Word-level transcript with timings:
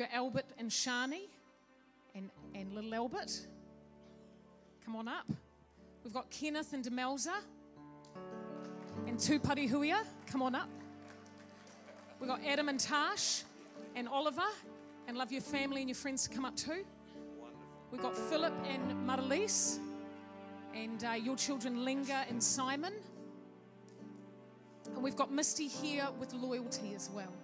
got 0.00 0.08
Albert 0.14 0.46
and 0.58 0.70
Shani 0.70 1.28
and, 2.14 2.30
and 2.54 2.72
little 2.72 2.94
Albert. 2.94 3.38
Come 4.82 4.96
on 4.96 5.08
up. 5.08 5.26
We've 6.02 6.14
got 6.14 6.30
Kenneth 6.30 6.72
and 6.72 6.82
Demelza 6.82 7.34
and 9.06 9.18
Tupari 9.18 9.70
Huia. 9.70 10.02
Come 10.26 10.40
on 10.40 10.54
up. 10.54 10.70
We've 12.18 12.30
got 12.30 12.40
Adam 12.46 12.70
and 12.70 12.80
Tash 12.80 13.42
and 13.94 14.08
Oliver. 14.08 14.40
And 15.06 15.18
love 15.18 15.32
your 15.32 15.42
family 15.42 15.82
and 15.82 15.90
your 15.90 15.96
friends 15.96 16.26
to 16.26 16.34
come 16.34 16.46
up 16.46 16.56
too. 16.56 16.82
We've 17.92 18.00
got 18.00 18.16
Philip 18.16 18.54
and 18.70 19.06
Marilise. 19.06 19.80
And 20.74 21.04
uh, 21.04 21.10
your 21.10 21.36
children, 21.36 21.84
Linga 21.84 22.24
and 22.30 22.42
Simon. 22.42 22.94
And 24.94 25.02
we've 25.02 25.16
got 25.16 25.30
Misty 25.30 25.68
here 25.68 26.08
with 26.18 26.32
loyalty 26.32 26.94
as 26.94 27.10
well. 27.12 27.34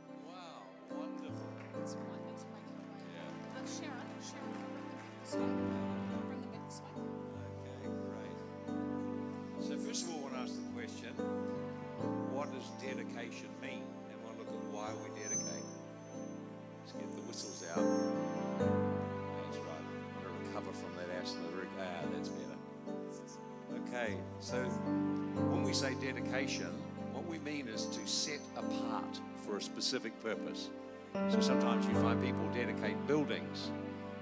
Okay. 5.26 5.42
So 9.60 9.76
first 9.78 10.04
of 10.04 10.10
all, 10.12 10.18
I 10.18 10.22
want 10.22 10.34
to 10.34 10.40
ask 10.40 10.54
the 10.54 10.60
question, 10.72 11.12
what 12.32 12.52
does 12.52 12.62
dedication 12.80 13.50
mean? 13.60 13.82
And 14.08 14.22
we'll 14.22 14.38
look 14.38 14.46
at 14.46 14.54
why 14.70 14.92
we 15.02 15.08
dedicate. 15.20 15.66
Let's 16.78 16.92
get 16.92 17.10
the 17.10 17.22
whistles 17.26 17.64
out. 17.70 17.82
That's 18.62 19.58
right. 19.66 19.82
I 19.82 20.22
want 20.22 20.22
to 20.22 20.46
recover 20.46 20.72
from 20.72 20.94
that 20.94 21.10
acid. 21.20 21.38
Ah, 21.80 22.06
that's 22.14 22.28
better. 22.28 22.56
Okay, 23.88 24.16
so 24.38 24.62
when 24.62 25.64
we 25.64 25.72
say 25.72 25.94
dedication, 26.00 26.70
what 27.12 27.26
we 27.26 27.38
mean 27.38 27.66
is 27.66 27.86
to 27.86 28.06
set 28.06 28.40
apart 28.56 29.20
for 29.44 29.56
a 29.56 29.60
specific 29.60 30.12
purpose. 30.22 30.70
So 31.30 31.40
sometimes 31.40 31.84
you 31.86 31.94
find 31.94 32.22
people 32.22 32.46
dedicate 32.54 33.04
buildings 33.08 33.72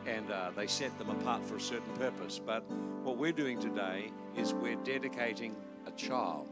and 0.07 0.31
uh, 0.31 0.51
they 0.55 0.67
set 0.67 0.97
them 0.99 1.11
apart 1.11 1.45
for 1.45 1.57
a 1.57 1.61
certain 1.61 1.93
purpose. 1.95 2.39
But 2.45 2.63
what 3.03 3.17
we're 3.17 3.33
doing 3.33 3.59
today 3.59 4.11
is 4.37 4.53
we're 4.53 4.77
dedicating 4.77 5.55
a 5.87 5.91
child. 5.93 6.49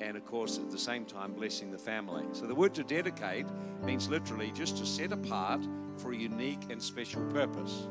And 0.00 0.16
of 0.16 0.24
course, 0.24 0.58
at 0.58 0.70
the 0.70 0.78
same 0.78 1.04
time, 1.04 1.32
blessing 1.32 1.72
the 1.72 1.78
family. 1.78 2.24
So 2.32 2.46
the 2.46 2.54
word 2.54 2.74
to 2.74 2.84
dedicate 2.84 3.46
means 3.82 4.08
literally 4.08 4.52
just 4.52 4.76
to 4.78 4.86
set 4.86 5.12
apart 5.12 5.66
for 5.96 6.12
a 6.12 6.16
unique 6.16 6.70
and 6.70 6.80
special 6.80 7.22
purpose. 7.32 7.88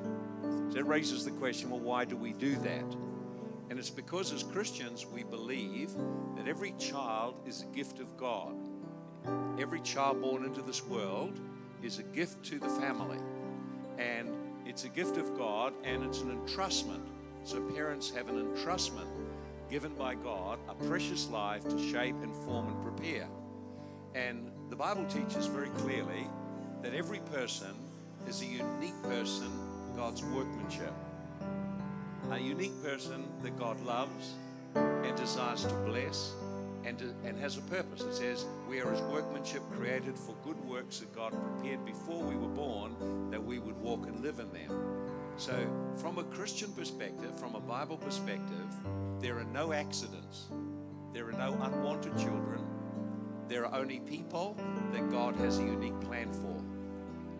So 0.70 0.74
that 0.74 0.86
raises 0.86 1.26
the 1.26 1.32
question 1.32 1.70
well, 1.70 1.80
why 1.80 2.06
do 2.06 2.16
we 2.16 2.34
do 2.34 2.56
that? 2.56 2.96
And 3.70 3.78
it's 3.78 3.90
because 3.90 4.32
as 4.32 4.44
Christians, 4.44 5.06
we 5.06 5.24
believe 5.24 5.92
that 6.38 6.48
every 6.48 6.74
child 6.80 7.36
is 7.46 7.64
a 7.64 7.76
gift 7.76 8.00
of 8.00 8.16
God. 8.16 8.56
Every 9.60 9.82
child 9.82 10.22
born 10.22 10.46
into 10.46 10.62
this 10.62 10.86
world 10.86 11.40
is 11.84 12.00
a 12.00 12.04
gift 12.04 12.44
to 12.46 12.60
the 12.60 12.70
family. 12.70 13.20
And 13.98 14.30
it's 14.68 14.84
a 14.84 14.90
gift 14.90 15.18
of 15.18 15.38
God 15.38 15.74
and 15.84 16.04
it's 16.04 16.22
an 16.22 16.38
entrustment. 16.38 17.04
So 17.44 17.62
parents 17.62 18.10
have 18.12 18.30
an 18.30 18.36
entrustment 18.36 19.08
given 19.70 19.94
by 19.96 20.16
God, 20.16 20.60
a 20.70 20.76
precious 20.76 21.30
life 21.30 21.64
to 21.70 21.92
shape 21.92 22.16
and 22.22 22.36
form 22.46 22.68
and 22.68 22.82
prepare. 22.84 23.28
And 24.16 24.52
the 24.70 24.76
Bible 24.76 25.06
teaches 25.06 25.46
very 25.48 25.70
clearly 25.70 26.28
that 26.82 26.94
every 26.94 27.20
person 27.20 27.74
is 28.28 28.42
a 28.42 28.46
unique 28.46 29.02
person, 29.04 29.50
God's 29.96 30.24
workmanship 30.24 30.94
a 32.32 32.40
unique 32.40 32.84
person 32.84 33.26
that 33.42 33.58
God 33.58 33.80
loves 33.86 34.34
and 34.76 35.16
desires 35.16 35.64
to 35.64 35.74
bless 35.86 36.34
and, 36.86 37.02
and 37.24 37.38
has 37.40 37.58
a 37.58 37.62
purpose. 37.62 38.02
It 38.02 38.14
says, 38.14 38.46
We 38.70 38.80
are 38.80 38.92
his 38.92 39.02
workmanship 39.02 39.62
created 39.72 40.18
for 40.18 40.36
good 40.44 40.60
works 40.66 41.00
that 41.00 41.16
God 41.16 41.32
prepared 41.32 41.86
before 41.86 42.22
we 42.22 42.36
were 42.36 42.50
born 42.50 42.96
So, 45.38 45.54
from 45.96 46.18
a 46.18 46.24
Christian 46.24 46.72
perspective, 46.72 47.40
from 47.40 47.54
a 47.54 47.60
Bible 47.60 47.98
perspective, 47.98 48.68
there 49.20 49.38
are 49.38 49.44
no 49.44 49.72
accidents, 49.72 50.48
there 51.14 51.28
are 51.30 51.34
no 51.34 51.54
unwanted 51.62 52.18
children, 52.18 52.66
there 53.48 53.64
are 53.64 53.80
only 53.80 54.00
people 54.00 54.58
that 54.92 55.12
God 55.12 55.36
has 55.36 55.60
a 55.60 55.64
unique 55.64 56.00
plan 56.02 56.34
for. 56.34 56.58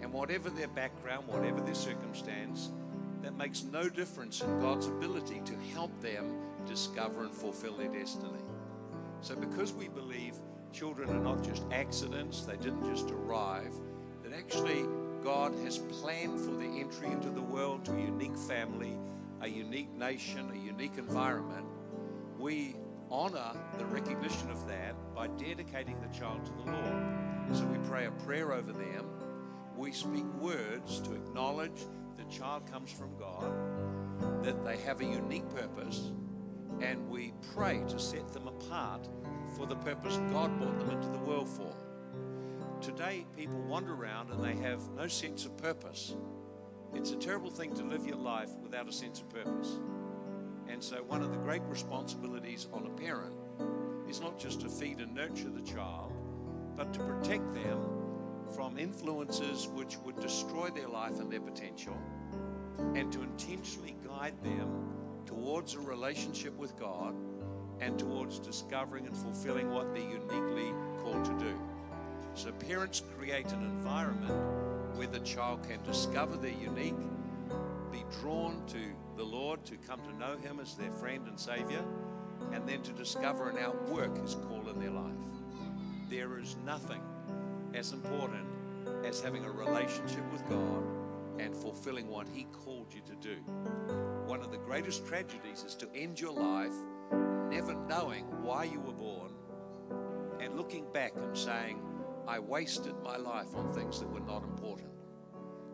And 0.02 0.14
whatever 0.14 0.52
their 0.52 0.68
background, 0.68 1.28
whatever 1.28 1.60
their 1.60 1.74
circumstance, 1.74 2.70
that 3.24 3.36
makes 3.36 3.64
no 3.64 3.90
difference 3.90 4.42
in 4.42 4.60
God's 4.60 4.86
ability 4.86 5.42
to 5.46 5.54
help 5.74 6.00
them 6.00 6.38
discover 6.68 7.24
and 7.24 7.34
fulfill 7.34 7.78
their 7.78 7.90
destiny. 7.90 8.44
So, 9.22 9.36
because 9.36 9.74
we 9.74 9.88
believe 9.88 10.36
children 10.72 11.10
are 11.10 11.20
not 11.20 11.44
just 11.44 11.64
accidents, 11.72 12.42
they 12.42 12.58
didn't 12.58 12.96
just 12.96 13.10
arrive, 13.10 13.74
that 14.24 14.34
actually 14.34 14.86
God 15.28 15.56
has 15.66 15.78
planned 15.78 16.40
for 16.40 16.52
their 16.52 16.72
entry 16.72 17.08
into 17.12 17.30
the 17.30 17.42
world 17.42 17.84
to 17.84 17.92
a 17.92 18.00
unique 18.00 18.38
family, 18.38 18.98
a 19.42 19.48
unique 19.50 19.94
nation, 19.94 20.50
a 20.54 20.58
unique 20.58 20.98
environment, 20.98 21.66
we 22.40 22.78
honor 23.12 23.52
the 23.78 23.84
recognition 23.88 24.50
of 24.50 24.66
that 24.70 24.96
by 25.14 25.28
dedicating 25.28 26.00
the 26.00 26.18
child 26.18 26.46
to 26.46 26.52
the 26.54 26.72
Lord. 26.72 27.04
So, 27.52 27.66
we 27.66 27.78
pray 27.90 28.06
a 28.06 28.12
prayer 28.12 28.54
over 28.54 28.72
them. 28.72 29.06
We 29.76 29.92
speak 29.92 30.24
words 30.40 31.02
to 31.02 31.16
acknowledge 31.16 31.82
the 32.16 32.24
child 32.34 32.66
comes 32.72 32.90
from 32.90 33.18
God, 33.18 34.46
that 34.46 34.64
they 34.64 34.78
have 34.78 35.02
a 35.02 35.06
unique 35.06 35.50
purpose, 35.50 36.10
and 36.80 37.10
we 37.10 37.34
pray 37.54 37.84
to 37.90 38.00
set 38.00 38.32
them 38.32 38.48
apart 38.48 39.10
for 39.58 39.66
the 39.66 39.76
purpose 39.76 40.22
God 40.32 40.58
brought 40.58 40.80
them 40.80 40.92
into 40.92 41.10
the 41.10 41.20
world 41.20 41.50
for. 41.50 41.87
Today, 42.88 43.26
people 43.36 43.60
wander 43.64 43.94
around 43.94 44.32
and 44.32 44.42
they 44.42 44.56
have 44.66 44.80
no 44.96 45.10
sense 45.10 45.44
of 45.44 45.58
purpose. 45.58 46.16
It's 46.94 47.12
a 47.12 47.18
terrible 47.18 47.50
thing 47.50 47.76
to 47.76 47.84
live 47.84 48.08
your 48.08 48.16
life 48.16 48.52
without 48.64 48.88
a 48.88 48.94
sense 48.94 49.20
of 49.20 49.28
purpose. 49.28 49.78
And 50.70 50.82
so, 50.82 51.04
one 51.04 51.22
of 51.22 51.32
the 51.32 51.38
great 51.38 51.64
responsibilities 51.64 52.70
on 52.72 52.86
a 52.86 52.90
parent 52.92 53.36
is 54.08 54.22
not 54.22 54.40
just 54.40 54.62
to 54.62 54.70
feed 54.70 55.00
and 55.00 55.14
nurture 55.14 55.50
the 55.50 55.64
child, 55.64 56.14
but 56.78 56.94
to 56.94 57.00
protect 57.00 57.54
them 57.54 57.84
from 58.56 58.78
influences 58.78 59.68
which 59.68 59.98
would 60.06 60.18
destroy 60.22 60.70
their 60.70 60.88
life 60.88 61.20
and 61.20 61.30
their 61.30 61.42
potential 61.42 61.98
and 62.96 63.12
to 63.12 63.22
intentionally 63.22 63.98
guide 64.08 64.42
them 64.42 64.94
towards 65.26 65.74
a 65.74 65.80
relationship 65.82 66.58
with 66.58 66.80
God 66.80 67.14
and 67.82 68.00
towards 68.00 68.40
discovering 68.40 69.08
and 69.08 69.18
fulfilling 69.18 69.72
what 69.72 69.94
they're 69.94 70.10
uniquely 70.10 70.72
called 71.04 71.26
to 71.26 71.38
do. 71.38 71.77
So, 72.38 72.52
parents 72.52 73.02
create 73.18 73.52
an 73.52 73.64
environment 73.64 74.96
where 74.96 75.08
the 75.08 75.22
child 75.22 75.68
can 75.68 75.82
discover 75.82 76.38
their 76.38 76.52
unique, 76.52 76.94
be 77.92 78.04
drawn 78.22 78.64
to 78.68 78.78
the 79.16 79.24
Lord, 79.24 79.66
to 79.66 79.76
come 79.76 80.00
to 80.02 80.16
know 80.20 80.38
Him 80.38 80.60
as 80.60 80.76
their 80.76 80.92
friend 80.92 81.28
and 81.28 81.40
Savior, 81.40 81.84
and 82.54 82.70
then 82.70 82.84
to 82.84 82.92
discover 82.92 83.50
and 83.50 83.58
outwork 83.58 84.22
His 84.22 84.36
call 84.36 84.70
in 84.70 84.80
their 84.80 84.92
life. 84.92 85.16
There 86.12 86.38
is 86.38 86.58
nothing 86.64 87.02
as 87.74 87.92
important 87.92 88.46
as 89.04 89.20
having 89.20 89.44
a 89.44 89.52
relationship 89.52 90.32
with 90.32 90.48
God 90.48 90.84
and 91.40 91.58
fulfilling 91.58 92.08
what 92.08 92.28
He 92.32 92.44
called 92.52 92.94
you 92.94 93.02
to 93.08 93.16
do. 93.16 93.38
One 94.28 94.42
of 94.42 94.52
the 94.52 94.60
greatest 94.60 95.08
tragedies 95.08 95.64
is 95.64 95.74
to 95.74 95.90
end 95.96 96.20
your 96.20 96.34
life 96.34 96.76
never 97.50 97.74
knowing 97.90 98.26
why 98.44 98.66
you 98.66 98.80
were 98.80 98.94
born 98.94 99.32
and 100.40 100.56
looking 100.56 100.86
back 100.94 101.14
and 101.16 101.36
saying, 101.36 101.82
I 102.28 102.40
wasted 102.40 102.94
my 103.04 103.16
life 103.16 103.56
on 103.56 103.72
things 103.74 104.02
that 104.02 104.10
were 104.10 104.20
not 104.20 104.44
important. 104.44 104.90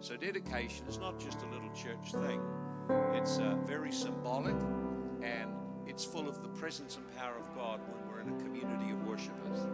So, 0.02 0.16
dedication 0.16 0.86
is 0.88 1.00
not 1.00 1.20
just 1.20 1.42
a 1.42 1.48
little 1.48 1.72
church 1.72 2.12
thing, 2.12 2.40
it's 3.14 3.40
uh, 3.40 3.56
very 3.66 3.92
symbolic 3.92 4.56
and 5.24 5.50
it's 5.88 6.06
full 6.06 6.28
of 6.28 6.44
the 6.44 6.50
presence 6.50 6.98
and 6.98 7.18
power 7.18 7.38
of 7.38 7.56
God 7.56 7.80
when 7.88 8.08
we're 8.08 8.22
in 8.22 8.30
a 8.30 8.44
community 8.44 8.92
of 8.92 9.04
worshipers. 9.08 9.66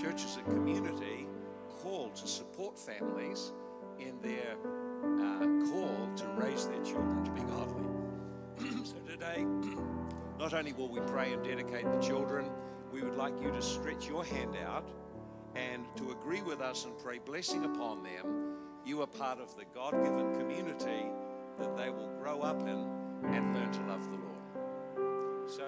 Church 0.00 0.24
is 0.24 0.36
a 0.36 0.42
community 0.50 1.26
called 1.82 2.14
to 2.16 2.26
support 2.26 2.78
families 2.78 3.52
in 3.98 4.20
their 4.20 4.56
uh, 4.56 5.70
call 5.70 6.10
to 6.16 6.26
raise 6.36 6.66
their 6.66 6.82
children 6.82 7.24
to 7.24 7.30
be 7.30 7.40
godly. 7.42 7.86
so 8.84 8.96
today, 9.06 9.44
not 10.38 10.52
only 10.52 10.72
will 10.74 10.88
we 10.88 11.00
pray 11.00 11.32
and 11.32 11.42
dedicate 11.42 11.90
the 11.90 11.98
children, 11.98 12.50
we 12.92 13.02
would 13.02 13.16
like 13.16 13.40
you 13.40 13.50
to 13.50 13.62
stretch 13.62 14.06
your 14.06 14.24
hand 14.24 14.56
out 14.66 14.88
and 15.58 15.84
to 15.96 16.12
agree 16.12 16.42
with 16.42 16.60
us 16.60 16.84
and 16.84 16.96
pray 16.98 17.18
blessing 17.18 17.64
upon 17.64 18.02
them. 18.02 18.54
You 18.84 19.02
are 19.02 19.06
part 19.06 19.40
of 19.40 19.56
the 19.56 19.64
God 19.74 19.92
given 19.92 20.32
community 20.34 21.06
that 21.58 21.76
they 21.76 21.90
will 21.90 22.10
grow 22.20 22.40
up 22.40 22.60
in 22.62 22.86
and 23.24 23.54
learn 23.54 23.70
to 23.72 23.80
love 23.82 24.04
the 24.04 24.16
Lord. 24.16 25.48
So 25.50 25.64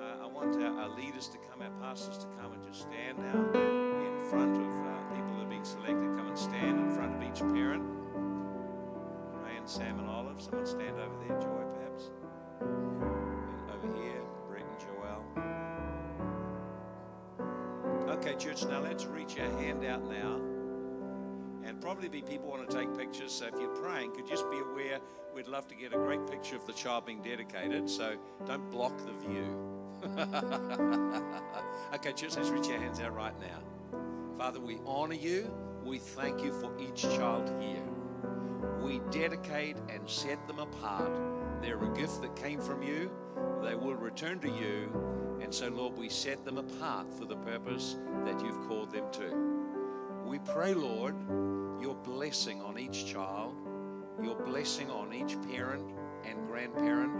uh, 0.00 0.24
I 0.24 0.26
want 0.26 0.54
our, 0.62 0.80
our, 0.80 0.88
leaders 0.96 1.28
to 1.28 1.38
come, 1.38 1.62
our 1.62 1.70
pastors 1.80 2.18
to 2.18 2.26
come 2.40 2.52
and 2.52 2.62
just 2.62 2.82
stand 2.82 3.18
now 3.18 3.60
in 3.60 4.30
front 4.30 4.56
of 4.56 4.86
uh, 4.86 5.14
people 5.14 5.34
that 5.36 5.44
are 5.44 5.48
being 5.48 5.64
selected. 5.64 6.16
Come 6.16 6.28
and 6.28 6.38
stand 6.38 6.78
in 6.78 6.90
front 6.94 7.14
of 7.14 7.22
each 7.22 7.40
parent. 7.52 7.82
Ryan, 9.42 9.66
Sam 9.66 9.98
and 9.98 10.08
Olive. 10.08 10.40
Someone 10.40 10.66
stand 10.66 10.98
over 10.98 11.16
there, 11.26 11.40
Joy, 11.40 11.64
perhaps. 11.74 13.11
Okay, 18.22 18.36
church, 18.36 18.64
now 18.66 18.78
let's 18.78 19.04
reach 19.04 19.36
our 19.40 19.50
hand 19.58 19.84
out 19.84 20.08
now 20.08 20.40
and 21.64 21.80
probably 21.80 22.08
be 22.08 22.22
people 22.22 22.50
want 22.50 22.70
to 22.70 22.76
take 22.76 22.96
pictures. 22.96 23.32
So 23.32 23.46
if 23.46 23.54
you're 23.60 23.74
praying, 23.74 24.12
could 24.12 24.28
just 24.28 24.48
be 24.48 24.58
aware 24.60 25.00
we'd 25.34 25.48
love 25.48 25.66
to 25.66 25.74
get 25.74 25.92
a 25.92 25.96
great 25.96 26.24
picture 26.28 26.54
of 26.54 26.64
the 26.64 26.72
child 26.72 27.04
being 27.04 27.20
dedicated. 27.20 27.90
So 27.90 28.14
don't 28.46 28.70
block 28.70 28.96
the 28.98 29.12
view. 29.26 29.58
okay, 31.94 32.12
church, 32.12 32.36
let's 32.36 32.50
reach 32.50 32.68
our 32.68 32.78
hands 32.78 33.00
out 33.00 33.12
right 33.12 33.34
now. 33.40 33.98
Father, 34.38 34.60
we 34.60 34.78
honor 34.86 35.14
you. 35.14 35.52
We 35.84 35.98
thank 35.98 36.44
you 36.44 36.52
for 36.52 36.70
each 36.78 37.02
child 37.02 37.50
here. 37.60 37.82
We 38.80 39.00
dedicate 39.10 39.78
and 39.92 40.08
set 40.08 40.46
them 40.46 40.60
apart. 40.60 41.10
They're 41.60 41.82
a 41.82 41.92
gift 41.96 42.22
that 42.22 42.36
came 42.36 42.60
from 42.60 42.84
you. 42.84 43.10
They 43.64 43.74
will 43.74 43.96
return 43.96 44.38
to 44.42 44.48
you. 44.48 45.21
And 45.42 45.52
so, 45.52 45.68
Lord, 45.68 45.98
we 45.98 46.08
set 46.08 46.44
them 46.44 46.56
apart 46.56 47.12
for 47.12 47.24
the 47.24 47.36
purpose 47.36 47.96
that 48.24 48.40
you've 48.40 48.60
called 48.68 48.92
them 48.92 49.04
to. 49.12 50.24
We 50.24 50.38
pray, 50.38 50.72
Lord, 50.72 51.16
your 51.82 51.96
blessing 51.96 52.62
on 52.62 52.78
each 52.78 53.06
child, 53.06 53.56
your 54.22 54.36
blessing 54.36 54.88
on 54.88 55.12
each 55.12 55.36
parent 55.50 55.84
and 56.24 56.46
grandparent, 56.46 57.12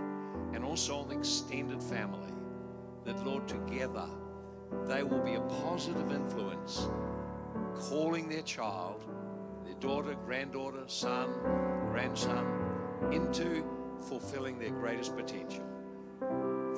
and 0.54 0.64
also 0.64 0.98
on 0.98 1.08
the 1.08 1.18
extended 1.18 1.82
family. 1.82 2.32
That, 3.04 3.26
Lord, 3.26 3.48
together 3.48 4.06
they 4.86 5.02
will 5.02 5.20
be 5.20 5.34
a 5.34 5.40
positive 5.40 6.12
influence, 6.12 6.86
calling 7.74 8.28
their 8.28 8.42
child, 8.42 9.04
their 9.64 9.74
daughter, 9.74 10.14
granddaughter, 10.24 10.84
son, 10.86 11.28
grandson, 11.90 12.46
into 13.10 13.64
fulfilling 14.08 14.58
their 14.60 14.70
greatest 14.70 15.16
potential. 15.16 15.64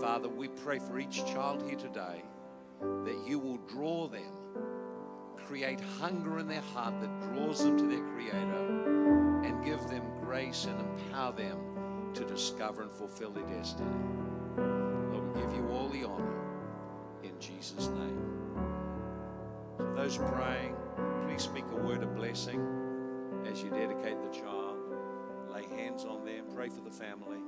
Father, 0.00 0.28
we 0.28 0.48
pray 0.48 0.78
for 0.78 0.98
each 0.98 1.24
child 1.26 1.62
here 1.66 1.78
today 1.78 2.22
that 3.04 3.24
you 3.26 3.38
will 3.38 3.58
draw 3.68 4.08
them, 4.08 4.32
create 5.36 5.80
hunger 5.80 6.38
in 6.38 6.48
their 6.48 6.60
heart 6.60 7.00
that 7.00 7.20
draws 7.32 7.62
them 7.64 7.78
to 7.78 7.86
their 7.86 8.04
Creator, 8.12 9.44
and 9.44 9.64
give 9.64 9.80
them 9.88 10.02
grace 10.20 10.66
and 10.66 10.80
empower 10.80 11.32
them 11.32 12.10
to 12.14 12.24
discover 12.24 12.82
and 12.82 12.90
fulfill 12.90 13.30
their 13.30 13.44
destiny. 13.44 13.88
Lord, 14.56 15.34
we 15.34 15.40
give 15.40 15.54
you 15.54 15.68
all 15.70 15.88
the 15.88 16.04
honor 16.04 16.42
in 17.22 17.38
Jesus' 17.40 17.88
name. 17.88 18.20
Those 19.96 20.18
praying, 20.18 20.76
please 21.26 21.42
speak 21.42 21.64
a 21.72 21.76
word 21.76 22.02
of 22.02 22.14
blessing 22.14 22.60
as 23.46 23.62
you 23.62 23.70
dedicate 23.70 24.20
the 24.22 24.38
child. 24.38 24.78
Lay 25.52 25.64
hands 25.76 26.04
on 26.04 26.24
them, 26.24 26.46
pray 26.54 26.68
for 26.68 26.80
the 26.80 26.90
family. 26.90 27.38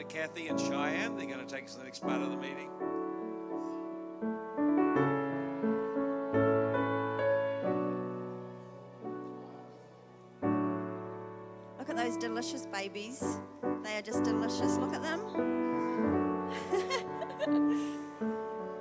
To 0.00 0.06
Kathy 0.06 0.48
and 0.48 0.58
Cheyenne. 0.58 1.16
They're 1.16 1.26
going 1.26 1.46
to 1.46 1.54
take 1.54 1.64
us 1.64 1.74
to 1.74 1.78
the 1.80 1.84
next 1.84 2.02
part 2.02 2.22
of 2.22 2.30
the 2.30 2.36
meeting. 2.36 2.70
Look 11.78 11.90
at 11.90 11.96
those 11.96 12.16
delicious 12.16 12.64
babies. 12.66 13.22
They 13.82 13.98
are 13.98 14.02
just 14.02 14.22
delicious. 14.22 14.78
Look 14.78 14.94
at 14.94 15.02
them. 15.02 15.20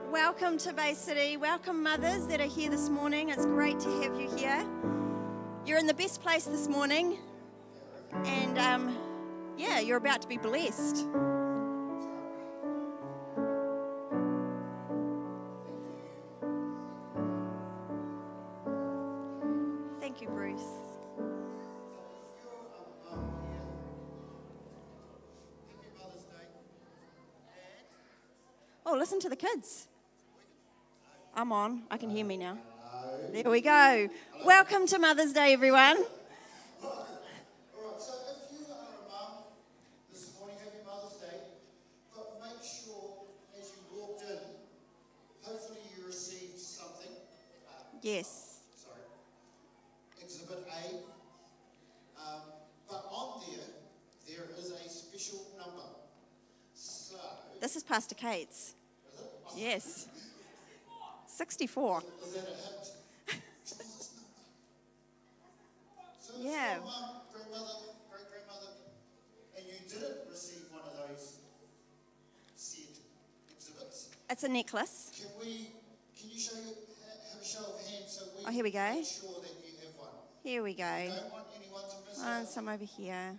Welcome 0.11 0.57
to 0.59 0.71
Bay 0.71 0.93
City. 0.93 1.35
Welcome, 1.35 1.83
mothers 1.83 2.27
that 2.27 2.39
are 2.39 2.45
here 2.45 2.69
this 2.69 2.87
morning. 2.87 3.27
It's 3.27 3.45
great 3.45 3.79
to 3.81 3.89
have 4.03 4.15
you 4.17 4.29
here. 4.37 4.65
You're 5.65 5.79
in 5.79 5.87
the 5.87 5.93
best 5.93 6.21
place 6.21 6.45
this 6.45 6.69
morning. 6.69 7.17
And 8.23 8.57
um, 8.57 8.95
you're 9.85 9.97
about 9.97 10.21
to 10.21 10.27
be 10.27 10.37
blessed. 10.37 11.05
Thank 19.99 20.21
you, 20.21 20.27
Bruce. 20.29 20.61
Oh, 28.85 28.95
listen 28.97 29.19
to 29.19 29.29
the 29.29 29.35
kids. 29.35 29.87
I'm 31.35 31.51
on. 31.51 31.83
I 31.91 31.97
can 31.97 32.09
hear 32.09 32.25
me 32.25 32.37
now. 32.37 32.57
There 33.31 33.49
we 33.49 33.61
go. 33.61 34.09
Welcome 34.45 34.87
to 34.87 34.97
Mother's 34.99 35.31
Day, 35.33 35.53
everyone. 35.53 35.97
All 36.83 36.89
right, 36.89 37.99
so 38.01 38.13
if 38.33 38.51
you 38.51 38.65
are 38.73 39.05
a 39.05 39.09
mum 39.11 39.43
this 40.11 40.33
morning, 40.39 40.57
happy 40.63 40.81
Mother's 40.85 41.17
Day, 41.17 41.37
but 42.15 42.41
make 42.41 42.63
sure 42.63 43.27
as 43.59 43.69
you 43.69 43.99
walked 43.99 44.23
in 44.23 44.37
Yes. 48.01 48.59
sorry, 48.75 49.01
Exhibit 50.23 50.65
A. 50.67 50.95
Um, 52.19 52.41
but 52.89 53.05
on 53.11 53.41
there, 53.45 53.65
there 54.27 54.45
is 54.57 54.71
a 54.71 54.89
special 54.89 55.45
number. 55.57 55.83
So, 56.73 57.15
This 57.69 57.75
is 57.75 57.83
Pastor 57.83 58.15
Kate's. 58.15 58.73
Yes. 59.55 60.07
64. 61.27 62.01
is 62.01 62.33
that 62.33 62.41
a 62.41 63.31
hint? 63.31 63.41
so 66.19 66.33
Yeah. 66.39 66.73
your 66.77 66.83
mum, 66.83 67.21
grandmother, 67.31 67.73
great 68.09 68.25
grandmother, 68.31 68.73
and 69.55 69.65
you 69.67 69.73
didn't 69.87 70.17
receive 70.31 70.65
one 70.71 70.81
of 70.81 70.97
those 70.97 71.35
said 72.55 72.89
exhibits, 73.55 74.09
It's 74.31 74.43
a 74.43 74.49
necklace. 74.49 75.11
can 75.15 75.29
we, 75.39 75.69
can 76.19 76.31
you 76.31 76.39
show 76.39 76.55
you, 76.55 76.73
have 77.05 77.39
a 77.39 77.45
show 77.45 77.65
of 77.65 77.87
hands 77.87 78.17
so 78.17 78.25
we 78.35 78.45
Oh, 78.47 78.51
here 78.51 78.63
we 78.63 78.71
go. 78.71 78.93
make 78.95 79.05
sure 79.05 79.29
that 79.43 79.53
you 79.63 79.77
have 79.85 79.95
one? 79.95 80.09
Here 80.41 80.63
we 80.63 80.73
go. 80.73 80.83
Don't 80.83 81.31
want 81.31 81.45
anyone 81.55 81.83
to 81.83 81.97
miss 82.09 82.19
out. 82.23 82.47
some 82.47 82.67
over 82.67 82.83
here. 82.83 83.37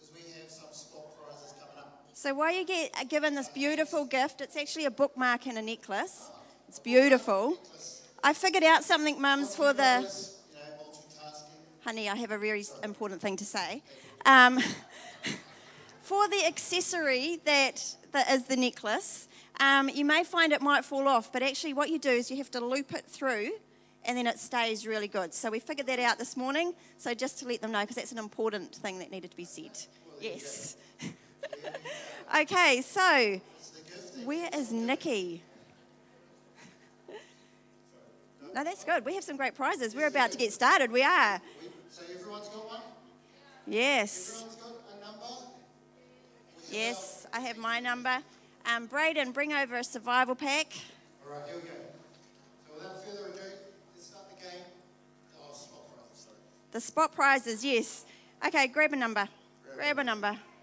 Because 0.00 0.12
we 0.12 0.22
have 0.42 0.50
some 0.50 0.72
spot 0.72 1.14
prizes 1.14 1.54
coming 1.60 1.78
up. 1.78 1.92
So 2.26 2.34
while 2.34 2.52
you 2.52 2.64
get 2.64 3.08
given 3.08 3.36
this 3.36 3.48
beautiful 3.48 4.04
gift, 4.04 4.40
it's 4.40 4.56
actually 4.56 4.84
a 4.84 4.90
bookmark 4.90 5.46
and 5.46 5.58
a 5.58 5.62
necklace. 5.62 6.28
It's 6.66 6.80
beautiful. 6.80 7.56
I 8.20 8.32
figured 8.32 8.64
out 8.64 8.82
something, 8.82 9.22
mums, 9.22 9.54
for 9.54 9.72
the. 9.72 10.12
Honey, 11.84 12.10
I 12.10 12.16
have 12.16 12.32
a 12.32 12.38
very 12.38 12.64
important 12.82 13.20
thing 13.20 13.36
to 13.36 13.44
say. 13.44 13.80
Um, 14.24 14.58
for 16.00 16.26
the 16.26 16.44
accessory 16.44 17.38
that, 17.44 17.94
that 18.10 18.28
is 18.28 18.42
the 18.46 18.56
necklace, 18.56 19.28
um, 19.60 19.88
you 19.88 20.04
may 20.04 20.24
find 20.24 20.52
it 20.52 20.60
might 20.60 20.84
fall 20.84 21.06
off, 21.06 21.32
but 21.32 21.44
actually, 21.44 21.74
what 21.74 21.90
you 21.90 22.00
do 22.00 22.10
is 22.10 22.28
you 22.28 22.38
have 22.38 22.50
to 22.50 22.60
loop 22.60 22.92
it 22.92 23.04
through 23.06 23.52
and 24.04 24.18
then 24.18 24.26
it 24.26 24.40
stays 24.40 24.84
really 24.84 25.06
good. 25.06 25.32
So, 25.32 25.48
we 25.48 25.60
figured 25.60 25.86
that 25.86 26.00
out 26.00 26.18
this 26.18 26.36
morning. 26.36 26.74
So, 26.98 27.14
just 27.14 27.38
to 27.38 27.46
let 27.46 27.62
them 27.62 27.70
know, 27.70 27.82
because 27.82 27.94
that's 27.94 28.10
an 28.10 28.18
important 28.18 28.74
thing 28.74 28.98
that 28.98 29.12
needed 29.12 29.30
to 29.30 29.36
be 29.36 29.44
said. 29.44 29.78
Yes. 30.20 30.76
okay, 32.40 32.82
so 32.82 33.40
where 34.24 34.48
is 34.54 34.72
Nikki? 34.72 35.42
No, 38.54 38.64
that's 38.64 38.84
good. 38.84 39.04
We 39.04 39.14
have 39.14 39.24
some 39.24 39.36
great 39.36 39.54
prizes. 39.54 39.94
We're 39.94 40.06
about 40.06 40.32
to 40.32 40.38
get 40.38 40.52
started. 40.52 40.90
We 40.90 41.02
are. 41.02 41.40
So 41.90 42.02
everyone's 42.10 42.48
got 42.48 42.66
one? 42.66 42.80
Yes. 43.66 44.30
Everyone's 44.30 44.56
got 44.56 44.70
a 44.96 45.04
number? 45.04 45.46
Yes, 46.70 47.26
I 47.32 47.40
have 47.40 47.58
my 47.58 47.80
number. 47.80 48.18
Um, 48.64 48.86
Braden, 48.86 49.32
bring 49.32 49.52
over 49.52 49.76
a 49.76 49.84
survival 49.84 50.34
pack. 50.34 50.72
All 51.24 51.36
right, 51.36 51.46
here 51.46 51.56
we 51.56 51.62
go. 51.62 51.74
So 52.66 52.74
without 52.74 53.04
further 53.04 53.28
ado, 53.28 53.40
let's 53.94 54.06
start 54.06 54.24
the 54.30 54.42
game. 54.42 54.64
Oh, 55.38 55.52
spot 55.52 55.86
prizes, 55.94 56.24
sorry. 56.24 56.36
The 56.72 56.80
spot 56.80 57.14
prizes, 57.14 57.64
yes. 57.64 58.04
Okay, 58.44 58.66
grab 58.68 58.92
a 58.92 58.96
number. 58.96 59.28
Grab 59.76 59.98
a 59.98 60.04
number. 60.04 60.28
Looking. 60.28 60.55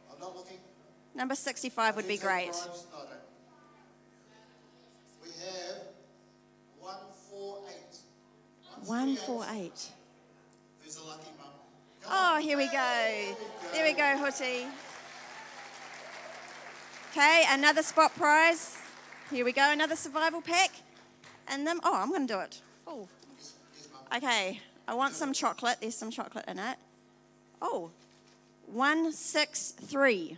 Number 1.15 1.35
65 1.35 1.95
would 1.95 2.07
be 2.07 2.17
great. 2.17 2.47
prizes? 2.47 2.87
No, 2.91 2.97
I 2.97 3.01
don't. 3.01 3.19
We 5.23 5.29
have 5.45 5.77
one, 6.79 6.95
four, 7.29 7.59
eight. 7.69 7.97
148. 8.85 9.89
Who's 10.83 10.95
the 10.95 11.03
lucky 11.03 11.29
mum? 11.37 11.47
Oh, 12.09 12.37
here 12.39 12.57
we 12.57 12.65
go. 12.65 12.71
Hey, 12.77 13.35
There 13.71 13.85
we 13.85 13.93
go, 13.93 14.03
Hootie. 14.03 14.65
Okay, 17.11 17.43
another 17.49 17.83
spot 17.83 18.15
prize. 18.15 18.79
Here 19.29 19.45
we 19.45 19.51
go, 19.51 19.71
another 19.71 19.95
survival 19.95 20.41
pack. 20.41 20.71
And 21.47 21.65
then, 21.67 21.79
oh, 21.83 21.95
I'm 21.95 22.09
going 22.09 22.25
to 22.27 22.33
do 22.33 22.39
it. 22.39 22.59
Oh, 22.87 23.07
Here's- 23.29 23.53
here's 23.73 23.89
mum. 23.91 24.01
okay. 24.17 24.59
I 24.87 24.93
want 24.95 25.13
some 25.13 25.31
chocolate. 25.31 25.77
There's 25.79 25.95
some 25.95 26.09
chocolate 26.11 26.45
in 26.47 26.57
it. 26.59 26.77
Oh, 27.61 27.91
163. 28.67 30.37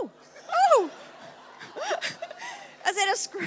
Oh, 0.00 0.10
oh. 0.52 0.90
Is 2.88 2.96
that 2.96 3.12
a 3.12 3.16
screw? 3.16 3.46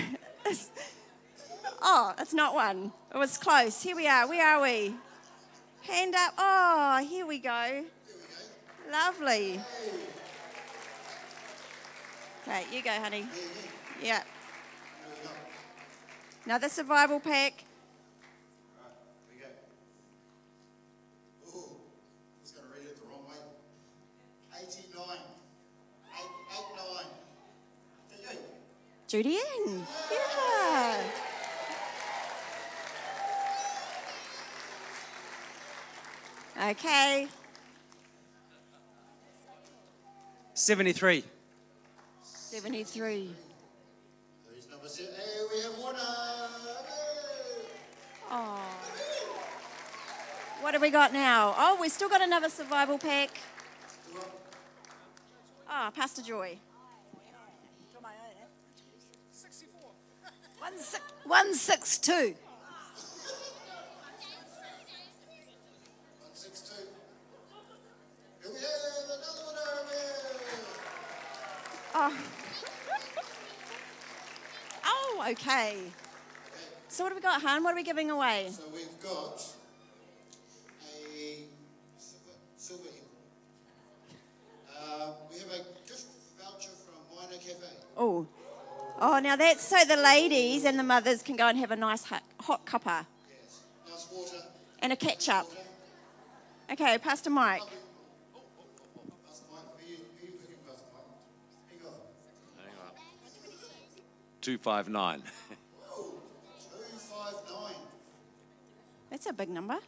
Oh, 1.81 2.13
it's 2.17 2.33
not 2.33 2.53
one. 2.53 2.93
It 3.13 3.17
was 3.17 3.37
close. 3.37 3.81
Here 3.83 3.95
we 3.95 4.07
are. 4.07 4.27
Where 4.27 4.47
are 4.47 4.61
we? 4.61 4.95
Hand 5.81 6.15
up. 6.15 6.33
Oh, 6.37 7.05
here 7.07 7.25
we 7.25 7.39
go. 7.39 7.83
Lovely. 8.89 9.59
Okay, 12.47 12.63
you 12.71 12.81
go, 12.81 12.91
honey. 12.91 13.25
Yeah. 14.01 14.23
Another 16.45 16.69
survival 16.69 17.19
pack. 17.19 17.65
Judy 29.13 29.37
Ann. 29.37 29.85
Yeah. 30.11 31.03
Okay. 36.71 37.27
73. 40.55 41.23
73. 42.23 43.35
Who's 44.49 44.67
number 44.67 44.87
seven? 44.87 45.13
Hey, 45.13 45.21
we 45.53 45.61
have 45.61 45.73
one. 45.73 45.95
Oh. 48.31 48.59
What 50.61 50.73
have 50.73 50.81
we 50.81 50.89
got 50.89 51.13
now? 51.13 51.53
Oh, 51.55 51.77
we've 51.79 51.91
still 51.91 52.09
got 52.09 52.23
another 52.23 52.49
survival 52.49 52.97
pack. 52.97 53.29
Ah, 55.69 55.91
Pastor 55.95 56.23
Joy. 56.23 56.57
One 60.63 60.79
six, 60.79 61.03
one 61.25 61.53
six 61.53 61.97
two. 61.97 62.13
One, 62.13 62.35
six, 66.31 66.61
two. 66.61 66.87
Here 68.41 68.49
we 68.49 68.59
have 68.61 68.71
another 69.05 69.43
one 69.43 69.55
over 69.59 69.91
there. 69.91 70.39
Oh. 71.95 72.13
oh, 74.85 75.25
okay. 75.31 75.91
So 76.87 77.03
what 77.03 77.11
have 77.11 77.17
we 77.17 77.21
got, 77.21 77.41
Han? 77.41 77.61
What 77.61 77.73
are 77.73 77.75
we 77.75 77.83
giving 77.83 78.09
away? 78.09 78.47
So 78.49 78.63
we've 78.73 78.97
got 79.03 79.45
a 80.81 81.43
silver, 81.97 82.37
silver. 82.55 82.83
Uh, 84.73 85.11
we 85.29 85.39
have 85.39 85.49
a 85.49 85.57
gift 85.85 86.05
voucher 86.39 86.71
from 86.85 86.95
Minor 87.17 87.37
Cafe. 87.37 87.67
Oh. 87.97 88.25
Oh, 89.05 89.19
now 89.19 89.35
that's 89.35 89.61
so 89.67 89.83
the 89.83 89.97
ladies 89.97 90.63
and 90.63 90.79
the 90.79 90.83
mothers 90.83 91.21
can 91.21 91.35
go 91.35 91.49
and 91.49 91.57
have 91.57 91.71
a 91.71 91.75
nice 91.75 92.05
hot, 92.05 92.23
hot 92.39 92.65
cuppa 92.65 93.05
Yes. 93.27 93.59
Nice 93.85 94.07
water. 94.09 94.37
and 94.79 94.93
a 94.93 94.95
ketchup. 94.95 95.45
Okay, 96.71 96.97
Pastor 96.99 97.29
Mike. 97.29 97.59
Pastor 97.59 99.43
Mike, 99.51 99.59
who 99.77 99.91
you, 99.91 99.97
who 100.21 100.25
you 100.27 100.31
picking, 100.39 100.55
Pastor 100.65 100.85
Mike? 100.93 101.03
Here 101.69 101.79
you 101.79 101.83
go. 101.83 101.89
Hang 102.55 102.77
on. 102.79 102.93
259. 104.39 105.19
Whoa, 105.19 106.21
259. 106.71 107.75
That's 109.09 109.25
a 109.25 109.33
big 109.33 109.49
number. 109.49 109.79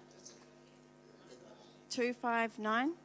259. 1.89 2.89
259. 2.89 3.04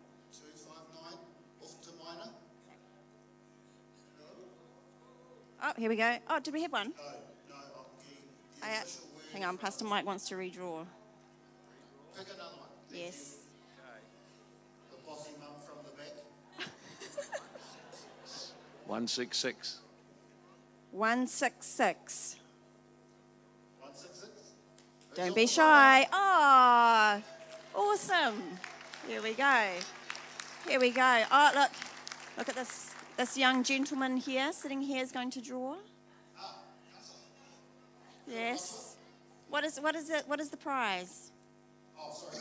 Oh, 5.62 5.72
here 5.76 5.88
we 5.90 5.96
go. 5.96 6.16
Oh, 6.28 6.40
did 6.40 6.54
we 6.54 6.62
have 6.62 6.72
one? 6.72 6.88
No, 6.96 7.02
no, 7.02 7.54
I'm 7.54 7.84
getting 8.02 8.24
the 8.60 8.66
I, 8.66 8.80
official 8.80 9.02
word. 9.14 9.22
hang 9.32 9.44
on, 9.44 9.58
Pastor 9.58 9.84
Mike 9.84 10.06
wants 10.06 10.26
to 10.28 10.34
redraw. 10.36 10.86
Pick 12.16 12.26
another 12.34 12.56
one. 12.56 12.68
Thank 12.90 13.02
Yes. 13.04 13.36
you. 14.90 14.96
The 14.96 15.06
bossy 15.06 15.30
mum 15.38 15.48
from 15.66 15.84
the 15.84 15.90
back. 15.96 16.14
166. 18.86 19.78
166. 20.92 22.36
166. 23.78 24.30
Don't 25.14 25.34
be 25.34 25.46
shy. 25.46 26.06
Oh, 26.12 27.22
awesome. 27.74 28.42
Here 29.06 29.22
we 29.22 29.34
go. 29.34 29.68
Here 30.66 30.80
we 30.80 30.90
go. 30.90 31.22
Oh, 31.30 31.50
look. 31.54 31.70
Look 32.38 32.48
at 32.48 32.54
this. 32.54 32.89
This 33.20 33.36
young 33.36 33.62
gentleman 33.62 34.16
here, 34.16 34.50
sitting 34.50 34.80
here, 34.80 35.02
is 35.02 35.12
going 35.12 35.30
to 35.32 35.42
draw. 35.42 35.74
Yes. 38.26 38.96
What 39.50 39.62
is, 39.62 39.76
what 39.78 39.94
is 39.94 40.08
it? 40.08 40.24
What 40.26 40.40
is 40.40 40.48
the 40.48 40.56
prize? 40.56 41.30
Oh, 42.00 42.14
sorry. 42.14 42.32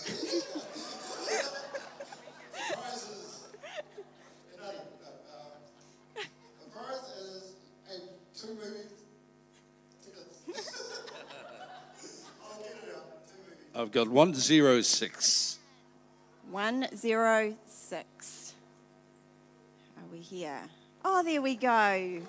the 2.53 2.63
prize 2.71 3.09
is. 3.11 3.47
You 4.53 4.59
know, 4.61 4.69
uh, 4.69 4.71
um, 5.35 5.51
the 6.63 6.69
prize 6.71 7.07
is 7.19 7.55
a 7.89 7.95
two 8.39 8.53
movie 8.53 8.87
tickets. 10.01 10.37
I've 13.75 13.91
got 13.91 14.07
106. 14.07 15.59
106. 16.49 17.09
Are 17.11 17.55
we 20.11 20.19
here? 20.19 20.59
Oh, 21.05 21.23
there 21.23 21.41
we 21.41 21.55
go. 21.55 21.67
Lovely. 21.67 22.27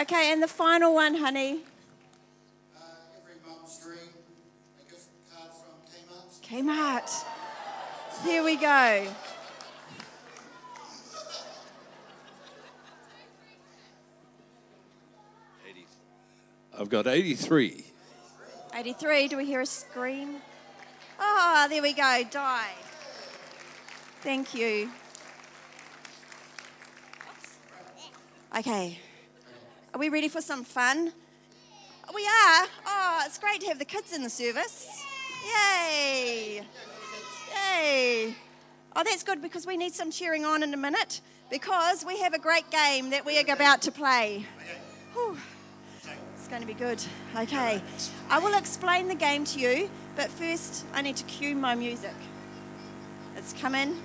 Okay, 0.00 0.32
and 0.32 0.42
the 0.42 0.48
final 0.48 0.94
one, 0.94 1.14
honey. 1.14 1.60
Uh, 2.76 2.80
every 3.16 3.34
mum's 3.46 3.78
dream, 3.78 3.98
a 4.80 4.90
gift 4.90 5.08
card 5.32 5.50
from 5.52 5.76
Kmart. 6.44 6.64
Kmart. 6.64 7.24
Here 8.24 8.42
we 8.44 8.56
go. 8.56 9.06
I've 16.78 16.90
got 16.90 17.06
83. 17.06 17.84
83. 18.74 19.28
Do 19.28 19.38
we 19.38 19.46
hear 19.46 19.62
a 19.62 19.66
scream? 19.66 20.42
Ah, 21.18 21.66
there 21.68 21.82
we 21.82 21.92
go. 21.92 22.22
Die. 22.30 22.74
Thank 24.22 24.54
you. 24.54 24.90
Okay. 28.56 28.98
Are 29.94 29.98
we 29.98 30.08
ready 30.08 30.28
for 30.28 30.40
some 30.40 30.64
fun? 30.64 31.12
We 32.14 32.22
are. 32.26 32.66
Oh, 32.86 33.22
it's 33.26 33.38
great 33.38 33.60
to 33.60 33.66
have 33.66 33.78
the 33.78 33.84
kids 33.84 34.12
in 34.14 34.22
the 34.22 34.30
service. 34.30 35.04
Yay. 35.44 36.62
Yay. 37.54 38.34
Oh, 38.94 39.02
that's 39.04 39.22
good 39.22 39.42
because 39.42 39.66
we 39.66 39.76
need 39.76 39.92
some 39.92 40.10
cheering 40.10 40.44
on 40.44 40.62
in 40.62 40.72
a 40.72 40.76
minute 40.76 41.20
because 41.50 42.04
we 42.04 42.18
have 42.20 42.32
a 42.32 42.38
great 42.38 42.70
game 42.70 43.10
that 43.10 43.26
we 43.26 43.38
are 43.38 43.52
about 43.52 43.82
to 43.82 43.92
play. 43.92 44.46
Whew. 45.12 45.36
It's 46.46 46.52
going 46.52 46.62
to 46.62 46.68
be 46.68 46.74
good. 46.74 47.02
Okay. 47.34 47.82
I 48.30 48.38
will 48.38 48.56
explain 48.56 49.08
the 49.08 49.16
game 49.16 49.44
to 49.46 49.58
you, 49.58 49.90
but 50.14 50.30
first 50.30 50.84
I 50.94 51.02
need 51.02 51.16
to 51.16 51.24
cue 51.24 51.56
my 51.56 51.74
music. 51.74 52.14
It's 53.36 53.52
coming. 53.52 53.96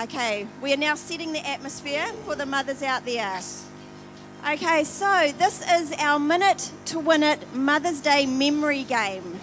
Okay, 0.00 0.46
we 0.62 0.72
are 0.72 0.76
now 0.76 0.94
setting 0.94 1.32
the 1.32 1.44
atmosphere 1.44 2.06
for 2.24 2.36
the 2.36 2.46
mothers 2.46 2.84
out 2.84 3.04
there. 3.04 3.40
Okay, 4.48 4.84
so 4.84 5.32
this 5.38 5.68
is 5.68 5.92
our 5.98 6.20
minute 6.20 6.70
to 6.84 7.00
win 7.00 7.24
it 7.24 7.52
Mother's 7.52 8.00
Day 8.00 8.24
memory 8.24 8.84
game. 8.84 9.40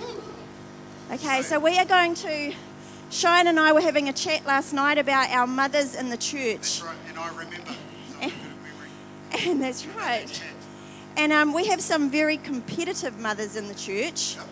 Okay, 1.12 1.42
so 1.42 1.60
we 1.60 1.78
are 1.78 1.84
going 1.84 2.16
to. 2.16 2.54
Shai 3.12 3.42
and 3.42 3.60
I 3.60 3.74
were 3.74 3.82
having 3.82 4.08
a 4.08 4.14
chat 4.14 4.46
last 4.46 4.72
night 4.72 4.98
about 4.98 5.30
our 5.32 5.46
mothers 5.46 5.94
in 5.94 6.10
the 6.10 6.16
church. 6.16 6.80
That's 6.80 6.84
right, 6.84 6.96
and 7.10 7.20
I 7.20 7.28
remember. 7.28 7.74
So 8.08 8.28
memory. 8.30 9.50
And 9.52 9.62
that's 9.62 9.86
right. 9.88 10.42
And 11.20 11.34
um, 11.34 11.54
we 11.54 11.68
have 11.68 11.82
some 11.82 12.10
very 12.10 12.38
competitive 12.38 13.20
mothers 13.20 13.58
in 13.58 13.68
the 13.68 13.76
church. 13.76 14.36
Yep. 14.38 14.48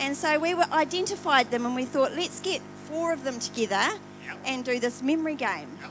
And 0.00 0.16
so 0.16 0.38
we 0.38 0.52
were 0.54 0.66
identified 0.70 1.50
them 1.50 1.64
and 1.64 1.74
we 1.74 1.86
thought, 1.86 2.12
let's 2.12 2.40
get 2.40 2.60
four 2.84 3.12
of 3.12 3.24
them 3.24 3.38
together 3.40 3.88
Yep. 4.26 4.38
and 4.44 4.64
do 4.64 4.78
this 4.78 5.02
memory 5.02 5.34
game. 5.34 5.78
Yep. 5.80 5.90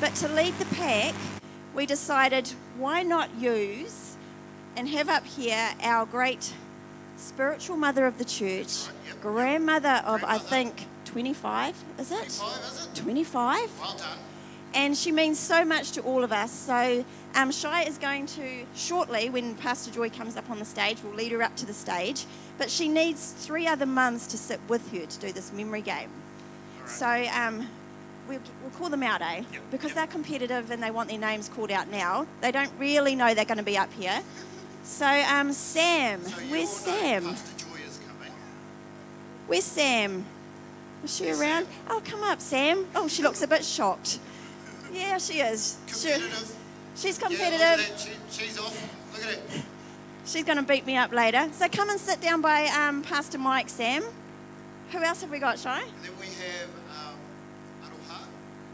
But 0.00 0.14
to 0.16 0.28
lead 0.28 0.54
the 0.58 0.64
pack, 0.76 1.14
we 1.74 1.84
decided 1.84 2.48
why 2.78 3.02
not 3.02 3.28
use 3.40 4.16
and 4.76 4.88
have 4.88 5.08
up 5.08 5.24
here 5.26 5.70
our 5.82 6.06
great 6.06 6.52
spiritual 7.16 7.76
mother 7.76 8.06
of 8.06 8.18
the 8.18 8.24
church, 8.24 8.86
right, 8.86 8.92
yep, 9.06 9.14
yep. 9.14 9.20
grandmother 9.22 10.02
of, 10.06 10.22
I 10.22 10.38
think, 10.38 10.86
25, 11.06 11.74
is 11.98 12.12
it? 12.12 12.16
25, 12.16 12.64
is 12.72 12.88
it? 12.92 12.94
25? 12.94 13.80
Well 13.80 13.96
done. 13.96 14.18
and 14.74 14.96
she 14.96 15.10
means 15.12 15.38
so 15.38 15.64
much 15.64 15.92
to 15.92 16.02
all 16.02 16.22
of 16.22 16.30
us. 16.32 16.52
So, 16.52 17.04
um, 17.36 17.52
Shai 17.52 17.82
is 17.82 17.98
going 17.98 18.26
to 18.26 18.64
shortly, 18.74 19.28
when 19.28 19.54
Pastor 19.56 19.90
Joy 19.90 20.08
comes 20.08 20.36
up 20.36 20.50
on 20.50 20.58
the 20.58 20.64
stage, 20.64 20.98
we'll 21.04 21.14
lead 21.14 21.32
her 21.32 21.42
up 21.42 21.54
to 21.56 21.66
the 21.66 21.74
stage. 21.74 22.24
But 22.56 22.70
she 22.70 22.88
needs 22.88 23.32
three 23.32 23.66
other 23.66 23.84
mums 23.84 24.26
to 24.28 24.38
sit 24.38 24.58
with 24.68 24.90
her 24.92 25.04
to 25.04 25.18
do 25.20 25.32
this 25.32 25.52
memory 25.52 25.82
game. 25.82 26.08
So, 26.86 27.06
um, 27.06 27.68
we'll, 28.26 28.40
we'll 28.62 28.70
call 28.78 28.88
them 28.88 29.02
out, 29.02 29.20
eh? 29.20 29.42
Yep, 29.52 29.62
Because 29.70 29.90
yep. 29.90 29.96
they're 29.96 30.06
competitive 30.06 30.70
and 30.70 30.82
they 30.82 30.90
want 30.90 31.10
their 31.10 31.18
names 31.18 31.50
called 31.50 31.70
out 31.70 31.90
now. 31.90 32.26
They 32.40 32.52
don't 32.52 32.72
really 32.78 33.14
know 33.14 33.34
they're 33.34 33.44
going 33.44 33.58
to 33.58 33.64
be 33.64 33.76
up 33.76 33.92
here. 33.92 34.22
So, 34.82 35.06
um, 35.06 35.52
Sam, 35.52 36.22
So 36.24 36.40
where's 36.42 36.70
Sam? 36.70 37.24
Pastor 37.24 37.64
Joy 37.64 37.80
is 37.86 37.98
coming. 37.98 38.32
Where's 39.46 39.64
Sam? 39.64 40.24
Is 41.04 41.14
she 41.14 41.28
around? 41.30 41.66
Sam. 41.66 41.66
Oh, 41.90 42.02
come 42.02 42.22
up, 42.22 42.40
Sam. 42.40 42.86
Oh, 42.94 43.08
she 43.08 43.22
looks 43.22 43.42
a 43.42 43.46
bit 43.46 43.64
shocked. 43.64 44.20
Yeah, 44.92 45.18
she 45.18 45.40
is. 45.40 45.76
She-. 45.88 46.55
She's 46.96 47.18
Yeah, 47.20 47.28
competitive. 47.28 47.60
that. 47.60 48.08
She, 48.30 48.44
she's 48.44 48.58
off. 48.58 49.12
Look 49.14 49.24
at 49.24 49.32
it. 49.34 49.42
She's 50.24 50.44
going 50.44 50.56
to 50.58 50.62
beat 50.64 50.84
me 50.86 50.96
up 50.96 51.12
later. 51.12 51.48
So 51.52 51.68
come 51.68 51.88
and 51.90 52.00
sit 52.00 52.20
down 52.20 52.40
by 52.40 52.66
um, 52.66 53.02
Pastor 53.02 53.38
Mike, 53.38 53.68
Sam. 53.68 54.02
Who 54.92 54.98
else 54.98 55.20
have 55.20 55.30
we 55.30 55.38
got, 55.38 55.58
Shai? 55.58 55.82
And 55.82 55.88
then 56.02 56.12
we 56.20 56.26
have 56.26 56.68
um, 56.98 57.16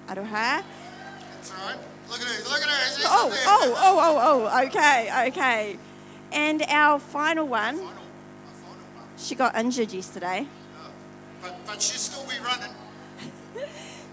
Aroha. 0.09 0.15
Aroha. 0.15 0.63
That's 1.35 1.53
right. 1.53 1.77
Look 2.11 2.21
at 2.21 2.27
her. 2.27 2.49
Look 2.51 2.63
at 2.63 2.69
her. 2.69 2.97
She's 2.97 3.05
Oh, 3.07 3.31
oh, 3.47 3.75
oh, 3.77 3.99
oh, 4.01 4.51
oh. 4.53 4.67
Okay, 4.67 5.29
okay. 5.29 5.79
And 6.33 6.63
our 6.69 6.99
final 6.99 7.47
one, 7.47 7.77
Final. 7.77 7.89
Final 7.89 8.03
one. 8.97 9.05
she 9.19 9.35
got 9.35 9.55
injured 9.57 9.93
yesterday. 9.93 10.47
Oh. 10.83 10.87
But, 11.43 11.67
but 11.67 11.83
she'll 11.83 11.99
still 11.99 12.25
be 12.27 12.43
running. 12.45 12.75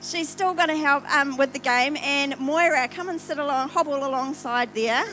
She's 0.09 0.27
still 0.27 0.55
going 0.55 0.69
to 0.69 0.75
help 0.75 1.07
um, 1.13 1.37
with 1.37 1.53
the 1.53 1.59
game. 1.59 1.95
And 1.97 2.35
Moira, 2.39 2.87
come 2.87 3.09
and 3.09 3.21
sit 3.21 3.37
along, 3.37 3.69
hobble 3.69 3.95
alongside 3.95 4.73
there. 4.73 5.05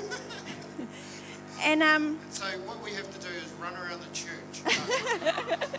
and 1.62 1.82
um, 1.82 2.18
So 2.30 2.46
what 2.64 2.82
we 2.82 2.92
have 2.92 3.12
to 3.12 3.20
do 3.20 3.28
is 3.28 3.52
run 3.60 3.74
around 3.74 4.00
the 4.00 4.14
church. 4.14 4.62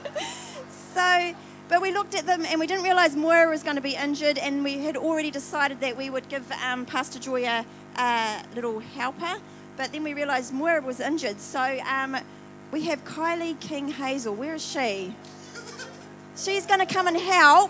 So, 0.94 1.36
but 1.70 1.80
we 1.80 1.92
looked 1.92 2.16
at 2.16 2.26
them 2.26 2.44
and 2.44 2.60
we 2.60 2.66
didn't 2.66 2.84
realise 2.84 3.16
Moira 3.16 3.52
was 3.52 3.62
going 3.62 3.76
to 3.76 3.84
be 3.84 3.96
injured, 3.96 4.40
and 4.40 4.64
we 4.64 4.80
had 4.80 4.98
already 4.98 5.30
decided 5.30 5.80
that 5.82 5.96
we 5.96 6.10
would 6.10 6.28
give 6.28 6.52
um, 6.54 6.88
Pastor 6.88 7.20
Joy 7.20 7.46
a, 7.46 7.64
a 7.98 8.44
little 8.56 8.80
helper. 8.80 9.36
But 9.76 9.92
then 9.92 10.04
we 10.04 10.16
realised 10.16 10.52
Moira 10.52 10.82
was 10.82 11.00
injured, 11.00 11.40
so 11.40 11.80
um, 11.88 12.18
we 12.72 12.86
have 12.86 13.06
Kylie 13.06 13.60
King 13.60 13.90
Hazel. 13.90 14.34
Where 14.34 14.56
is 14.56 14.66
she? 14.66 15.14
She's 16.36 16.66
going 16.66 16.80
to 16.80 16.92
come 16.92 17.06
and 17.06 17.18
help 17.18 17.70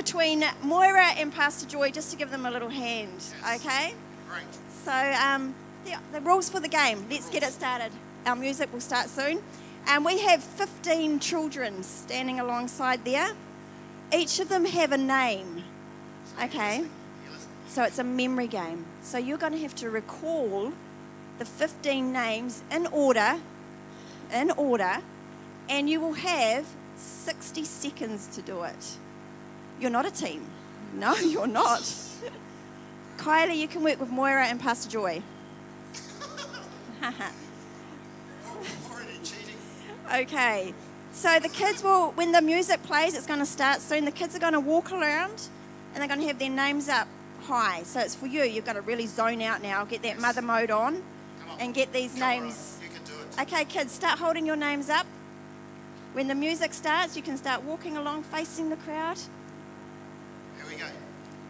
between 0.00 0.42
Moira 0.62 1.08
and 1.18 1.30
Pastor 1.30 1.66
Joy 1.66 1.90
just 1.90 2.10
to 2.10 2.16
give 2.16 2.30
them 2.30 2.46
a 2.46 2.50
little 2.50 2.70
hand, 2.70 3.22
okay? 3.54 3.92
Great. 4.30 4.44
So, 4.82 4.92
um, 4.92 5.54
the, 5.84 5.96
the 6.10 6.22
rules 6.22 6.48
for 6.48 6.58
the 6.58 6.68
game. 6.68 7.04
Let's 7.10 7.28
get 7.28 7.42
it 7.42 7.52
started. 7.52 7.92
Our 8.24 8.34
music 8.34 8.72
will 8.72 8.80
start 8.80 9.10
soon. 9.10 9.40
And 9.86 10.02
we 10.02 10.18
have 10.20 10.42
15 10.42 11.20
children 11.20 11.82
standing 11.82 12.40
alongside 12.40 13.04
there. 13.04 13.32
Each 14.10 14.40
of 14.40 14.48
them 14.48 14.64
have 14.64 14.92
a 14.92 14.96
name. 14.96 15.64
Okay? 16.42 16.84
So 17.68 17.82
it's 17.82 17.98
a 17.98 18.04
memory 18.04 18.46
game. 18.46 18.86
So 19.02 19.18
you're 19.18 19.36
going 19.36 19.52
to 19.52 19.58
have 19.58 19.74
to 19.76 19.90
recall 19.90 20.72
the 21.38 21.44
15 21.44 22.10
names 22.10 22.62
in 22.72 22.86
order, 22.86 23.38
in 24.32 24.50
order, 24.52 25.02
and 25.68 25.90
you 25.90 26.00
will 26.00 26.14
have 26.14 26.66
60 26.96 27.64
seconds 27.64 28.28
to 28.28 28.40
do 28.40 28.62
it. 28.62 28.96
You're 29.80 29.90
not 29.90 30.06
a 30.06 30.10
team. 30.10 30.46
No, 30.94 31.14
you're 31.16 31.46
not. 31.46 31.80
Kylie, 33.16 33.56
you 33.56 33.68
can 33.68 33.82
work 33.82 34.00
with 34.00 34.10
Moira 34.10 34.46
and 34.46 34.60
Pastor 34.60 34.90
Joy. 34.90 35.22
Okay. 40.12 40.74
So 41.12 41.38
the 41.38 41.48
kids 41.48 41.84
will, 41.84 42.10
when 42.12 42.32
the 42.32 42.42
music 42.42 42.82
plays, 42.82 43.14
it's 43.14 43.26
going 43.26 43.38
to 43.38 43.46
start 43.46 43.80
soon. 43.80 44.04
The 44.04 44.10
kids 44.10 44.34
are 44.34 44.40
going 44.40 44.54
to 44.54 44.60
walk 44.60 44.92
around 44.92 45.48
and 45.94 46.00
they're 46.00 46.08
going 46.08 46.20
to 46.20 46.26
have 46.26 46.38
their 46.38 46.50
names 46.50 46.88
up 46.88 47.06
high. 47.42 47.82
So 47.84 48.00
it's 48.00 48.14
for 48.14 48.26
you. 48.26 48.42
You've 48.42 48.64
got 48.64 48.74
to 48.74 48.80
really 48.80 49.06
zone 49.06 49.40
out 49.40 49.62
now, 49.62 49.84
get 49.84 50.02
that 50.02 50.18
mother 50.18 50.42
mode 50.42 50.70
on, 50.70 50.96
on. 50.96 51.02
and 51.60 51.74
get 51.74 51.92
these 51.92 52.12
Come 52.12 52.28
names. 52.28 52.78
You 52.82 52.88
can 52.88 53.04
do 53.04 53.12
it. 53.12 53.42
Okay, 53.42 53.64
kids, 53.64 53.92
start 53.92 54.18
holding 54.18 54.46
your 54.46 54.56
names 54.56 54.90
up. 54.90 55.06
When 56.12 56.26
the 56.26 56.34
music 56.34 56.74
starts, 56.74 57.16
you 57.16 57.22
can 57.22 57.36
start 57.36 57.62
walking 57.62 57.96
along, 57.96 58.24
facing 58.24 58.68
the 58.70 58.76
crowd. 58.76 59.18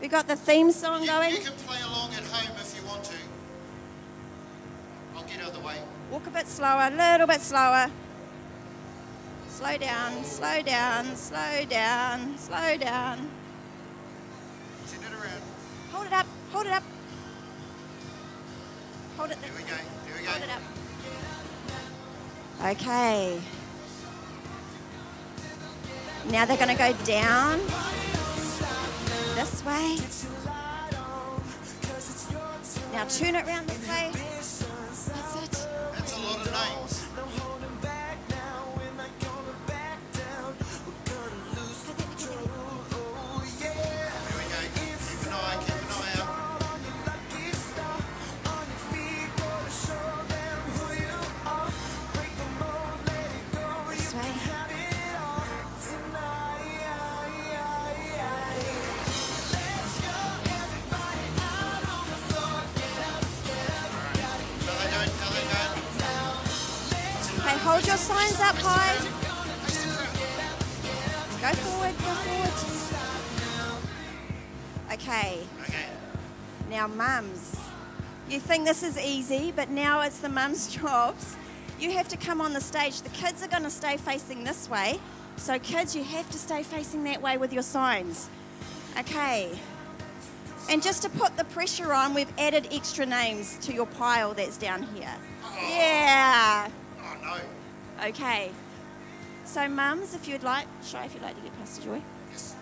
We 0.01 0.09
go. 0.09 0.17
Got 0.17 0.29
the 0.29 0.37
theme 0.37 0.73
song 0.73 1.03
You, 1.03 1.09
going. 1.09 1.35
you 1.35 1.41
can 1.41 1.53
play 1.53 1.79
along 1.83 2.15
at 2.15 2.25
home 2.25 2.57
if 2.59 2.75
you 2.75 2.87
want 2.87 3.05
to. 3.05 3.15
I'll 5.15 5.25
get 5.25 5.41
out 5.41 5.49
of 5.49 5.55
the 5.55 5.61
way. 5.61 5.77
Walk 6.11 6.27
a 6.27 6.31
bit 6.31 6.47
slower, 6.47 6.91
a 6.91 6.97
little 6.97 7.27
bit 7.27 7.41
slower. 7.41 7.91
Slow 9.49 9.77
down, 9.77 10.25
slow 10.25 10.63
down, 10.63 11.17
slow 11.17 11.65
down, 11.69 12.39
slow 12.39 12.77
down. 12.79 13.31
Turn 14.89 15.01
it 15.03 15.13
around. 15.13 15.43
Hold 15.93 16.07
it 16.07 16.13
up, 16.15 16.27
hold 16.51 16.67
it 16.67 16.73
up. 16.73 16.83
Hold 19.19 19.31
it 19.33 19.39
Here 19.43 19.53
we 19.55 19.63
go. 19.65 19.77
Here 19.77 20.17
we 20.19 20.25
go. 20.25 20.31
Hold 20.31 20.43
it 20.43 20.51
up. 20.51 20.63
Okay. 22.73 23.41
Now 26.31 26.47
they're 26.47 26.57
going 26.57 26.69
to 26.69 26.75
go 26.75 26.93
down 27.05 27.61
this 29.41 29.65
way. 29.65 29.97
Now 32.93 33.05
tune 33.07 33.37
it 33.37 33.47
around 33.47 33.69
this 33.69 33.89
way. 33.89 34.11
That's 34.13 35.37
it. 35.37 35.69
That's 35.95 36.13
a 36.15 36.21
lot 36.21 36.47
of 36.47 36.53
nine. 36.53 36.80
Signs 68.01 68.41
up 68.41 68.57
high. 68.57 68.97
Go 71.41 71.53
forward, 71.57 71.95
go 71.99 72.15
forward. 72.15 72.51
Okay, 74.93 75.47
Okay. 75.63 75.87
now 76.69 76.87
mums. 76.89 77.57
You 78.29 78.41
think 78.41 78.67
this 78.67 78.83
is 78.83 78.99
easy, 78.99 79.53
but 79.55 79.71
now 79.71 80.01
it's 80.01 80.19
the 80.19 80.29
mums' 80.29 80.69
jobs. 80.77 81.37
You 81.79 81.93
have 81.93 82.09
to 82.09 82.17
come 82.17 82.41
on 82.41 82.53
the 82.53 82.61
stage. 82.61 83.03
The 83.03 83.09
kids 83.11 83.43
are 83.43 83.49
going 83.49 83.63
to 83.63 83.71
stay 83.71 83.97
facing 83.97 84.45
this 84.45 84.69
way. 84.69 84.99
So, 85.37 85.59
kids, 85.59 85.95
you 85.97 86.05
have 86.05 86.29
to 86.31 86.39
stay 86.39 86.63
facing 86.63 87.05
that 87.05 87.23
way 87.23 87.39
with 87.39 87.53
your 87.53 87.63
signs. 87.63 88.29
Okay. 88.99 89.59
And 90.69 90.83
just 90.83 91.03
to 91.03 91.09
put 91.09 91.37
the 91.37 91.45
pressure 91.45 91.93
on, 91.95 92.13
we've 92.15 92.33
added 92.39 92.69
extra 92.71 93.07
names 93.07 93.57
to 93.63 93.73
your 93.73 93.87
pile 93.87 94.35
that's 94.35 94.59
down 94.59 94.83
here. 94.95 95.15
Yeah. 95.59 96.69
Okay. 98.05 98.51
So, 99.45 99.69
mums, 99.69 100.15
if 100.15 100.27
you'd 100.29 100.43
like, 100.43 100.67
Shai, 100.85 101.05
if 101.05 101.15
you'd 101.15 101.23
like 101.23 101.37
to 101.37 101.43
get 101.43 101.59
Pastor 101.59 101.83
Joy. 101.83 102.03
Yes. 102.31 102.55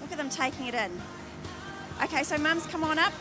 Look 0.00 0.12
at 0.12 0.18
them 0.18 0.30
taking 0.30 0.66
it 0.66 0.74
in. 0.74 0.90
Okay, 2.02 2.22
so 2.22 2.38
mums, 2.38 2.66
come 2.66 2.84
on 2.84 2.98
up. 2.98 3.12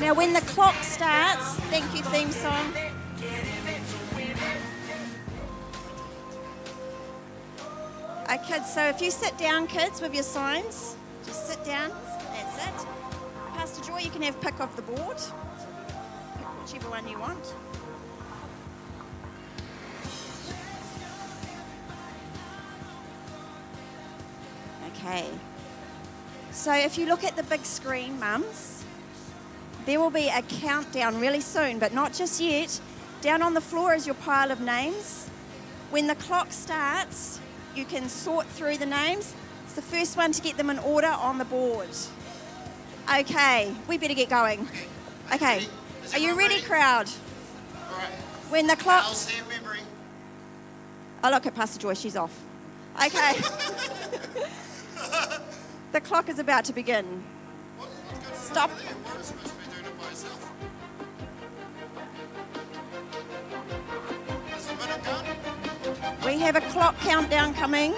Now, 0.00 0.12
when 0.12 0.34
the 0.34 0.40
clock 0.42 0.74
starts, 0.82 1.54
thank 1.70 1.94
you, 1.96 2.02
theme 2.02 2.30
song. 2.30 2.83
Kids, 8.54 8.72
so 8.72 8.86
if 8.86 9.00
you 9.00 9.10
sit 9.10 9.36
down, 9.36 9.66
kids, 9.66 10.00
with 10.00 10.14
your 10.14 10.22
signs, 10.22 10.96
just 11.24 11.48
sit 11.48 11.64
down. 11.64 11.90
That's 12.32 12.56
it. 12.68 12.86
Pastor 13.54 13.84
Joy, 13.84 13.98
you 13.98 14.10
can 14.10 14.22
have 14.22 14.40
pick 14.40 14.60
of 14.60 14.74
the 14.76 14.82
board. 14.82 15.16
Pick 16.36 16.46
whichever 16.62 16.88
one 16.90 17.08
you 17.08 17.18
want. 17.18 17.54
Okay. 24.96 25.26
So 26.52 26.72
if 26.72 26.96
you 26.96 27.06
look 27.06 27.24
at 27.24 27.34
the 27.34 27.42
big 27.44 27.64
screen, 27.64 28.20
mums, 28.20 28.84
there 29.84 29.98
will 29.98 30.10
be 30.10 30.28
a 30.28 30.42
countdown 30.42 31.18
really 31.18 31.40
soon, 31.40 31.80
but 31.80 31.92
not 31.92 32.12
just 32.12 32.40
yet. 32.40 32.80
Down 33.20 33.42
on 33.42 33.54
the 33.54 33.60
floor 33.60 33.94
is 33.94 34.06
your 34.06 34.14
pile 34.16 34.52
of 34.52 34.60
names. 34.60 35.28
When 35.90 36.06
the 36.06 36.14
clock 36.14 36.52
starts, 36.52 37.40
you 37.76 37.84
can 37.84 38.08
sort 38.08 38.46
through 38.46 38.78
the 38.78 38.86
names. 38.86 39.34
It's 39.64 39.74
the 39.74 39.82
first 39.82 40.16
one 40.16 40.32
to 40.32 40.42
get 40.42 40.56
them 40.56 40.70
in 40.70 40.78
order 40.78 41.08
on 41.08 41.38
the 41.38 41.44
board. 41.44 41.88
Okay, 43.12 43.74
we 43.88 43.98
better 43.98 44.14
get 44.14 44.28
going. 44.28 44.68
Okay, 45.32 45.66
are 46.12 46.18
you 46.18 46.38
ready, 46.38 46.60
crowd? 46.60 47.08
All 47.88 47.98
right. 47.98 48.10
When 48.50 48.66
the 48.66 48.76
clock. 48.76 49.04
How's 49.04 49.26
their 49.26 49.42
memory? 49.44 49.80
Oh, 51.22 51.30
look 51.30 51.46
at 51.46 51.54
Pastor 51.54 51.80
Joy, 51.80 51.94
she's 51.94 52.16
off. 52.16 52.38
Okay. 52.96 53.32
the 55.92 56.00
clock 56.00 56.28
is 56.28 56.38
about 56.38 56.64
to 56.66 56.72
begin. 56.72 57.24
What, 57.76 57.88
what's 57.88 58.20
going 58.20 58.26
on 58.26 58.36
Stop. 58.36 58.70
Have 66.44 66.56
a 66.56 66.60
clock 66.60 66.94
countdown 67.00 67.54
coming. 67.54 67.94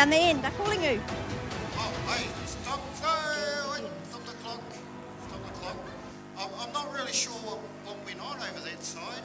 Down 0.00 0.08
the 0.08 0.16
end, 0.16 0.42
they're 0.42 0.50
calling 0.52 0.82
you. 0.82 0.98
Oh, 1.76 1.92
hey, 2.08 2.26
stop. 2.46 2.80
Wait, 3.70 3.84
stop 4.08 4.24
the 4.24 4.32
clock. 4.32 4.62
Stop 5.28 5.44
the 5.44 5.52
clock. 5.60 5.76
I'm, 6.38 6.48
I'm 6.58 6.72
not 6.72 6.94
really 6.94 7.12
sure 7.12 7.34
what, 7.34 7.58
what 7.84 8.02
went 8.06 8.18
on 8.18 8.36
over 8.36 8.64
that 8.64 8.82
side. 8.82 9.24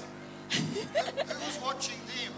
who, 0.52 0.60
who 1.34 1.46
was 1.46 1.60
watching 1.64 1.96
them? 2.08 2.34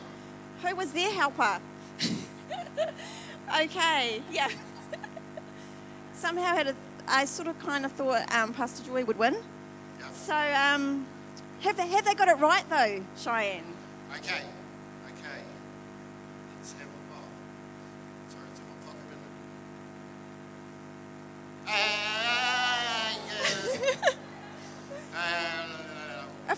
Who 0.62 0.76
was 0.76 0.92
their 0.92 1.12
helper? 1.14 1.60
okay, 3.60 4.22
yeah. 4.32 4.50
Somehow 6.14 6.56
had 6.56 6.68
a, 6.68 6.76
I 7.08 7.26
sort 7.26 7.48
of 7.48 7.58
kind 7.58 7.86
of 7.86 7.92
thought 7.94 8.32
um, 8.32 8.54
Pastor 8.54 8.86
Joy 8.86 9.04
would 9.04 9.18
win. 9.18 9.36
Yeah. 10.00 10.12
So 10.12 10.36
um, 10.36 11.08
have 11.62 11.76
they 11.76 11.88
have 11.88 12.06
they 12.06 12.14
got 12.14 12.28
it 12.28 12.38
right 12.38 12.70
though, 12.70 13.04
Cheyenne? 13.18 13.64
Okay. 14.16 14.44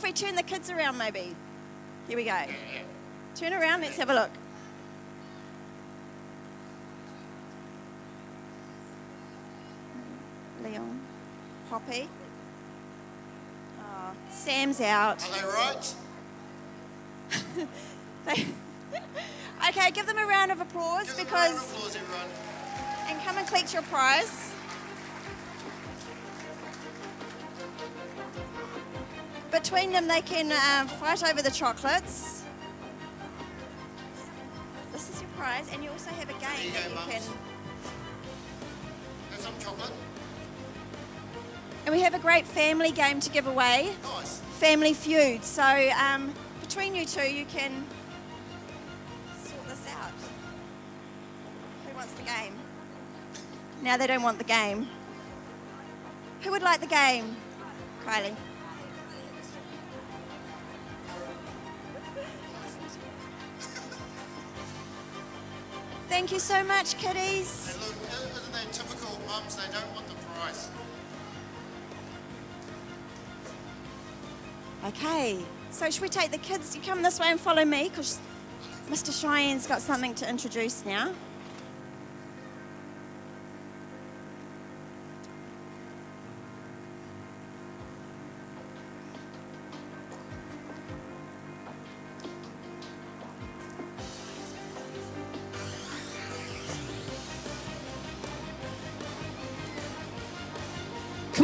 We 0.09 0.13
turn 0.13 0.35
the 0.35 0.41
kids 0.41 0.71
around, 0.71 0.97
maybe. 0.97 1.35
Here 2.07 2.17
we 2.17 2.23
go. 2.23 2.41
Turn 3.35 3.53
around. 3.53 3.81
Let's 3.81 3.97
have 3.97 4.09
a 4.09 4.13
look. 4.15 4.31
Leon, 10.63 10.99
Poppy. 11.69 12.09
Oh, 13.81 14.11
Sam's 14.31 14.81
out. 14.81 15.23
Are 15.23 15.39
they 15.39 15.47
right? 15.47 15.95
They- 18.25 18.47
okay, 19.69 19.91
give 19.91 20.07
them 20.07 20.17
a 20.17 20.25
round 20.25 20.51
of 20.51 20.59
applause 20.59 21.13
Give 21.13 21.29
a 21.29 21.31
round 21.31 21.53
of 21.55 21.61
because 21.61 21.71
applause, 21.71 21.97
and 23.07 23.21
come 23.21 23.37
and 23.37 23.47
collect 23.47 23.73
your 23.73 23.83
prize. 23.83 24.48
Between 29.61 29.91
them, 29.91 30.07
they 30.07 30.21
can 30.21 30.51
uh, 30.53 30.87
fight 30.87 31.21
over 31.29 31.41
the 31.41 31.51
chocolates. 31.51 32.43
This 34.93 35.09
is 35.09 35.21
your 35.21 35.29
prize, 35.31 35.67
and 35.73 35.83
you 35.83 35.89
also 35.89 36.09
have 36.11 36.29
a 36.29 36.33
game 36.33 36.41
There 36.55 36.65
you 36.65 36.71
that 36.71 36.83
go, 36.83 36.89
you 36.89 36.95
mums. 36.95 37.11
can. 37.11 37.21
Have 39.31 39.39
some 39.41 39.53
chocolate. 39.59 39.91
And 41.85 41.93
we 41.93 42.01
have 42.01 42.13
a 42.13 42.19
great 42.19 42.47
family 42.47 42.91
game 42.91 43.19
to 43.19 43.29
give 43.29 43.47
away, 43.47 43.89
Nice. 44.03 44.39
Family 44.59 44.93
Feud. 44.93 45.43
So 45.43 45.63
um, 45.63 46.33
between 46.61 46.95
you 46.95 47.05
two, 47.05 47.29
you 47.29 47.45
can 47.45 47.85
sort 49.43 49.67
this 49.67 49.85
out. 49.99 50.11
Who 51.85 51.95
wants 51.97 52.13
the 52.13 52.23
game? 52.23 52.53
Now 53.83 53.97
they 53.97 54.07
don't 54.07 54.23
want 54.23 54.37
the 54.37 54.43
game. 54.45 54.87
Who 56.43 56.51
would 56.51 56.63
like 56.63 56.79
the 56.79 56.87
game? 56.87 57.35
Kylie. 58.05 58.35
Thank 66.19 66.33
you 66.33 66.39
so 66.39 66.61
much, 66.65 66.97
kiddies. 66.97 67.73
And 67.73 67.81
look, 67.81 67.95
isn't 68.35 68.51
that 68.51 68.73
typical 68.73 69.17
mums? 69.25 69.55
They 69.55 69.71
don't 69.71 69.95
want 69.95 70.05
the 70.05 70.15
price. 70.15 70.69
Okay, 74.83 75.39
so 75.71 75.89
should 75.89 76.01
we 76.01 76.09
take 76.09 76.31
the 76.31 76.37
kids? 76.37 76.75
You 76.75 76.81
come 76.81 77.03
this 77.03 77.21
way 77.21 77.27
and 77.29 77.39
follow 77.39 77.63
me 77.63 77.87
because 77.87 78.19
Mr. 78.89 79.17
Cheyenne's 79.17 79.65
got 79.65 79.81
something 79.81 80.13
to 80.15 80.29
introduce 80.29 80.83
now. 80.85 81.13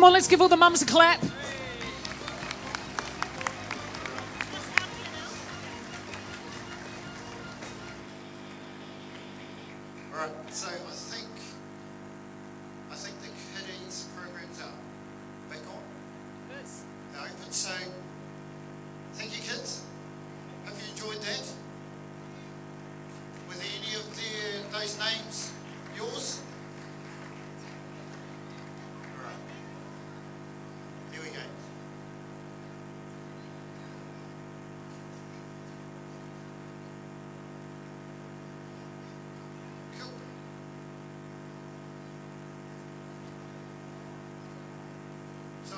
On, 0.06 0.14
let's 0.14 0.28
give 0.28 0.42
all 0.42 0.48
the 0.48 0.58
mums 0.58 0.82
a 0.82 0.86
clap. 0.86 1.20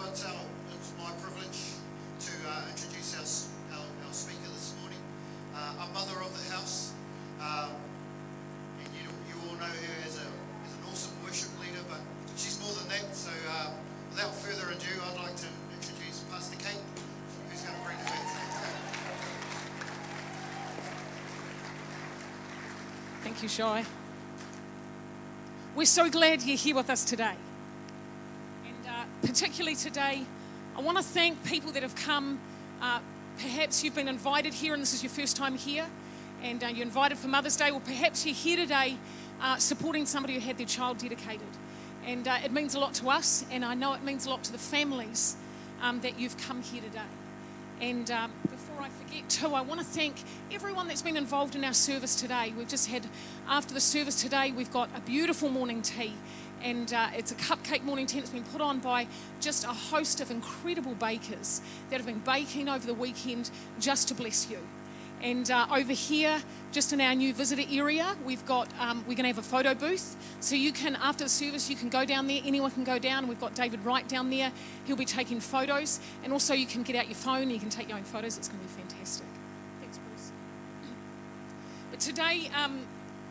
It's, 0.10 0.24
my 0.98 1.12
privilege 1.20 1.76
to 2.22 2.32
uh, 2.48 2.64
introduce 2.72 3.12
our, 3.20 3.78
our, 3.78 3.86
our 4.08 4.14
speaker 4.14 4.48
this 4.54 4.74
morning, 4.80 4.98
uh, 5.54 5.84
a 5.84 5.88
mother 5.94 6.16
of 6.24 6.32
the 6.32 6.54
house. 6.56 6.94
Um, 7.42 7.72
and 8.80 8.88
you, 8.96 9.04
you 9.28 9.36
all 9.44 9.56
know 9.56 9.66
her 9.66 9.96
as, 10.08 10.16
a, 10.16 10.28
as 10.64 10.72
an 10.72 10.82
awesome 10.90 11.12
worship 11.26 11.50
leader, 11.60 11.84
but 11.90 12.00
she's 12.38 12.58
more 12.62 12.72
than 12.80 12.88
that. 12.88 13.14
So 13.14 13.32
uh, 13.52 13.72
without 14.12 14.34
further 14.34 14.72
ado, 14.72 14.88
I'd 15.12 15.20
like 15.24 15.36
to 15.36 15.48
introduce 15.76 16.24
Pastor 16.32 16.56
Kate, 16.56 16.80
who's 17.52 17.62
going 17.62 17.76
to 17.76 17.84
bring 17.84 17.98
the 17.98 18.06
back. 18.06 18.24
Thank 23.24 23.44
you, 23.44 23.50
Shai. 23.50 23.84
We're 25.76 25.86
so 25.86 26.10
glad 26.10 26.44
you're 26.44 26.56
here 26.56 26.76
with 26.76 26.90
us 26.90 27.04
today. 27.04 27.36
Particularly 29.24 29.76
today, 29.76 30.24
I 30.78 30.82
want 30.82 30.98
to 30.98 31.04
thank 31.04 31.44
people 31.44 31.72
that 31.72 31.82
have 31.82 31.96
come. 31.96 32.40
Uh, 32.80 33.00
perhaps 33.40 33.84
you've 33.84 33.96
been 33.96 34.08
invited 34.08 34.54
here 34.54 34.74
and 34.74 34.82
this 34.82 34.94
is 34.94 35.02
your 35.02 35.10
first 35.10 35.36
time 35.36 35.58
here, 35.58 35.88
and 36.44 36.64
uh, 36.64 36.68
you're 36.68 36.86
invited 36.86 37.18
for 37.18 37.28
Mother's 37.28 37.56
Day, 37.56 37.72
or 37.72 37.80
perhaps 37.80 38.28
you're 38.28 38.36
here 38.36 38.58
today 38.58 38.96
uh, 39.42 39.58
supporting 39.58 40.06
somebody 40.06 40.36
who 40.36 40.40
had 40.40 40.58
their 40.60 40.68
child 40.68 41.00
dedicated. 41.00 41.48
And 42.06 42.28
uh, 42.28 42.38
it 42.46 42.52
means 42.52 42.76
a 42.76 42.80
lot 42.80 42.94
to 42.96 43.10
us, 43.10 43.44
and 43.50 43.66
I 43.66 43.74
know 43.74 43.94
it 43.94 44.04
means 44.04 44.28
a 44.28 44.30
lot 44.30 44.44
to 44.44 44.52
the 44.52 44.60
families 44.60 45.36
um, 45.82 46.00
that 46.02 46.20
you've 46.20 46.38
come 46.38 46.62
here 46.62 46.84
today. 46.84 47.02
And 47.82 48.10
um, 48.12 48.32
before 48.50 48.82
I 48.82 48.90
forget, 48.90 49.28
too, 49.30 49.54
I 49.54 49.62
want 49.62 49.80
to 49.80 49.86
thank 49.86 50.16
everyone 50.52 50.88
that's 50.88 51.02
been 51.02 51.18
involved 51.18 51.56
in 51.56 51.64
our 51.64 51.74
service 51.74 52.16
today. 52.16 52.54
We've 52.58 52.68
just 52.68 52.88
had, 52.90 53.08
after 53.48 53.74
the 53.74 53.82
service 53.82 54.22
today, 54.22 54.52
we've 54.52 54.72
got 54.72 54.90
a 54.96 55.02
beautiful 55.02 55.50
morning 55.50 55.82
tea. 55.82 56.14
And 56.64 56.94
uh, 56.94 57.10
it's 57.16 57.32
a 57.32 57.36
cupcake 57.36 57.84
morning 57.84 58.06
tea. 58.06 58.20
It's 58.20 58.30
been 58.30 58.44
put 58.44 58.62
on 58.62 58.80
by 58.80 59.08
just 59.42 59.64
a 59.64 59.68
host 59.68 60.22
of 60.22 60.32
incredible 60.32 60.96
bakers 60.96 61.62
that 61.90 61.98
have 61.98 62.06
been 62.06 62.20
baking 62.20 62.68
over 62.68 62.86
the 62.86 62.94
weekend 62.94 63.50
just 63.80 64.08
to 64.10 64.14
bless 64.14 64.50
you. 64.50 64.60
And 65.22 65.50
uh, 65.50 65.66
over 65.76 65.94
here, 65.94 66.44
just 66.72 66.94
in 66.94 67.02
our 67.02 67.16
new 67.16 67.34
visitor 67.34 67.64
area, 67.72 68.16
we've 68.24 68.46
got 68.46 68.70
um, 68.80 69.00
we're 69.08 69.16
going 69.16 69.24
to 69.24 69.28
have 69.30 69.40
a 69.40 69.42
photo 69.42 69.74
booth. 69.74 70.16
So 70.40 70.56
you 70.56 70.72
can, 70.72 70.96
after 70.98 71.24
the 71.24 71.30
service, 71.30 71.70
you 71.70 71.76
can 71.76 71.90
go 71.90 72.06
down 72.06 72.28
there. 72.28 72.40
Anyone 72.46 72.70
can 72.70 72.84
go 72.84 73.00
down. 73.00 73.28
We've 73.28 73.40
got 73.40 73.56
David 73.56 73.84
Wright 73.84 74.08
down 74.08 74.30
there. 74.30 74.52
He'll 74.86 74.96
be 74.96 75.06
taking 75.06 75.40
photos, 75.40 76.00
and 76.24 76.32
also 76.32 76.54
you 76.54 76.68
can 76.68 76.84
get 76.84 76.96
out 76.96 77.08
your 77.08 77.16
phone. 77.16 77.50
You 77.50 77.60
can 77.60 77.70
take 77.70 77.90
your 77.90 77.98
own 77.98 78.04
photos. 78.04 78.38
It's 78.38 78.48
going 78.48 78.60
to 78.60 78.68
be 78.68 78.82
fantastic. 78.82 79.26
Thanks, 79.82 79.98
Bruce. 79.98 80.32
But 81.90 82.00
today, 82.00 82.52
um, 82.56 82.82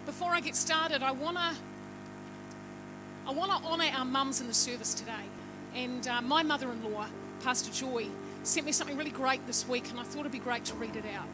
before 0.06 0.32
I 0.32 0.40
get 0.40 0.56
started, 0.56 1.02
I 1.02 1.12
want 1.12 1.36
to 1.36 1.54
I 3.26 3.32
want 3.32 3.50
to 3.50 3.68
honour 3.68 3.90
our 3.92 4.04
mums 4.04 4.40
in 4.40 4.46
the 4.46 4.54
service 4.54 4.94
today. 4.94 5.12
And 5.74 6.06
uh, 6.06 6.20
my 6.22 6.44
mother-in-law, 6.44 7.06
Pastor 7.42 7.72
Joy, 7.72 8.06
sent 8.44 8.64
me 8.64 8.70
something 8.70 8.96
really 8.96 9.10
great 9.10 9.44
this 9.48 9.66
week, 9.66 9.90
and 9.90 9.98
I 9.98 10.04
thought 10.04 10.20
it'd 10.20 10.30
be 10.30 10.38
great 10.38 10.64
to 10.66 10.74
read 10.74 10.94
it 10.94 11.04
out. 11.12 11.26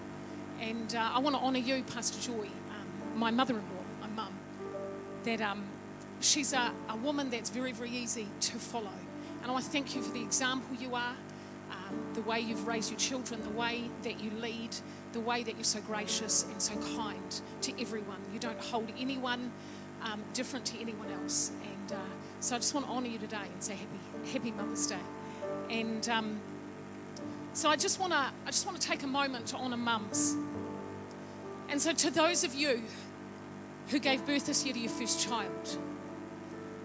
And 0.58 0.94
uh, 0.94 1.10
I 1.12 1.18
want 1.18 1.36
to 1.36 1.42
honour 1.42 1.58
you, 1.58 1.82
Pastor 1.82 2.18
Joy, 2.18 2.46
um, 2.70 3.18
my 3.18 3.30
mother-in-law, 3.30 3.84
my 4.00 4.06
mum. 4.08 4.32
That 5.24 5.42
um, 5.42 5.64
she's 6.20 6.54
a, 6.54 6.72
a 6.88 6.96
woman 6.96 7.28
that's 7.28 7.50
very, 7.50 7.72
very 7.72 7.90
easy 7.90 8.26
to 8.40 8.58
follow. 8.58 8.88
And 9.42 9.52
I 9.52 9.60
thank 9.60 9.94
you 9.94 10.00
for 10.00 10.14
the 10.14 10.22
example 10.22 10.74
you 10.76 10.94
are, 10.94 11.14
um, 11.70 12.14
the 12.14 12.22
way 12.22 12.40
you've 12.40 12.66
raised 12.66 12.90
your 12.90 12.98
children, 12.98 13.42
the 13.42 13.50
way 13.50 13.90
that 14.02 14.18
you 14.18 14.30
lead, 14.40 14.74
the 15.12 15.20
way 15.20 15.42
that 15.42 15.56
you're 15.56 15.64
so 15.64 15.80
gracious 15.82 16.44
and 16.44 16.62
so 16.62 16.72
kind 16.96 17.40
to 17.60 17.78
everyone. 17.78 18.20
You 18.32 18.38
don't 18.38 18.60
hold 18.60 18.88
anyone 18.98 19.52
um, 20.04 20.22
different 20.32 20.64
to 20.66 20.80
anyone 20.80 21.10
else. 21.22 21.52
And 21.82 21.92
uh, 21.92 21.96
so 22.40 22.54
I 22.54 22.58
just 22.58 22.74
want 22.74 22.86
to 22.86 22.92
honour 22.92 23.08
you 23.08 23.18
today 23.18 23.36
and 23.52 23.62
say 23.62 23.74
happy, 23.74 24.30
happy 24.32 24.50
Mother's 24.52 24.86
Day. 24.86 24.96
And 25.70 26.08
um, 26.08 26.40
so 27.54 27.68
I 27.68 27.76
just 27.76 27.98
want 27.98 28.12
to, 28.12 28.18
I 28.18 28.46
just 28.46 28.66
want 28.66 28.80
to 28.80 28.86
take 28.86 29.02
a 29.02 29.06
moment 29.06 29.46
to 29.48 29.56
honour 29.56 29.76
mums. 29.76 30.36
And 31.68 31.80
so 31.80 31.92
to 31.92 32.10
those 32.10 32.44
of 32.44 32.54
you 32.54 32.82
who 33.88 33.98
gave 33.98 34.24
birth 34.26 34.46
this 34.46 34.64
year 34.64 34.74
to 34.74 34.80
your 34.80 34.90
first 34.90 35.26
child, 35.26 35.78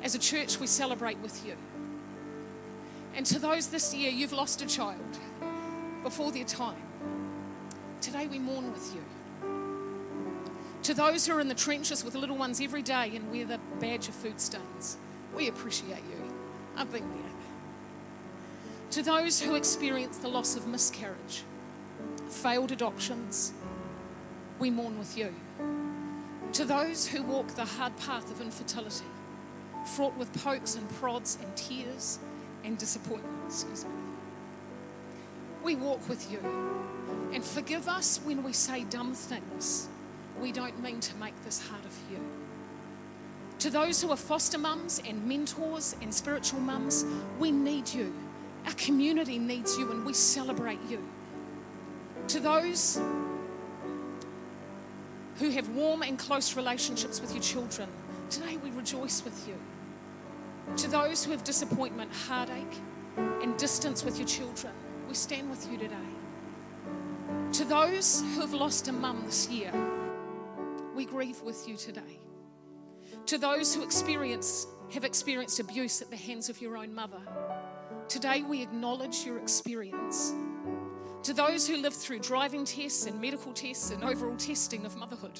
as 0.01 0.15
a 0.15 0.19
church 0.19 0.59
we 0.59 0.67
celebrate 0.67 1.19
with 1.19 1.45
you. 1.45 1.55
And 3.15 3.25
to 3.27 3.39
those 3.39 3.67
this 3.67 3.93
year 3.93 4.09
you've 4.09 4.33
lost 4.33 4.61
a 4.61 4.65
child 4.65 5.19
before 6.03 6.31
their 6.31 6.43
time, 6.43 6.81
today 8.01 8.27
we 8.27 8.39
mourn 8.39 8.71
with 8.71 8.95
you. 8.95 9.03
To 10.87 10.93
those 10.93 11.27
who 11.27 11.35
are 11.35 11.41
in 11.41 11.49
the 11.49 11.53
trenches 11.53 12.05
with 12.05 12.15
little 12.15 12.37
ones 12.37 12.61
every 12.61 12.81
day 12.81 13.11
and 13.13 13.29
wear 13.29 13.43
the 13.43 13.59
badge 13.81 14.07
of 14.07 14.15
food 14.15 14.39
stains, 14.39 14.95
we 15.35 15.49
appreciate 15.49 16.01
you. 16.09 16.33
I've 16.77 16.89
been 16.89 17.09
there. 17.09 17.31
To 18.91 19.03
those 19.03 19.41
who 19.41 19.55
experience 19.55 20.19
the 20.19 20.29
loss 20.29 20.55
of 20.55 20.65
miscarriage, 20.65 21.43
failed 22.29 22.71
adoptions, 22.71 23.51
we 24.59 24.69
mourn 24.69 24.97
with 24.97 25.17
you. 25.17 25.35
To 26.53 26.63
those 26.63 27.05
who 27.05 27.21
walk 27.21 27.49
the 27.49 27.65
hard 27.65 27.97
path 27.97 28.31
of 28.31 28.39
infertility, 28.39 29.03
fraught 29.93 30.15
with 30.15 30.31
pokes 30.41 30.75
and 30.75 30.89
prods 30.91 31.37
and 31.43 31.53
tears 31.57 32.17
and 32.63 32.77
disappointment, 32.77 33.35
excuse 33.45 33.83
me. 33.83 33.91
We 35.65 35.75
walk 35.75 36.07
with 36.07 36.31
you 36.31 36.39
and 37.33 37.43
forgive 37.43 37.89
us 37.89 38.21
when 38.23 38.41
we 38.41 38.53
say 38.53 38.85
dumb 38.85 39.13
things 39.13 39.89
we 40.41 40.51
don't 40.51 40.81
mean 40.81 40.99
to 40.99 41.15
make 41.17 41.35
this 41.43 41.67
harder 41.67 41.89
for 41.89 42.13
you. 42.13 42.19
To 43.59 43.69
those 43.71 44.01
who 44.01 44.11
are 44.11 44.17
foster 44.17 44.57
mums 44.57 45.01
and 45.07 45.25
mentors 45.25 45.95
and 46.01 46.13
spiritual 46.13 46.59
mums, 46.59 47.05
we 47.39 47.51
need 47.51 47.89
you. 47.89 48.13
Our 48.65 48.73
community 48.73 49.39
needs 49.39 49.77
you 49.77 49.91
and 49.91 50.05
we 50.05 50.13
celebrate 50.13 50.79
you. 50.89 51.07
To 52.27 52.39
those 52.39 53.01
who 55.37 55.49
have 55.49 55.69
warm 55.69 56.03
and 56.03 56.19
close 56.19 56.55
relationships 56.55 57.21
with 57.21 57.33
your 57.33 57.41
children, 57.41 57.89
today 58.29 58.57
we 58.57 58.69
rejoice 58.71 59.23
with 59.23 59.47
you. 59.47 59.55
To 60.75 60.89
those 60.89 61.23
who 61.23 61.31
have 61.31 61.43
disappointment, 61.43 62.11
heartache, 62.27 62.77
and 63.15 63.57
distance 63.57 64.03
with 64.03 64.19
your 64.19 64.27
children, 64.27 64.73
we 65.07 65.15
stand 65.15 65.49
with 65.49 65.71
you 65.71 65.77
today. 65.77 65.95
To 67.53 67.63
those 67.63 68.21
who 68.21 68.41
have 68.41 68.53
lost 68.53 68.87
a 68.87 68.91
mum 68.91 69.23
this 69.25 69.47
year, 69.49 69.71
we 70.97 71.05
grieve 71.05 71.39
with 71.43 71.67
you 71.67 71.77
today. 71.77 72.19
To 73.27 73.37
those 73.37 73.75
who 73.75 73.83
experience, 73.83 74.65
have 74.91 75.03
experienced 75.03 75.59
abuse 75.59 76.01
at 76.01 76.09
the 76.09 76.17
hands 76.17 76.49
of 76.49 76.59
your 76.59 76.75
own 76.75 76.91
mother, 76.95 77.21
today 78.07 78.41
we 78.41 78.63
acknowledge 78.63 79.23
your 79.23 79.37
experience. 79.37 80.33
To 81.21 81.33
those 81.33 81.67
who 81.67 81.77
live 81.77 81.93
through 81.93 82.19
driving 82.19 82.65
tests 82.65 83.05
and 83.05 83.21
medical 83.21 83.53
tests 83.53 83.91
and 83.91 84.03
overall 84.03 84.37
testing 84.37 84.87
of 84.87 84.95
motherhood, 84.95 85.39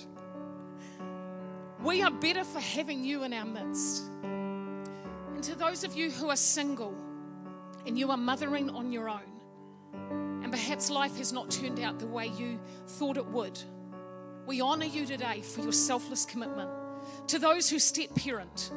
we 1.84 2.04
are 2.04 2.12
better 2.12 2.44
for 2.44 2.60
having 2.60 3.04
you 3.04 3.24
in 3.24 3.34
our 3.34 3.46
midst. 3.46 4.04
And 4.22 5.44
to 5.44 5.56
those 5.56 5.84
of 5.84 5.96
you 5.96 6.12
who 6.12 6.30
are 6.30 6.36
single 6.36 6.94
and 7.88 7.98
you 7.98 8.12
are 8.12 8.18
mothering 8.18 8.70
on 8.70 8.92
your 8.92 9.10
own, 9.10 10.44
and 10.44 10.52
perhaps 10.52 10.92
life 10.92 11.18
has 11.18 11.34
not 11.34 11.50
turned 11.50 11.80
out 11.80 11.98
the 11.98 12.06
way 12.06 12.28
you 12.28 12.60
thought 12.86 13.18
it 13.18 13.26
would, 13.26 13.60
we 14.48 14.62
honour 14.62 14.86
you 14.86 15.06
today 15.06 15.42
for 15.42 15.62
your 15.62 15.74
selfless 15.74 16.26
commitment. 16.26 16.72
To 17.28 17.38
those 17.38 17.70
who 17.70 17.80
step 17.80 18.16
parent, 18.16 18.72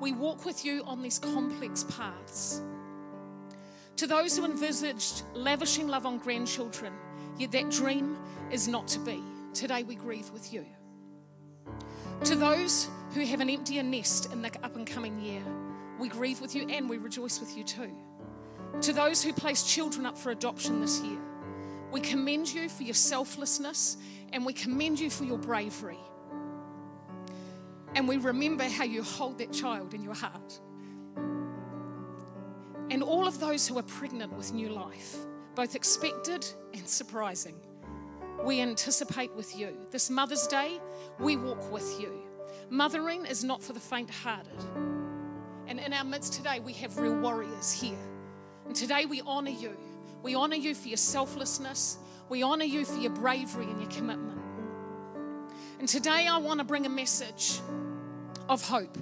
we 0.00 0.12
walk 0.12 0.44
with 0.44 0.64
you 0.64 0.82
on 0.86 1.02
these 1.02 1.20
complex 1.20 1.84
paths. 1.84 2.60
To 3.96 4.08
those 4.08 4.36
who 4.36 4.44
envisaged 4.44 5.22
lavishing 5.32 5.86
love 5.86 6.04
on 6.04 6.18
grandchildren, 6.18 6.92
yet 7.38 7.52
that 7.52 7.70
dream 7.70 8.18
is 8.50 8.66
not 8.66 8.88
to 8.88 8.98
be, 8.98 9.22
today 9.54 9.84
we 9.84 9.94
grieve 9.94 10.30
with 10.30 10.52
you. 10.52 10.66
To 12.24 12.34
those 12.34 12.88
who 13.12 13.24
have 13.24 13.40
an 13.40 13.48
emptier 13.48 13.84
nest 13.84 14.32
in 14.32 14.42
the 14.42 14.50
up 14.64 14.74
and 14.74 14.84
coming 14.84 15.20
year, 15.20 15.42
we 16.00 16.08
grieve 16.08 16.40
with 16.40 16.56
you 16.56 16.66
and 16.68 16.90
we 16.90 16.98
rejoice 16.98 17.38
with 17.38 17.56
you 17.56 17.62
too. 17.62 17.92
To 18.80 18.92
those 18.92 19.22
who 19.22 19.32
placed 19.32 19.68
children 19.68 20.06
up 20.06 20.18
for 20.18 20.32
adoption 20.32 20.80
this 20.80 21.00
year, 21.02 21.20
we 21.92 22.00
commend 22.00 22.52
you 22.52 22.68
for 22.68 22.82
your 22.82 22.94
selflessness 22.94 23.96
and 24.34 24.44
we 24.44 24.52
commend 24.52 24.98
you 24.98 25.08
for 25.08 25.24
your 25.24 25.38
bravery. 25.38 26.00
And 27.94 28.08
we 28.08 28.16
remember 28.16 28.64
how 28.64 28.82
you 28.82 29.04
hold 29.04 29.38
that 29.38 29.52
child 29.52 29.94
in 29.94 30.02
your 30.02 30.14
heart. 30.14 30.60
And 32.90 33.00
all 33.02 33.28
of 33.28 33.38
those 33.38 33.66
who 33.68 33.78
are 33.78 33.84
pregnant 33.84 34.32
with 34.32 34.52
new 34.52 34.70
life, 34.70 35.16
both 35.54 35.76
expected 35.76 36.44
and 36.74 36.86
surprising, 36.86 37.54
we 38.42 38.60
anticipate 38.60 39.32
with 39.34 39.56
you. 39.56 39.78
This 39.92 40.10
Mother's 40.10 40.48
Day, 40.48 40.80
we 41.20 41.36
walk 41.36 41.72
with 41.72 42.00
you. 42.00 42.12
Mothering 42.70 43.24
is 43.26 43.44
not 43.44 43.62
for 43.62 43.72
the 43.72 43.80
faint 43.80 44.10
hearted. 44.10 44.64
And 45.68 45.78
in 45.78 45.92
our 45.92 46.04
midst 46.04 46.32
today, 46.32 46.58
we 46.58 46.72
have 46.74 46.98
real 46.98 47.16
warriors 47.16 47.70
here. 47.70 47.96
And 48.66 48.74
today 48.74 49.06
we 49.06 49.22
honor 49.24 49.50
you. 49.50 49.76
We 50.24 50.34
honor 50.34 50.56
you 50.56 50.74
for 50.74 50.88
your 50.88 50.96
selflessness. 50.96 51.98
We 52.28 52.42
honor 52.42 52.64
you 52.64 52.84
for 52.84 52.98
your 52.98 53.12
bravery 53.12 53.66
and 53.66 53.80
your 53.80 53.90
commitment. 53.90 54.40
And 55.78 55.88
today 55.88 56.26
I 56.26 56.38
want 56.38 56.60
to 56.60 56.64
bring 56.64 56.86
a 56.86 56.88
message 56.88 57.60
of 58.48 58.62
hope. 58.62 58.96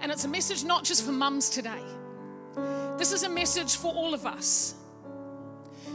And 0.00 0.10
it's 0.10 0.24
a 0.24 0.28
message 0.28 0.64
not 0.64 0.84
just 0.84 1.04
for 1.04 1.12
mums 1.12 1.48
today, 1.48 1.82
this 2.98 3.12
is 3.12 3.22
a 3.22 3.28
message 3.28 3.76
for 3.76 3.92
all 3.92 4.14
of 4.14 4.26
us. 4.26 4.74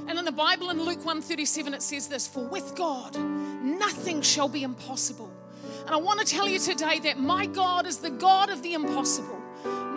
And 0.07 0.17
in 0.17 0.25
the 0.25 0.31
Bible 0.31 0.69
in 0.69 0.79
Luke 0.79 0.99
137 0.99 1.73
it 1.73 1.81
says 1.81 2.07
this, 2.07 2.27
for 2.27 2.45
with 2.47 2.75
God 2.75 3.17
nothing 3.17 4.21
shall 4.21 4.47
be 4.47 4.63
impossible. 4.63 5.31
And 5.85 5.89
I 5.93 5.97
want 5.97 6.19
to 6.19 6.25
tell 6.25 6.47
you 6.47 6.59
today 6.59 6.99
that 6.99 7.19
my 7.19 7.45
God 7.45 7.85
is 7.85 7.97
the 7.97 8.09
God 8.09 8.49
of 8.49 8.63
the 8.63 8.73
impossible. 8.73 9.39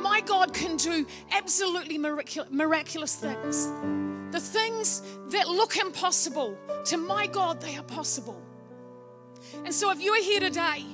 My 0.00 0.20
God 0.20 0.52
can 0.52 0.76
do 0.76 1.06
absolutely 1.32 1.98
miraculous 1.98 3.14
things. 3.16 3.68
The 4.30 4.40
things 4.40 5.02
that 5.30 5.48
look 5.48 5.76
impossible, 5.76 6.56
to 6.84 6.96
my 6.96 7.26
God, 7.26 7.60
they 7.60 7.76
are 7.76 7.82
possible. 7.82 8.40
And 9.64 9.74
so 9.74 9.90
if 9.90 10.00
you 10.00 10.12
are 10.12 10.22
here 10.22 10.40
today 10.40 10.84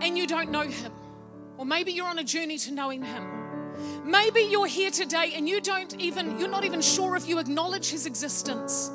and 0.00 0.18
you 0.18 0.26
don't 0.26 0.50
know 0.50 0.62
Him, 0.62 0.92
or 1.56 1.64
maybe 1.64 1.92
you're 1.92 2.08
on 2.08 2.18
a 2.18 2.24
journey 2.24 2.58
to 2.58 2.72
knowing 2.72 3.02
Him, 3.02 3.24
maybe 4.04 4.40
you're 4.40 4.66
here 4.66 4.90
today 4.90 5.32
and 5.36 5.48
you 5.48 5.60
don't 5.60 6.00
even, 6.00 6.38
you're 6.38 6.48
not 6.48 6.64
even 6.64 6.80
sure 6.80 7.16
if 7.16 7.28
you 7.28 7.38
acknowledge 7.38 7.90
His 7.90 8.06
existence. 8.06 8.90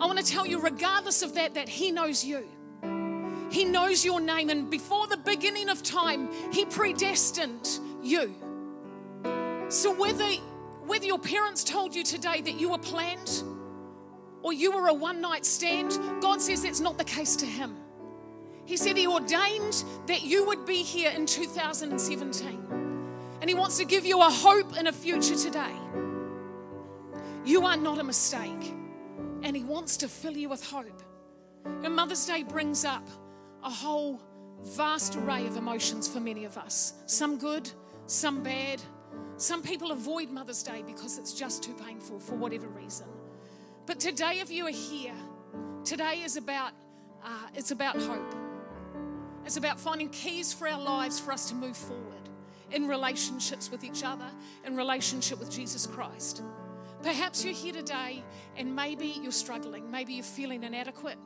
I 0.00 0.06
want 0.06 0.18
to 0.18 0.24
tell 0.24 0.46
you, 0.46 0.60
regardless 0.60 1.22
of 1.22 1.34
that, 1.34 1.54
that 1.54 1.68
He 1.68 1.90
knows 1.90 2.24
you. 2.24 2.46
He 3.50 3.64
knows 3.64 4.04
your 4.04 4.20
name, 4.20 4.48
and 4.48 4.70
before 4.70 5.08
the 5.08 5.16
beginning 5.16 5.68
of 5.68 5.82
time, 5.82 6.30
He 6.52 6.64
predestined 6.64 7.80
you. 8.00 8.36
So 9.68 9.92
whether 9.92 10.28
whether 10.90 11.06
your 11.06 11.20
parents 11.20 11.62
told 11.62 11.94
you 11.94 12.02
today 12.02 12.40
that 12.40 12.58
you 12.58 12.68
were 12.68 12.78
planned 12.78 13.44
or 14.42 14.52
you 14.52 14.72
were 14.72 14.88
a 14.88 14.92
one 14.92 15.20
night 15.20 15.46
stand, 15.46 15.96
God 16.20 16.42
says 16.42 16.64
that's 16.64 16.80
not 16.80 16.98
the 16.98 17.04
case 17.04 17.36
to 17.36 17.46
Him. 17.46 17.76
He 18.64 18.76
said 18.76 18.96
He 18.96 19.06
ordained 19.06 19.84
that 20.08 20.22
you 20.22 20.44
would 20.46 20.66
be 20.66 20.82
here 20.82 21.12
in 21.12 21.26
2017. 21.26 22.66
And 23.40 23.48
He 23.48 23.54
wants 23.54 23.78
to 23.78 23.84
give 23.84 24.04
you 24.04 24.20
a 24.20 24.28
hope 24.28 24.76
and 24.76 24.88
a 24.88 24.92
future 24.92 25.36
today. 25.36 25.72
You 27.44 27.66
are 27.66 27.76
not 27.76 28.00
a 28.00 28.04
mistake. 28.04 28.74
And 29.44 29.56
He 29.56 29.62
wants 29.62 29.96
to 29.98 30.08
fill 30.08 30.36
you 30.36 30.48
with 30.48 30.64
hope. 30.64 31.02
And 31.84 31.94
Mother's 31.94 32.26
Day 32.26 32.42
brings 32.42 32.84
up 32.84 33.06
a 33.62 33.70
whole 33.70 34.20
vast 34.64 35.14
array 35.14 35.46
of 35.46 35.56
emotions 35.56 36.08
for 36.08 36.18
many 36.18 36.44
of 36.44 36.58
us 36.58 36.94
some 37.06 37.38
good, 37.38 37.70
some 38.06 38.42
bad. 38.42 38.82
Some 39.40 39.62
people 39.62 39.90
avoid 39.90 40.28
Mother's 40.28 40.62
Day 40.62 40.84
because 40.86 41.16
it's 41.16 41.32
just 41.32 41.62
too 41.62 41.72
painful 41.72 42.20
for 42.20 42.34
whatever 42.34 42.68
reason. 42.68 43.06
But 43.86 43.98
today, 43.98 44.40
if 44.40 44.50
you 44.50 44.66
are 44.66 44.70
here, 44.70 45.14
today 45.82 46.20
is 46.22 46.36
about 46.36 46.72
uh, 47.24 47.46
it's 47.54 47.70
about 47.70 47.96
hope. 47.96 48.34
It's 49.46 49.56
about 49.56 49.80
finding 49.80 50.10
keys 50.10 50.52
for 50.52 50.68
our 50.68 50.78
lives 50.78 51.18
for 51.18 51.32
us 51.32 51.48
to 51.48 51.54
move 51.54 51.74
forward 51.74 52.28
in 52.70 52.86
relationships 52.86 53.70
with 53.70 53.82
each 53.82 54.04
other, 54.04 54.28
in 54.66 54.76
relationship 54.76 55.38
with 55.38 55.50
Jesus 55.50 55.86
Christ. 55.86 56.42
Perhaps 57.02 57.42
you're 57.42 57.54
here 57.54 57.72
today 57.72 58.22
and 58.58 58.76
maybe 58.76 59.06
you're 59.22 59.32
struggling. 59.32 59.90
Maybe 59.90 60.12
you're 60.12 60.22
feeling 60.22 60.64
inadequate. 60.64 61.18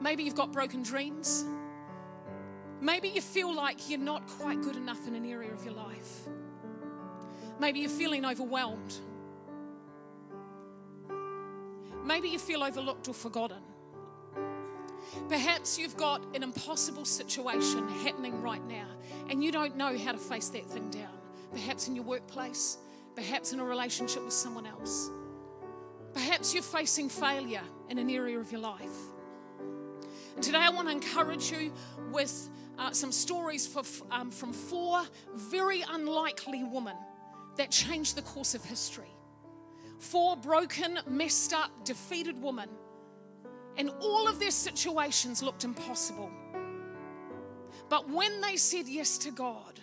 Maybe 0.00 0.22
you've 0.22 0.34
got 0.34 0.50
broken 0.50 0.82
dreams. 0.82 1.44
Maybe 2.80 3.08
you 3.08 3.20
feel 3.20 3.54
like 3.54 3.90
you're 3.90 3.98
not 3.98 4.26
quite 4.26 4.62
good 4.62 4.76
enough 4.76 5.06
in 5.06 5.14
an 5.14 5.26
area 5.26 5.52
of 5.52 5.62
your 5.62 5.74
life. 5.74 6.26
Maybe 7.62 7.78
you're 7.78 7.90
feeling 7.90 8.24
overwhelmed. 8.26 8.92
Maybe 12.04 12.28
you 12.28 12.40
feel 12.40 12.64
overlooked 12.64 13.06
or 13.06 13.14
forgotten. 13.14 13.62
Perhaps 15.28 15.78
you've 15.78 15.96
got 15.96 16.24
an 16.34 16.42
impossible 16.42 17.04
situation 17.04 17.86
happening 18.04 18.42
right 18.42 18.66
now 18.66 18.88
and 19.30 19.44
you 19.44 19.52
don't 19.52 19.76
know 19.76 19.96
how 19.96 20.10
to 20.10 20.18
face 20.18 20.48
that 20.48 20.68
thing 20.68 20.90
down. 20.90 21.16
Perhaps 21.52 21.86
in 21.86 21.94
your 21.94 22.04
workplace, 22.04 22.78
perhaps 23.14 23.52
in 23.52 23.60
a 23.60 23.64
relationship 23.64 24.24
with 24.24 24.34
someone 24.34 24.66
else. 24.66 25.08
Perhaps 26.14 26.54
you're 26.54 26.64
facing 26.64 27.08
failure 27.08 27.62
in 27.88 27.96
an 27.96 28.10
area 28.10 28.40
of 28.40 28.50
your 28.50 28.60
life. 28.60 28.98
And 30.34 30.42
today 30.42 30.58
I 30.58 30.70
want 30.70 30.88
to 30.88 30.92
encourage 30.92 31.52
you 31.52 31.72
with 32.10 32.50
uh, 32.76 32.90
some 32.90 33.12
stories 33.12 33.68
for, 33.68 33.84
um, 34.10 34.32
from 34.32 34.52
four 34.52 35.02
very 35.36 35.84
unlikely 35.88 36.64
women 36.64 36.96
that 37.56 37.70
changed 37.70 38.16
the 38.16 38.22
course 38.22 38.54
of 38.54 38.64
history. 38.64 39.10
Four 39.98 40.36
broken, 40.36 40.98
messed 41.06 41.52
up, 41.52 41.70
defeated 41.84 42.40
women. 42.40 42.68
And 43.76 43.90
all 44.00 44.28
of 44.28 44.40
their 44.40 44.50
situations 44.50 45.42
looked 45.42 45.64
impossible. 45.64 46.30
But 47.88 48.08
when 48.08 48.40
they 48.40 48.56
said 48.56 48.86
yes 48.88 49.18
to 49.18 49.30
God, 49.30 49.80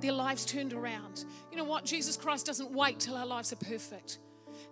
their 0.00 0.12
lives 0.12 0.44
turned 0.44 0.72
around. 0.72 1.24
You 1.50 1.56
know 1.56 1.64
what? 1.64 1.84
Jesus 1.84 2.16
Christ 2.16 2.46
doesn't 2.46 2.70
wait 2.70 3.00
till 3.00 3.16
our 3.16 3.26
lives 3.26 3.52
are 3.52 3.56
perfect. 3.56 4.18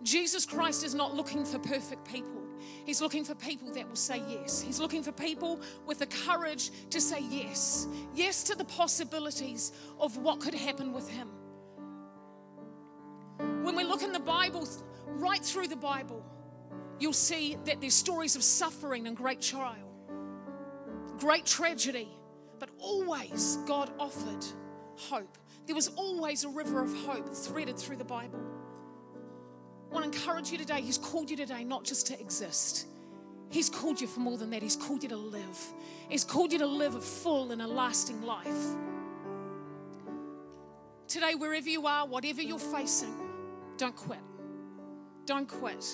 Jesus 0.03 0.45
Christ 0.45 0.85
is 0.85 0.95
not 0.95 1.15
looking 1.15 1.45
for 1.45 1.59
perfect 1.59 2.05
people. 2.07 2.43
He's 2.85 3.01
looking 3.01 3.25
for 3.25 3.35
people 3.35 3.73
that 3.73 3.89
will 3.89 3.97
say 3.97 4.23
yes. 4.29 4.61
He's 4.61 4.81
looking 4.81 5.03
for 5.03 5.13
people 5.13 5.61
with 5.87 5.99
the 5.99 6.07
courage 6.07 6.71
to 6.91 7.01
say 7.01 7.21
yes. 7.21 7.87
Yes 8.15 8.45
to 8.45 8.55
the 8.55 8.65
possibilities 8.65 9.73
of 9.99 10.17
what 10.19 10.41
could 10.41 10.55
happen 10.55 10.93
with 10.93 11.09
Him. 11.09 11.29
When 13.39 13.77
we 13.77 13.85
look 13.85 14.03
in 14.03 14.13
the 14.13 14.21
Bible, 14.21 14.69
right 15.07 15.45
through 15.45 15.69
the 15.69 15.77
Bible, 15.77 16.25
you'll 16.99 17.13
see 17.13 17.57
that 17.65 17.81
there's 17.81 17.95
stories 17.95 18.37
of 18.37 18.43
suffering 18.43 19.07
and 19.07 19.17
great 19.17 19.41
trial, 19.41 19.89
great 21.19 21.47
tragedy, 21.47 22.09
but 22.59 22.71
always 22.79 23.59
God 23.67 23.91
offered 23.99 24.45
hope. 24.97 25.39
There 25.67 25.75
was 25.75 25.89
always 25.97 26.45
a 26.45 26.49
river 26.49 26.83
of 26.83 26.95
hope 26.95 27.35
threaded 27.35 27.79
through 27.79 27.97
the 27.97 28.05
Bible. 28.05 28.41
I 29.91 29.95
want 29.95 30.13
to 30.13 30.19
encourage 30.19 30.51
you 30.51 30.59
today. 30.59 30.81
He's 30.81 30.99
called 30.99 31.31
you 31.31 31.37
today 31.37 31.65
not 31.65 31.85
just 31.85 32.07
to 32.09 32.21
exist. 32.21 32.87
He's 33.51 33.71
called 33.71 34.01
you 34.01 34.07
for 34.07 34.21
more 34.21 34.37
than 34.37 34.51
that. 34.51 34.63
He's 34.63 34.77
called 34.77 35.03
you 35.03 35.09
to 35.11 35.17
live. 35.17 35.59
He's 36.09 36.25
called 36.25 36.53
you 36.53 36.59
to 36.59 36.67
live 36.67 36.97
a 36.97 37.01
full 37.01 37.53
and 37.53 37.63
a 37.63 37.67
lasting 37.67 38.23
life. 38.23 38.75
Today, 41.07 41.35
wherever 41.35 41.69
you 41.69 41.87
are, 41.87 42.07
whatever 42.07 42.43
you're 42.43 42.59
facing, 42.59 43.15
don't 43.77 43.97
quit. 43.97 44.21
Don't 45.27 45.49
quit. 45.49 45.85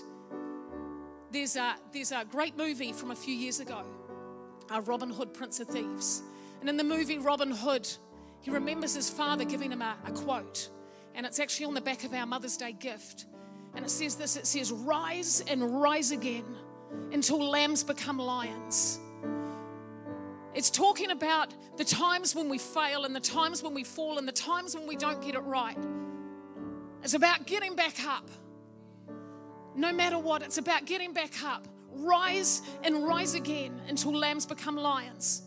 There's 1.30 1.56
a, 1.56 1.76
there's 1.92 2.12
a 2.12 2.24
great 2.28 2.56
movie 2.56 2.92
from 2.92 3.10
a 3.12 3.16
few 3.16 3.34
years 3.34 3.60
ago, 3.60 3.84
uh, 4.70 4.80
Robin 4.82 5.10
Hood, 5.10 5.32
Prince 5.32 5.60
of 5.60 5.68
Thieves. 5.68 6.22
And 6.60 6.68
in 6.68 6.76
the 6.76 6.84
movie 6.84 7.18
Robin 7.18 7.50
Hood, 7.50 7.88
he 8.40 8.50
remembers 8.50 8.94
his 8.94 9.08
father 9.08 9.44
giving 9.44 9.70
him 9.70 9.82
a, 9.82 9.96
a 10.06 10.10
quote. 10.10 10.68
And 11.14 11.24
it's 11.24 11.38
actually 11.38 11.66
on 11.66 11.74
the 11.74 11.80
back 11.80 12.04
of 12.04 12.12
our 12.12 12.26
Mother's 12.26 12.56
Day 12.56 12.72
gift. 12.72 13.26
And 13.74 13.84
it 13.84 13.90
says 13.90 14.16
this 14.16 14.36
it 14.36 14.46
says, 14.46 14.72
Rise 14.72 15.44
and 15.46 15.80
rise 15.80 16.10
again 16.10 16.44
until 17.12 17.38
lambs 17.38 17.84
become 17.84 18.18
lions. 18.18 18.98
It's 20.52 20.70
talking 20.70 21.12
about 21.12 21.54
the 21.76 21.84
times 21.84 22.34
when 22.34 22.48
we 22.48 22.58
fail 22.58 23.04
and 23.04 23.14
the 23.14 23.20
times 23.20 23.62
when 23.62 23.72
we 23.72 23.84
fall 23.84 24.18
and 24.18 24.26
the 24.26 24.32
times 24.32 24.74
when 24.74 24.86
we 24.86 24.96
don't 24.96 25.22
get 25.22 25.36
it 25.36 25.40
right. 25.40 25.78
It's 27.03 27.14
about 27.14 27.46
getting 27.46 27.74
back 27.74 28.05
up. 28.05 28.28
No 29.74 29.92
matter 29.92 30.18
what, 30.18 30.42
it's 30.42 30.59
about 30.59 30.84
getting 30.84 31.12
back 31.12 31.42
up. 31.42 31.66
Rise 31.92 32.62
and 32.82 33.07
rise 33.07 33.34
again 33.34 33.80
until 33.88 34.14
lambs 34.14 34.46
become 34.46 34.76
lions. 34.76 35.42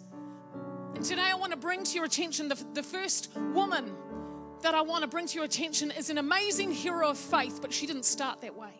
And 0.95 1.04
today 1.04 1.30
I 1.30 1.36
want 1.36 1.51
to 1.51 1.58
bring 1.58 1.84
to 1.84 1.95
your 1.95 2.06
attention 2.06 2.47
the, 2.47 2.64
the 2.74 2.84
first 2.84 3.30
woman 3.54 3.93
that 4.62 4.74
I 4.74 4.82
want 4.82 5.01
to 5.04 5.08
bring 5.08 5.28
to 5.28 5.36
your 5.36 5.45
attention 5.45 5.91
is 5.91 6.10
an 6.10 6.18
amazing 6.18 6.72
hero 6.72 7.10
of 7.10 7.18
faith, 7.18 7.60
but 7.62 7.74
she 7.74 7.86
didn't 7.86 8.06
start 8.06 8.41
that 8.41 8.56
way. 8.56 8.72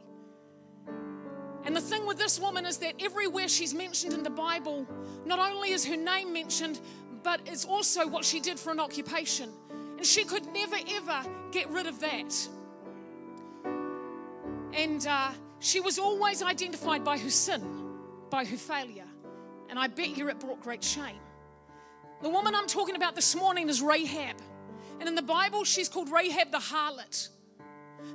And 1.66 1.76
the 1.76 1.82
thing 1.82 2.06
with 2.06 2.18
this 2.18 2.40
woman 2.40 2.66
is 2.66 2.78
that 2.80 2.96
everywhere 3.02 3.48
she's 3.48 3.74
mentioned 3.74 4.14
in 4.14 4.24
the 4.24 4.30
Bible, 4.30 4.88
not 5.26 5.40
only 5.40 5.72
is 5.72 5.86
her 5.86 5.96
name 5.96 6.34
mentioned, 6.34 6.80
but 7.24 7.40
it's 7.46 7.66
also 7.66 8.08
what 8.08 8.26
she 8.26 8.40
did 8.40 8.60
for 8.60 8.72
an 8.72 8.80
occupation. 8.80 9.50
And 9.98 10.06
she 10.06 10.26
could 10.26 10.46
never, 10.54 10.76
ever 10.90 11.24
get 11.52 11.70
rid 11.70 11.88
of 11.88 12.00
that. 12.02 12.34
And 14.74 15.06
uh, 15.06 15.32
she 15.60 15.80
was 15.80 16.00
always 16.00 16.42
identified 16.42 17.04
by 17.04 17.18
her 17.18 17.30
sin, 17.30 17.62
by 18.30 18.44
her 18.46 18.58
failure. 18.58 19.06
And 19.70 19.80
I 19.80 19.88
bet 19.88 20.18
you 20.18 20.30
it 20.30 20.40
brought 20.40 20.62
great 20.62 20.84
shame. 20.84 21.20
The 22.22 22.30
woman 22.30 22.56
I'm 22.56 22.68
talking 22.68 22.96
about 22.96 23.16
this 23.16 23.36
morning 23.36 23.70
is 23.70 23.82
Rahab. 23.82 24.38
And 25.00 25.10
in 25.10 25.16
the 25.16 25.22
Bible, 25.22 25.64
she's 25.64 25.90
called 25.90 26.10
Rahab 26.10 26.52
the 26.52 26.58
harlot. 26.58 27.30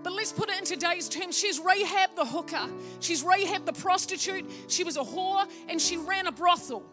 But 0.02 0.12
let's 0.12 0.32
put 0.32 0.48
it 0.50 0.58
in 0.58 0.64
today's 0.64 1.08
terms. 1.08 1.38
She's 1.38 1.58
Rahab 1.58 2.14
the 2.16 2.24
hooker. 2.24 2.68
She's 3.00 3.22
Rahab 3.22 3.64
the 3.64 3.72
prostitute. 3.72 4.48
She 4.68 4.84
was 4.84 4.96
a 4.96 5.02
whore 5.02 5.48
and 5.68 5.80
she 5.80 5.96
ran 5.96 6.26
a 6.26 6.32
brothel. 6.32 6.84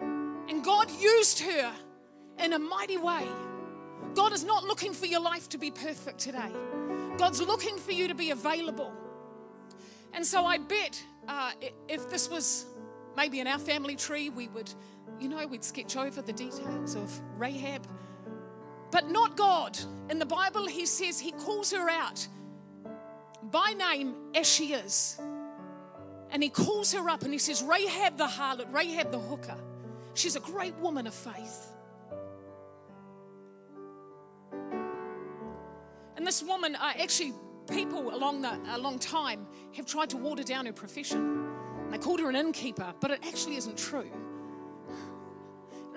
And 0.00 0.64
God 0.64 0.90
used 0.90 1.40
her 1.40 1.72
in 2.38 2.52
a 2.52 2.58
mighty 2.58 2.96
way. 2.96 3.26
God 4.14 4.32
is 4.32 4.44
not 4.44 4.64
looking 4.64 4.92
for 4.92 5.06
your 5.06 5.20
life 5.20 5.48
to 5.50 5.58
be 5.58 5.70
perfect 5.70 6.18
today. 6.18 6.52
God's 7.18 7.42
looking 7.42 7.76
for 7.78 7.92
you 7.92 8.08
to 8.08 8.14
be 8.14 8.30
available. 8.30 8.92
And 10.14 10.24
so 10.24 10.46
I 10.46 10.58
bet 10.58 11.02
uh, 11.26 11.52
if 11.88 12.08
this 12.08 12.30
was 12.30 12.66
maybe 13.16 13.40
in 13.40 13.46
our 13.46 13.58
family 13.58 13.96
tree, 13.96 14.30
we 14.30 14.48
would, 14.48 14.72
you 15.20 15.28
know, 15.28 15.46
we'd 15.46 15.64
sketch 15.64 15.96
over 15.96 16.22
the 16.22 16.32
details 16.32 16.94
of 16.94 17.20
Rahab. 17.36 17.86
But 18.90 19.10
not 19.10 19.36
God. 19.36 19.78
In 20.08 20.18
the 20.18 20.26
Bible, 20.26 20.66
he 20.66 20.86
says 20.86 21.18
he 21.18 21.32
calls 21.32 21.72
her 21.72 21.90
out 21.90 22.26
by 23.42 23.72
name 23.72 24.14
as 24.34 24.46
she 24.46 24.72
is. 24.72 25.20
And 26.30 26.42
he 26.42 26.50
calls 26.50 26.92
her 26.92 27.08
up 27.10 27.22
and 27.22 27.32
he 27.32 27.38
says, 27.38 27.62
Rahab 27.62 28.16
the 28.16 28.26
harlot, 28.26 28.72
Rahab 28.72 29.10
the 29.10 29.18
hooker. 29.18 29.56
She's 30.14 30.36
a 30.36 30.40
great 30.40 30.74
woman 30.76 31.06
of 31.06 31.14
faith. 31.14 31.68
And 36.18 36.26
this 36.26 36.42
woman, 36.42 36.74
uh, 36.74 36.94
actually, 37.00 37.32
people 37.70 38.12
along 38.12 38.42
the 38.42 38.58
a 38.74 38.78
long 38.78 38.98
time 38.98 39.46
have 39.76 39.86
tried 39.86 40.10
to 40.10 40.16
water 40.16 40.42
down 40.42 40.66
her 40.66 40.72
profession. 40.72 41.46
They 41.92 41.98
called 41.98 42.18
her 42.18 42.28
an 42.28 42.34
innkeeper, 42.34 42.92
but 42.98 43.12
it 43.12 43.20
actually 43.24 43.54
isn't 43.54 43.78
true. 43.78 44.10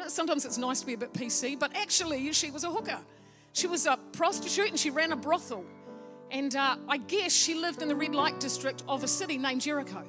Sometimes 0.07 0.45
it's 0.45 0.59
nice 0.59 0.79
to 0.79 0.85
be 0.85 0.93
a 0.93 0.97
bit 0.97 1.11
PC, 1.11 1.57
but 1.57 1.75
actually, 1.75 2.31
she 2.33 2.51
was 2.51 2.63
a 2.63 2.69
hooker. 2.69 2.99
She 3.53 3.65
was 3.65 3.87
a 3.87 3.97
prostitute 4.11 4.69
and 4.69 4.79
she 4.79 4.91
ran 4.91 5.11
a 5.11 5.15
brothel. 5.15 5.65
And 6.29 6.55
uh, 6.55 6.75
I 6.87 6.97
guess 6.97 7.33
she 7.33 7.55
lived 7.55 7.81
in 7.81 7.87
the 7.87 7.95
red 7.95 8.13
light 8.13 8.39
district 8.39 8.83
of 8.87 9.03
a 9.03 9.07
city 9.07 9.39
named 9.39 9.61
Jericho. 9.61 10.03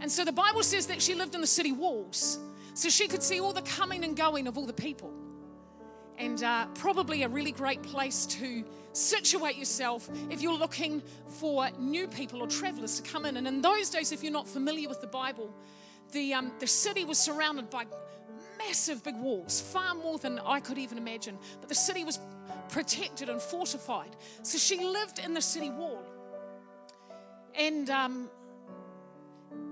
And 0.00 0.10
so 0.10 0.24
the 0.24 0.32
Bible 0.32 0.62
says 0.62 0.86
that 0.86 1.02
she 1.02 1.14
lived 1.14 1.34
in 1.34 1.42
the 1.42 1.46
city 1.46 1.72
walls 1.72 2.38
so 2.72 2.88
she 2.88 3.06
could 3.06 3.22
see 3.22 3.38
all 3.38 3.52
the 3.52 3.62
coming 3.62 4.02
and 4.02 4.16
going 4.16 4.46
of 4.46 4.56
all 4.56 4.64
the 4.64 4.72
people. 4.72 5.12
And 6.22 6.40
uh, 6.44 6.66
probably 6.74 7.24
a 7.24 7.28
really 7.28 7.50
great 7.50 7.82
place 7.82 8.26
to 8.26 8.64
situate 8.92 9.56
yourself 9.56 10.08
if 10.30 10.40
you're 10.40 10.56
looking 10.56 11.02
for 11.26 11.68
new 11.80 12.06
people 12.06 12.40
or 12.40 12.46
travelers 12.46 13.00
to 13.00 13.10
come 13.10 13.26
in. 13.26 13.36
And 13.38 13.48
in 13.48 13.60
those 13.60 13.90
days, 13.90 14.12
if 14.12 14.22
you're 14.22 14.32
not 14.32 14.46
familiar 14.46 14.88
with 14.88 15.00
the 15.00 15.08
Bible, 15.08 15.52
the, 16.12 16.32
um, 16.32 16.52
the 16.60 16.66
city 16.68 17.04
was 17.04 17.18
surrounded 17.18 17.70
by 17.70 17.86
massive 18.56 19.02
big 19.02 19.16
walls, 19.16 19.60
far 19.60 19.96
more 19.96 20.16
than 20.16 20.38
I 20.38 20.60
could 20.60 20.78
even 20.78 20.96
imagine. 20.96 21.36
But 21.58 21.68
the 21.68 21.74
city 21.74 22.04
was 22.04 22.20
protected 22.68 23.28
and 23.28 23.42
fortified. 23.42 24.14
So 24.42 24.58
she 24.58 24.84
lived 24.84 25.18
in 25.18 25.34
the 25.34 25.42
city 25.42 25.70
wall. 25.70 26.04
And 27.58 27.90
um, 27.90 28.30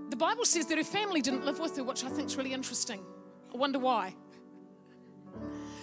the 0.09 0.17
Bible 0.17 0.45
says 0.45 0.67
that 0.67 0.79
her 0.79 0.83
family 0.83 1.21
didn't 1.21 1.45
live 1.45 1.61
with 1.61 1.77
her, 1.77 1.85
which 1.85 2.03
I 2.03 2.09
think 2.09 2.27
is 2.27 2.37
really 2.37 2.53
interesting. 2.53 3.05
I 3.55 3.57
wonder 3.57 3.79
why. 3.79 4.17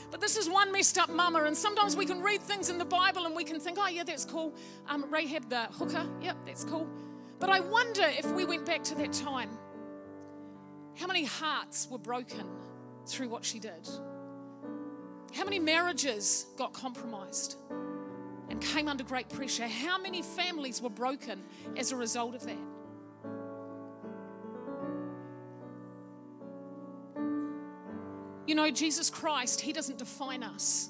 But 0.10 0.22
this 0.22 0.38
is 0.38 0.50
one 0.50 0.72
messed 0.72 0.98
up 0.98 1.10
mama, 1.10 1.44
and 1.44 1.56
sometimes 1.56 1.96
we 1.98 2.06
can 2.06 2.22
read 2.22 2.42
things 2.42 2.70
in 2.70 2.78
the 2.78 2.86
Bible 2.86 3.26
and 3.26 3.36
we 3.36 3.44
can 3.44 3.60
think, 3.60 3.78
oh, 3.80 3.88
yeah, 3.88 4.04
that's 4.04 4.26
cool. 4.26 4.54
Um, 4.88 5.06
Rahab 5.12 5.50
the 5.50 5.64
hooker, 5.64 6.08
yep, 6.22 6.38
that's 6.46 6.64
cool. 6.64 6.88
But 7.40 7.50
I 7.50 7.60
wonder 7.60 8.04
if 8.04 8.26
we 8.32 8.46
went 8.46 8.66
back 8.66 8.84
to 8.86 8.96
that 8.96 9.14
time, 9.14 9.50
how 10.96 11.08
many 11.08 11.26
hearts 11.26 11.88
were 11.92 12.00
broken 12.00 12.46
through 13.06 13.30
what 13.30 13.46
she 13.46 13.60
did? 13.60 13.88
How 15.34 15.44
many 15.44 15.60
marriages 15.60 16.48
got 16.58 16.74
compromised 16.74 17.58
and 18.50 18.62
came 18.62 18.88
under 18.88 19.04
great 19.04 19.30
pressure? 19.30 19.68
How 19.68 20.00
many 20.00 20.22
families 20.22 20.82
were 20.82 20.90
broken 20.90 21.44
as 21.76 21.92
a 21.92 21.96
result 21.96 22.34
of 22.34 22.46
that? 22.46 22.58
You 28.48 28.56
know, 28.56 28.72
Jesus 28.72 29.10
Christ, 29.10 29.60
He 29.60 29.74
doesn't 29.74 29.98
define 29.98 30.42
us 30.42 30.90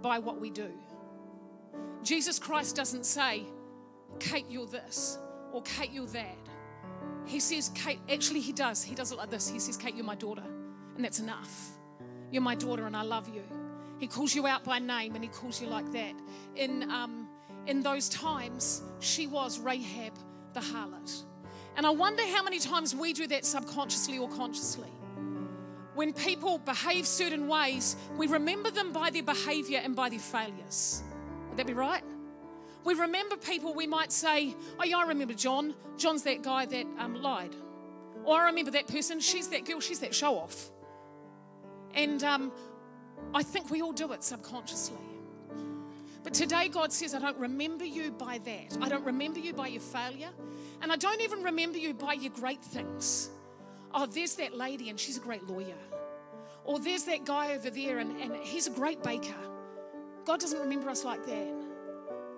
by 0.00 0.18
what 0.18 0.40
we 0.40 0.48
do. 0.50 0.70
Jesus 2.02 2.38
Christ 2.38 2.74
doesn't 2.74 3.04
say, 3.04 3.44
Kate, 4.18 4.46
you're 4.48 4.66
this, 4.66 5.18
or 5.52 5.60
Kate, 5.62 5.92
you're 5.92 6.06
that. 6.06 6.38
He 7.26 7.40
says, 7.40 7.70
Kate, 7.74 8.00
actually, 8.10 8.40
He 8.40 8.52
does. 8.52 8.82
He 8.82 8.94
does 8.94 9.12
it 9.12 9.18
like 9.18 9.28
this. 9.28 9.50
He 9.50 9.58
says, 9.58 9.76
Kate, 9.76 9.94
you're 9.94 10.04
my 10.04 10.14
daughter, 10.14 10.44
and 10.96 11.04
that's 11.04 11.20
enough. 11.20 11.72
You're 12.30 12.42
my 12.42 12.54
daughter, 12.54 12.86
and 12.86 12.96
I 12.96 13.02
love 13.02 13.28
you. 13.28 13.42
He 13.98 14.06
calls 14.06 14.34
you 14.34 14.46
out 14.46 14.64
by 14.64 14.78
name, 14.78 15.14
and 15.14 15.22
He 15.22 15.28
calls 15.28 15.60
you 15.60 15.68
like 15.68 15.92
that. 15.92 16.14
In, 16.56 16.90
um, 16.90 17.28
in 17.66 17.82
those 17.82 18.08
times, 18.08 18.82
she 19.00 19.26
was 19.26 19.58
Rahab 19.58 20.14
the 20.54 20.60
harlot. 20.60 21.24
And 21.76 21.86
I 21.86 21.90
wonder 21.90 22.26
how 22.28 22.42
many 22.42 22.58
times 22.58 22.96
we 22.96 23.12
do 23.12 23.26
that 23.26 23.44
subconsciously 23.44 24.18
or 24.18 24.28
consciously 24.30 24.88
when 25.98 26.12
people 26.12 26.58
behave 26.58 27.08
certain 27.08 27.48
ways, 27.48 27.96
we 28.16 28.28
remember 28.28 28.70
them 28.70 28.92
by 28.92 29.10
their 29.10 29.24
behavior 29.24 29.80
and 29.82 29.96
by 29.96 30.08
their 30.08 30.20
failures. 30.20 31.02
Would 31.48 31.58
that 31.58 31.66
be 31.66 31.72
right? 31.72 32.04
We 32.84 32.94
remember 32.94 33.36
people, 33.36 33.74
we 33.74 33.88
might 33.88 34.12
say, 34.12 34.54
Oh, 34.78 34.84
yeah, 34.84 34.98
I 34.98 35.08
remember 35.08 35.34
John. 35.34 35.74
John's 35.96 36.22
that 36.22 36.42
guy 36.42 36.66
that 36.66 36.86
um, 37.00 37.20
lied. 37.20 37.56
Or 38.22 38.40
I 38.40 38.46
remember 38.46 38.70
that 38.70 38.86
person, 38.86 39.18
she's 39.18 39.48
that 39.48 39.64
girl, 39.64 39.80
she's 39.80 39.98
that 39.98 40.14
show 40.14 40.38
off. 40.38 40.70
And 41.94 42.22
um, 42.22 42.52
I 43.34 43.42
think 43.42 43.68
we 43.68 43.82
all 43.82 43.92
do 43.92 44.12
it 44.12 44.22
subconsciously. 44.22 45.02
But 46.22 46.32
today, 46.32 46.68
God 46.68 46.92
says, 46.92 47.12
I 47.12 47.18
don't 47.18 47.38
remember 47.38 47.84
you 47.84 48.12
by 48.12 48.38
that. 48.44 48.78
I 48.80 48.88
don't 48.88 49.04
remember 49.04 49.40
you 49.40 49.52
by 49.52 49.66
your 49.66 49.82
failure. 49.82 50.30
And 50.80 50.92
I 50.92 50.96
don't 50.96 51.22
even 51.22 51.42
remember 51.42 51.78
you 51.78 51.92
by 51.92 52.12
your 52.12 52.30
great 52.30 52.62
things. 52.62 53.30
Oh, 53.94 54.06
there's 54.06 54.34
that 54.36 54.54
lady 54.54 54.90
and 54.90 54.98
she's 54.98 55.16
a 55.16 55.20
great 55.20 55.46
lawyer. 55.46 55.76
Or 56.64 56.78
there's 56.78 57.04
that 57.04 57.24
guy 57.24 57.54
over 57.54 57.70
there 57.70 57.98
and, 57.98 58.20
and 58.20 58.36
he's 58.36 58.66
a 58.66 58.70
great 58.70 59.02
baker. 59.02 59.34
God 60.24 60.40
doesn't 60.40 60.60
remember 60.60 60.90
us 60.90 61.04
like 61.04 61.24
that. 61.26 61.54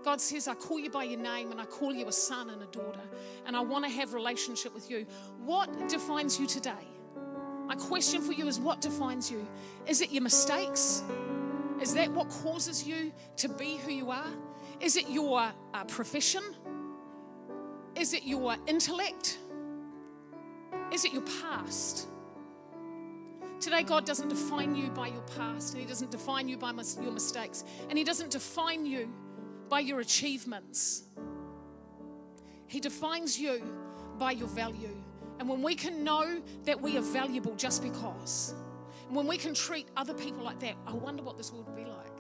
God 0.05 0.21
says, 0.21 0.49
I 0.49 0.55
call 0.55 0.79
you 0.79 0.91
by 0.91 1.05
your 1.05 1.21
name 1.21 1.51
and 1.51 1.61
I 1.61 1.65
call 1.67 1.93
you 1.93 2.09
a 2.09 2.13
son 2.13 2.51
and 2.51 2.63
a 2.63 2.67
daughter, 2.67 3.03
and 3.47 3.55
I 3.55 3.61
want 3.61 3.85
to 3.85 3.91
have 3.91 4.15
relationship 4.15 4.73
with 4.73 4.91
you. 4.91 5.07
What 5.45 5.89
defines 5.89 6.41
you 6.41 6.47
today? 6.47 6.87
My 7.67 7.75
question 7.75 8.23
for 8.23 8.33
you 8.33 8.49
is 8.49 8.59
what 8.59 8.81
defines 8.81 9.31
you? 9.31 9.47
Is 9.87 10.01
it 10.01 10.11
your 10.11 10.23
mistakes? 10.23 11.03
Is 11.81 11.95
that 11.95 12.11
what 12.13 12.29
causes 12.29 12.87
you 12.87 13.13
to 13.37 13.49
be 13.49 13.77
who 13.77 13.91
you 13.91 14.11
are? 14.11 14.33
Is 14.81 14.97
it 14.97 15.09
your 15.09 15.53
uh, 15.75 15.85
profession? 15.85 16.43
Is 17.95 18.15
it 18.15 18.25
your 18.25 18.57
intellect? 18.67 19.39
Is 20.93 21.05
it 21.05 21.13
your 21.13 21.23
past? 21.43 22.09
Today, 23.61 23.83
God 23.83 24.07
doesn't 24.07 24.29
define 24.29 24.75
you 24.75 24.91
by 24.91 25.09
your 25.09 25.23
past, 25.37 25.75
and 25.75 25.83
He 25.83 25.87
doesn't 25.87 26.11
define 26.11 26.49
you 26.49 26.57
by 26.57 26.73
mis- 26.73 26.99
your 27.01 27.13
mistakes, 27.13 27.65
and 27.89 27.99
He 27.99 28.05
doesn't 28.05 28.31
define 28.31 28.87
you 28.87 29.13
by 29.69 29.81
your 29.81 30.01
achievements. 30.01 31.05
He 32.67 32.81
defines 32.81 33.39
you 33.39 33.63
by 34.19 34.33
your 34.33 34.49
value. 34.49 34.97
And 35.39 35.49
when 35.49 35.63
we 35.63 35.75
can 35.75 36.05
know 36.05 36.41
that 36.65 36.81
we 36.81 36.97
are 36.99 37.03
valuable 37.03 37.55
just 37.57 37.83
because, 37.83 38.55
and 39.07 39.17
when 39.17 39.27
we 39.27 39.37
can 39.37 39.55
treat 39.55 39.89
other 39.97 40.15
people 40.15 40.45
like 40.45 40.61
that, 40.61 40.77
I 40.87 40.93
wonder 40.93 41.23
what 41.23 41.37
this 41.37 41.53
world 41.53 41.67
would 41.67 41.77
be 41.77 41.85
like. 41.85 42.13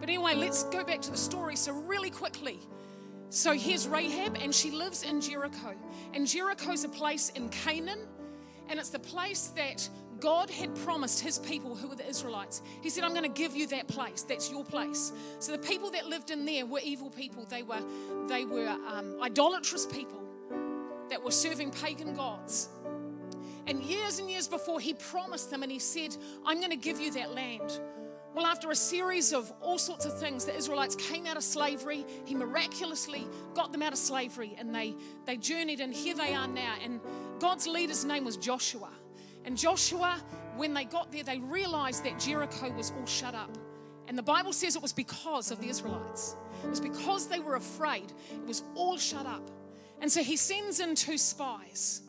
But 0.00 0.08
anyway, 0.08 0.34
let's 0.34 0.64
go 0.64 0.82
back 0.82 1.02
to 1.02 1.10
the 1.10 1.16
story. 1.16 1.56
So, 1.56 1.72
really 1.72 2.10
quickly, 2.10 2.58
so 3.30 3.52
here's 3.52 3.88
Rahab, 3.88 4.38
and 4.40 4.54
she 4.54 4.70
lives 4.70 5.02
in 5.02 5.20
Jericho. 5.20 5.74
And 6.14 6.26
Jericho's 6.26 6.84
a 6.84 6.88
place 6.88 7.30
in 7.30 7.48
Canaan, 7.48 8.00
and 8.68 8.78
it's 8.78 8.90
the 8.90 8.98
place 8.98 9.48
that 9.56 9.88
God 10.20 10.48
had 10.48 10.74
promised 10.76 11.20
his 11.20 11.38
people, 11.38 11.74
who 11.74 11.88
were 11.88 11.94
the 11.94 12.08
Israelites. 12.08 12.62
He 12.82 12.88
said, 12.88 13.04
I'm 13.04 13.12
going 13.12 13.22
to 13.22 13.28
give 13.28 13.54
you 13.54 13.66
that 13.68 13.86
place. 13.86 14.22
That's 14.22 14.50
your 14.50 14.64
place. 14.64 15.12
So 15.40 15.52
the 15.52 15.58
people 15.58 15.90
that 15.90 16.06
lived 16.06 16.30
in 16.30 16.46
there 16.46 16.64
were 16.64 16.80
evil 16.82 17.10
people. 17.10 17.44
They 17.44 17.62
were, 17.62 17.82
they 18.28 18.44
were 18.44 18.68
um, 18.68 19.20
idolatrous 19.22 19.86
people 19.86 20.22
that 21.10 21.22
were 21.22 21.30
serving 21.30 21.70
pagan 21.70 22.14
gods. 22.14 22.68
And 23.66 23.82
years 23.82 24.18
and 24.18 24.30
years 24.30 24.48
before, 24.48 24.80
he 24.80 24.94
promised 24.94 25.50
them 25.50 25.62
and 25.62 25.70
he 25.70 25.78
said, 25.78 26.16
I'm 26.44 26.58
going 26.58 26.70
to 26.70 26.76
give 26.76 27.00
you 27.00 27.10
that 27.12 27.34
land. 27.34 27.80
Well, 28.36 28.44
after 28.44 28.70
a 28.70 28.76
series 28.76 29.32
of 29.32 29.50
all 29.62 29.78
sorts 29.78 30.04
of 30.04 30.20
things, 30.20 30.44
the 30.44 30.54
Israelites 30.54 30.94
came 30.94 31.24
out 31.24 31.38
of 31.38 31.42
slavery. 31.42 32.04
He 32.26 32.34
miraculously 32.34 33.26
got 33.54 33.72
them 33.72 33.82
out 33.82 33.94
of 33.94 33.98
slavery 33.98 34.54
and 34.58 34.74
they, 34.74 34.94
they 35.24 35.38
journeyed, 35.38 35.80
and 35.80 35.90
here 35.90 36.14
they 36.14 36.34
are 36.34 36.46
now. 36.46 36.74
And 36.84 37.00
God's 37.38 37.66
leader's 37.66 38.04
name 38.04 38.26
was 38.26 38.36
Joshua. 38.36 38.90
And 39.46 39.56
Joshua, 39.56 40.22
when 40.54 40.74
they 40.74 40.84
got 40.84 41.10
there, 41.10 41.22
they 41.22 41.38
realized 41.38 42.04
that 42.04 42.18
Jericho 42.18 42.70
was 42.72 42.92
all 42.98 43.06
shut 43.06 43.34
up. 43.34 43.56
And 44.06 44.18
the 44.18 44.22
Bible 44.22 44.52
says 44.52 44.76
it 44.76 44.82
was 44.82 44.92
because 44.92 45.50
of 45.50 45.58
the 45.58 45.70
Israelites. 45.70 46.36
It 46.62 46.68
was 46.68 46.80
because 46.80 47.28
they 47.28 47.40
were 47.40 47.54
afraid. 47.56 48.12
It 48.34 48.46
was 48.46 48.64
all 48.74 48.98
shut 48.98 49.24
up. 49.24 49.50
And 50.02 50.12
so 50.12 50.22
he 50.22 50.36
sends 50.36 50.80
in 50.80 50.94
two 50.94 51.16
spies, 51.16 52.02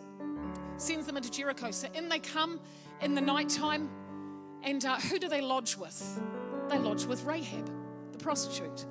sends 0.76 1.06
them 1.06 1.16
into 1.16 1.32
Jericho. 1.32 1.72
So 1.72 1.88
in 1.94 2.10
they 2.10 2.20
come 2.20 2.60
in 3.00 3.16
the 3.16 3.22
nighttime. 3.22 3.90
And 4.64 4.84
uh, 4.84 4.98
who 4.98 5.20
do 5.20 5.30
they 5.30 5.42
lodge 5.42 5.78
with? 5.78 6.22
They 6.70 6.78
lodge 6.80 7.06
with 7.06 7.24
Rahab, 7.24 7.72
the 8.12 8.18
prostitute. 8.18 8.86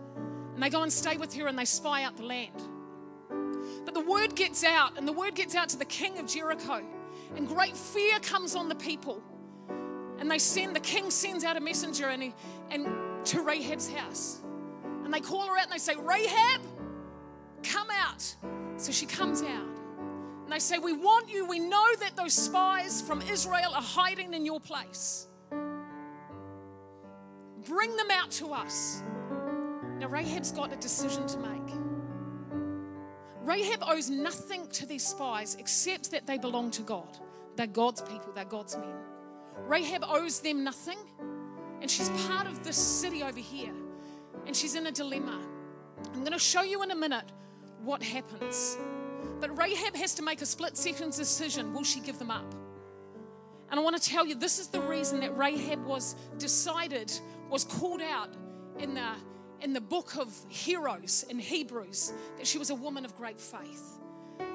And 0.54 0.62
they 0.62 0.70
go 0.70 0.82
and 0.82 0.92
stay 0.92 1.16
with 1.16 1.34
her 1.34 1.46
and 1.46 1.58
they 1.58 1.64
spy 1.64 2.04
out 2.04 2.16
the 2.16 2.24
land. 2.24 2.62
But 3.84 3.94
the 3.94 4.00
word 4.00 4.34
gets 4.34 4.64
out, 4.64 4.96
and 4.98 5.06
the 5.06 5.12
word 5.12 5.34
gets 5.34 5.54
out 5.54 5.68
to 5.70 5.76
the 5.78 5.84
king 5.84 6.18
of 6.18 6.26
Jericho. 6.26 6.82
And 7.36 7.46
great 7.46 7.76
fear 7.76 8.18
comes 8.20 8.54
on 8.54 8.68
the 8.68 8.74
people. 8.74 9.22
And 10.18 10.30
they 10.30 10.38
send, 10.38 10.74
the 10.74 10.80
king 10.80 11.10
sends 11.10 11.44
out 11.44 11.56
a 11.56 11.60
messenger 11.60 12.08
and, 12.08 12.22
he, 12.22 12.34
and 12.70 12.86
to 13.26 13.42
Rahab's 13.42 13.90
house. 13.90 14.40
And 15.04 15.12
they 15.12 15.20
call 15.20 15.46
her 15.46 15.56
out 15.56 15.64
and 15.64 15.72
they 15.72 15.78
say, 15.78 15.94
Rahab, 15.94 16.62
come 17.62 17.88
out. 17.90 18.34
So 18.76 18.92
she 18.92 19.06
comes 19.06 19.42
out. 19.42 19.76
And 20.44 20.52
they 20.52 20.58
say, 20.58 20.78
We 20.78 20.92
want 20.92 21.28
you. 21.28 21.44
We 21.46 21.58
know 21.58 21.86
that 22.00 22.16
those 22.16 22.32
spies 22.32 23.02
from 23.02 23.20
Israel 23.22 23.72
are 23.74 23.82
hiding 23.82 24.32
in 24.32 24.46
your 24.46 24.60
place. 24.60 25.26
Bring 27.66 27.96
them 27.96 28.10
out 28.10 28.30
to 28.32 28.52
us. 28.52 29.02
Now, 29.98 30.08
Rahab's 30.08 30.52
got 30.52 30.72
a 30.72 30.76
decision 30.76 31.26
to 31.26 31.38
make. 31.38 31.74
Rahab 33.42 33.82
owes 33.86 34.10
nothing 34.10 34.68
to 34.70 34.86
these 34.86 35.06
spies 35.06 35.56
except 35.58 36.10
that 36.10 36.26
they 36.26 36.36
belong 36.36 36.70
to 36.72 36.82
God. 36.82 37.18
They're 37.56 37.66
God's 37.66 38.02
people, 38.02 38.32
they're 38.34 38.44
God's 38.44 38.76
men. 38.76 38.94
Rahab 39.66 40.04
owes 40.06 40.40
them 40.40 40.64
nothing, 40.64 40.98
and 41.80 41.90
she's 41.90 42.10
part 42.28 42.46
of 42.46 42.62
this 42.64 42.76
city 42.76 43.22
over 43.22 43.38
here, 43.38 43.72
and 44.46 44.54
she's 44.54 44.74
in 44.74 44.86
a 44.86 44.92
dilemma. 44.92 45.40
I'm 46.12 46.20
going 46.20 46.32
to 46.32 46.38
show 46.38 46.62
you 46.62 46.82
in 46.82 46.90
a 46.90 46.96
minute 46.96 47.32
what 47.82 48.02
happens. 48.02 48.76
But 49.40 49.56
Rahab 49.56 49.94
has 49.96 50.14
to 50.14 50.22
make 50.22 50.42
a 50.42 50.46
split 50.46 50.76
second 50.76 51.12
decision 51.12 51.72
will 51.72 51.84
she 51.84 52.00
give 52.00 52.18
them 52.18 52.30
up? 52.30 52.54
And 53.70 53.80
I 53.80 53.82
want 53.82 54.00
to 54.00 54.10
tell 54.10 54.26
you 54.26 54.34
this 54.34 54.58
is 54.58 54.68
the 54.68 54.80
reason 54.80 55.20
that 55.20 55.36
Rahab 55.36 55.84
was 55.84 56.14
decided, 56.38 57.12
was 57.50 57.64
called 57.64 58.02
out 58.02 58.30
in 58.78 58.94
the 58.94 59.12
in 59.60 59.72
the 59.72 59.80
book 59.80 60.16
of 60.16 60.34
Heroes 60.48 61.24
in 61.28 61.38
Hebrews 61.38 62.12
that 62.36 62.46
she 62.46 62.58
was 62.58 62.70
a 62.70 62.74
woman 62.74 63.04
of 63.04 63.16
great 63.16 63.40
faith. 63.40 63.98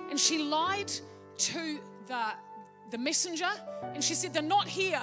And 0.10 0.20
she 0.20 0.38
lied 0.44 0.92
to 1.38 1.80
the, 2.08 2.26
the 2.92 2.98
messenger 2.98 3.50
and 3.94 4.04
she 4.04 4.14
said, 4.14 4.34
They're 4.34 4.44
not 4.44 4.68
here. 4.68 5.02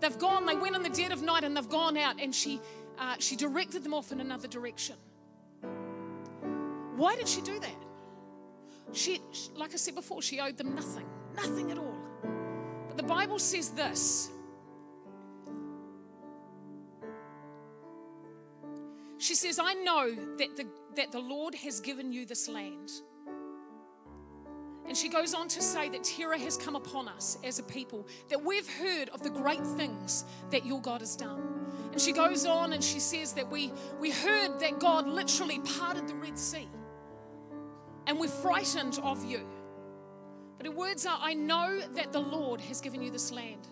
They've 0.00 0.18
gone, 0.18 0.46
they 0.46 0.56
went 0.56 0.74
in 0.74 0.82
the 0.82 0.88
dead 0.88 1.12
of 1.12 1.22
night 1.22 1.44
and 1.44 1.56
they've 1.56 1.68
gone 1.68 1.96
out. 1.96 2.20
And 2.20 2.34
she, 2.34 2.60
uh, 2.98 3.14
she 3.18 3.36
directed 3.36 3.84
them 3.84 3.94
off 3.94 4.12
in 4.12 4.20
another 4.20 4.48
direction. 4.48 4.96
Why 6.96 7.16
did 7.16 7.28
she 7.28 7.40
do 7.40 7.58
that? 7.60 7.76
She, 8.92 9.20
like 9.54 9.72
I 9.72 9.76
said 9.76 9.94
before, 9.94 10.20
she 10.20 10.40
owed 10.40 10.58
them 10.58 10.74
nothing, 10.74 11.06
nothing 11.34 11.70
at 11.70 11.78
all. 11.78 11.96
But 12.88 12.96
the 12.96 13.04
Bible 13.04 13.38
says 13.38 13.70
this 13.70 14.31
She 19.22 19.36
says, 19.36 19.60
I 19.62 19.74
know 19.74 20.12
that 20.38 20.56
the, 20.56 20.66
that 20.96 21.12
the 21.12 21.20
Lord 21.20 21.54
has 21.54 21.78
given 21.78 22.10
you 22.10 22.26
this 22.26 22.48
land. 22.48 22.90
And 24.88 24.96
she 24.96 25.08
goes 25.08 25.32
on 25.32 25.46
to 25.46 25.62
say 25.62 25.88
that 25.90 26.02
terror 26.02 26.36
has 26.36 26.56
come 26.56 26.74
upon 26.74 27.06
us 27.06 27.38
as 27.44 27.60
a 27.60 27.62
people, 27.62 28.04
that 28.30 28.44
we've 28.44 28.68
heard 28.68 29.10
of 29.10 29.22
the 29.22 29.30
great 29.30 29.64
things 29.64 30.24
that 30.50 30.66
your 30.66 30.80
God 30.80 31.02
has 31.02 31.14
done. 31.14 31.40
And 31.92 32.00
she 32.00 32.10
goes 32.10 32.44
on 32.44 32.72
and 32.72 32.82
she 32.82 32.98
says 32.98 33.32
that 33.34 33.48
we, 33.48 33.72
we 34.00 34.10
heard 34.10 34.58
that 34.58 34.80
God 34.80 35.06
literally 35.06 35.60
parted 35.78 36.08
the 36.08 36.16
Red 36.16 36.36
Sea. 36.36 36.68
And 38.08 38.18
we're 38.18 38.26
frightened 38.26 38.98
of 39.04 39.24
you. 39.24 39.46
But 40.56 40.66
her 40.66 40.72
words 40.72 41.06
are, 41.06 41.18
I 41.20 41.34
know 41.34 41.78
that 41.94 42.12
the 42.12 42.20
Lord 42.20 42.60
has 42.62 42.80
given 42.80 43.00
you 43.00 43.12
this 43.12 43.30
land. 43.30 43.68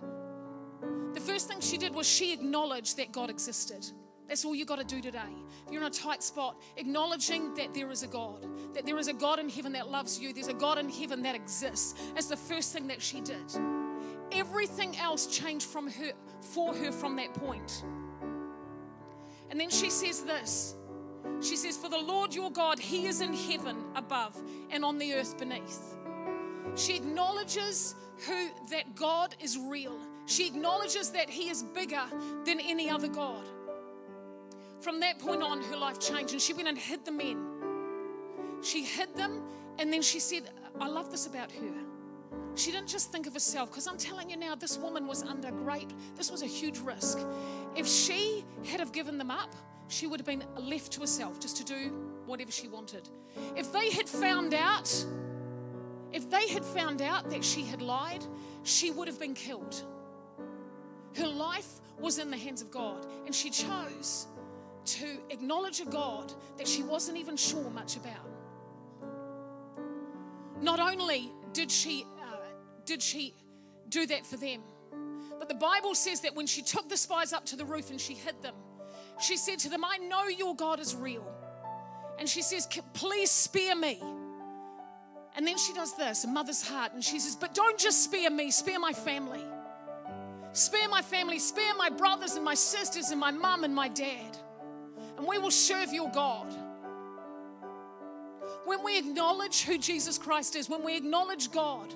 The 1.15 1.21
first 1.21 1.49
thing 1.49 1.61
she 1.61 1.77
did 1.77 1.93
was 1.93 2.07
she 2.09 2.33
acknowledged 2.33 2.99
that 2.99 3.11
God 3.11 3.31
existed. 3.31 3.85
That's 4.31 4.45
all 4.45 4.55
you 4.55 4.65
got 4.65 4.79
to 4.79 4.85
do 4.85 5.01
today. 5.01 5.19
If 5.67 5.73
you're 5.73 5.83
in 5.83 5.89
a 5.89 5.91
tight 5.91 6.23
spot, 6.23 6.57
acknowledging 6.77 7.53
that 7.55 7.75
there 7.75 7.91
is 7.91 8.05
a 8.05 8.07
God, 8.07 8.47
that 8.75 8.87
there 8.87 8.97
is 8.97 9.09
a 9.09 9.13
God 9.13 9.41
in 9.41 9.49
heaven 9.49 9.73
that 9.73 9.91
loves 9.91 10.21
you, 10.21 10.33
there's 10.33 10.47
a 10.47 10.55
God 10.55 10.79
in 10.79 10.89
heaven 10.89 11.23
that 11.23 11.35
exists. 11.35 11.95
That's 12.15 12.29
the 12.29 12.37
first 12.37 12.73
thing 12.73 12.87
that 12.87 13.03
she 13.03 13.21
did. 13.21 13.43
Everything 14.31 14.97
else 14.99 15.27
changed 15.27 15.67
from 15.67 15.91
her 15.91 16.13
for 16.43 16.73
her 16.77 16.93
from 16.93 17.17
that 17.17 17.35
point. 17.35 17.85
And 19.51 19.59
then 19.59 19.69
she 19.69 19.91
says 19.91 20.23
this. 20.23 20.77
She 21.41 21.57
says, 21.57 21.77
For 21.77 21.89
the 21.89 21.99
Lord 21.99 22.33
your 22.33 22.53
God, 22.53 22.79
He 22.79 23.07
is 23.07 23.23
in 23.23 23.35
heaven 23.35 23.79
above 23.97 24.41
and 24.71 24.85
on 24.85 24.99
the 24.99 25.13
earth 25.15 25.39
beneath. 25.39 25.97
She 26.77 26.95
acknowledges 26.95 27.97
who 28.29 28.51
that 28.71 28.95
God 28.95 29.35
is 29.41 29.59
real. 29.59 29.99
She 30.27 30.47
acknowledges 30.47 31.11
that 31.11 31.29
He 31.29 31.51
is 31.51 31.65
bigger 31.65 32.05
than 32.45 32.61
any 32.61 32.89
other 32.89 33.09
God. 33.09 33.45
From 34.81 35.01
that 35.01 35.19
point 35.19 35.43
on, 35.43 35.63
her 35.63 35.77
life 35.77 36.01
changed 36.01 36.33
and 36.33 36.41
she 36.41 36.53
went 36.53 36.69
and 36.69 36.79
hid 36.79 37.05
the 37.05 37.13
men. 37.13 37.39
She 38.63 38.83
hid 38.83 39.15
them 39.15 39.43
and 39.79 39.93
then 39.93 40.03
she 40.03 40.21
said, 40.21 40.51
I 40.81 40.89
love 40.89 41.11
this 41.11 41.27
about 41.27 41.53
her. 41.53 41.75
She 42.55 42.73
didn't 42.73 42.89
just 42.89 43.13
think 43.13 43.27
of 43.27 43.35
herself, 43.35 43.71
because 43.71 43.87
I'm 43.87 43.97
telling 43.97 44.29
you 44.29 44.37
now, 44.37 44.55
this 44.55 44.77
woman 44.77 45.07
was 45.07 45.23
under 45.23 45.51
great, 45.51 45.91
this 46.17 46.31
was 46.31 46.43
a 46.43 46.47
huge 46.47 46.79
risk. 46.79 47.19
If 47.77 47.87
she 47.87 48.45
had 48.67 48.81
have 48.81 48.93
given 48.93 49.19
them 49.19 49.31
up, 49.31 49.55
she 49.89 50.07
would 50.07 50.21
have 50.21 50.27
been 50.27 50.45
left 50.57 50.93
to 50.93 51.01
herself 51.01 51.41
just 51.41 51.57
to 51.59 51.65
do 51.65 51.91
whatever 52.27 52.51
she 52.51 52.69
wanted. 52.69 53.09
If 53.57 53.73
they 53.73 53.91
had 53.91 54.09
found 54.09 54.55
out, 54.55 54.93
if 56.13 56.29
they 56.29 56.49
had 56.49 56.65
found 56.65 57.03
out 57.03 57.31
that 57.31 57.45
she 57.45 57.63
had 57.63 57.83
lied, 57.83 58.25
she 58.63 58.91
would 58.91 59.09
have 59.09 59.19
been 59.19 59.35
killed. 59.35 59.83
Her 61.17 61.29
life 61.29 61.81
was 61.99 62.19
in 62.19 62.31
the 62.31 62.37
hands 62.37 62.63
of 62.63 62.71
God, 62.71 63.07
and 63.27 63.35
she 63.35 63.51
chose 63.51 64.27
to 64.99 65.07
acknowledge 65.31 65.81
a 65.81 65.85
God 65.85 66.33
that 66.59 66.67
she 66.67 66.83
wasn't 66.83 67.19
even 67.19 67.37
sure 67.37 67.71
much 67.71 67.97
about. 67.97 68.29
Not 70.61 70.81
only 70.81 71.31
did 71.53 71.71
she, 71.71 72.05
uh, 72.21 72.37
did 72.85 73.03
she 73.03 73.35
do 73.89 74.07
that 74.07 74.27
for 74.27 74.37
them, 74.37 74.63
but 75.39 75.49
the 75.49 75.55
Bible 75.55 75.95
says 75.95 76.21
that 76.21 76.35
when 76.35 76.47
she 76.47 76.63
took 76.63 76.89
the 76.89 76.97
spies 76.97 77.33
up 77.33 77.47
to 77.47 77.57
the 77.57 77.65
roof 77.65 77.91
and 77.91 78.01
she 78.01 78.15
hid 78.15 78.43
them, 78.43 78.55
she 79.21 79.37
said 79.37 79.59
to 79.61 79.69
them, 79.69 79.85
I 79.85 79.99
know 79.99 80.27
your 80.29 80.55
God 80.55 80.81
is 80.81 80.95
real. 80.95 81.27
And 82.19 82.29
she 82.29 82.43
says, 82.43 82.69
Please 82.93 83.31
spare 83.31 83.77
me. 83.77 84.03
And 85.37 85.47
then 85.47 85.57
she 85.57 85.73
does 85.73 85.97
this, 85.97 86.25
a 86.25 86.29
mother's 86.29 86.67
heart, 86.67 86.93
and 86.93 87.03
she 87.03 87.19
says, 87.19 87.37
But 87.37 87.55
don't 87.55 87.79
just 87.79 88.05
spare 88.05 88.31
me, 88.31 88.51
spare 88.51 88.79
my 88.79 88.93
family. 88.93 89.45
Spare 90.53 90.89
my 90.89 91.01
family, 91.01 91.39
spare 91.39 91.75
my 91.77 91.89
brothers 91.89 92.35
and 92.35 92.45
my 92.45 92.55
sisters 92.55 93.11
and 93.11 93.21
my 93.21 93.31
mum 93.31 93.63
and 93.63 93.75
my 93.75 93.89
dad 93.89 94.37
and 95.21 95.29
we 95.29 95.37
will 95.37 95.51
serve 95.51 95.93
your 95.93 96.11
God. 96.11 96.51
When 98.65 98.83
we 98.83 98.99
acknowledge 98.99 99.65
who 99.65 99.77
Jesus 99.77 100.17
Christ 100.17 100.57
is, 100.57 100.67
when 100.67 100.83
we 100.83 100.97
acknowledge 100.97 101.53
God, 101.53 101.93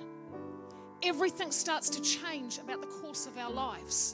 everything 1.01 1.51
starts 1.51 1.89
to 1.89 2.01
change 2.03 2.59
about 2.59 2.81
the 2.81 2.87
course 2.87 3.25
of 3.25 3.35
our 3.39 3.49
lives. 3.49 4.13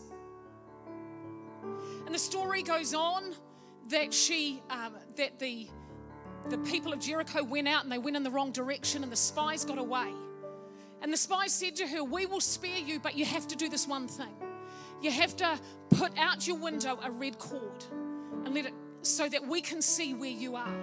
And 2.05 2.15
the 2.15 2.19
story 2.19 2.63
goes 2.63 2.93
on 2.93 3.35
that 3.89 4.13
she, 4.13 4.63
um, 4.69 4.95
that 5.17 5.39
the 5.39 5.67
the 6.49 6.57
people 6.59 6.93
of 6.93 6.99
Jericho 6.99 7.43
went 7.43 7.67
out 7.67 7.83
and 7.83 7.91
they 7.91 7.99
went 7.99 8.15
in 8.15 8.23
the 8.23 8.31
wrong 8.31 8.51
direction, 8.53 9.03
and 9.03 9.11
the 9.11 9.17
spies 9.17 9.65
got 9.65 9.77
away. 9.77 10.07
And 11.01 11.11
the 11.11 11.17
spies 11.17 11.53
said 11.53 11.75
to 11.75 11.87
her, 11.87 12.03
We 12.03 12.25
will 12.25 12.39
spare 12.39 12.79
you, 12.79 12.99
but 12.99 13.17
you 13.17 13.25
have 13.25 13.45
to 13.49 13.57
do 13.57 13.67
this 13.67 13.87
one 13.87 14.07
thing. 14.07 14.33
You 15.01 15.11
have 15.11 15.35
to 15.37 15.59
put 15.89 16.17
out 16.17 16.47
your 16.47 16.57
window 16.57 16.97
a 17.03 17.11
red 17.11 17.37
cord 17.37 17.85
and 18.45 18.55
let 18.55 18.65
it 18.65 18.73
so 19.01 19.27
that 19.29 19.45
we 19.47 19.61
can 19.61 19.81
see 19.81 20.13
where 20.13 20.29
you 20.29 20.55
are. 20.55 20.73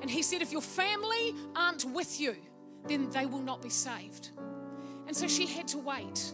And 0.00 0.10
he 0.10 0.22
said, 0.22 0.42
if 0.42 0.52
your 0.52 0.62
family 0.62 1.34
aren't 1.54 1.84
with 1.84 2.20
you, 2.20 2.36
then 2.88 3.08
they 3.10 3.26
will 3.26 3.42
not 3.42 3.62
be 3.62 3.68
saved. 3.68 4.30
And 5.06 5.16
so 5.16 5.28
she 5.28 5.46
had 5.46 5.68
to 5.68 5.78
wait. 5.78 6.32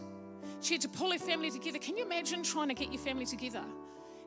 She 0.61 0.73
had 0.73 0.81
to 0.81 0.89
pull 0.89 1.11
her 1.11 1.19
family 1.19 1.51
together. 1.51 1.79
Can 1.79 1.97
you 1.97 2.05
imagine 2.05 2.43
trying 2.43 2.69
to 2.69 2.73
get 2.73 2.91
your 2.91 3.01
family 3.01 3.25
together 3.25 3.63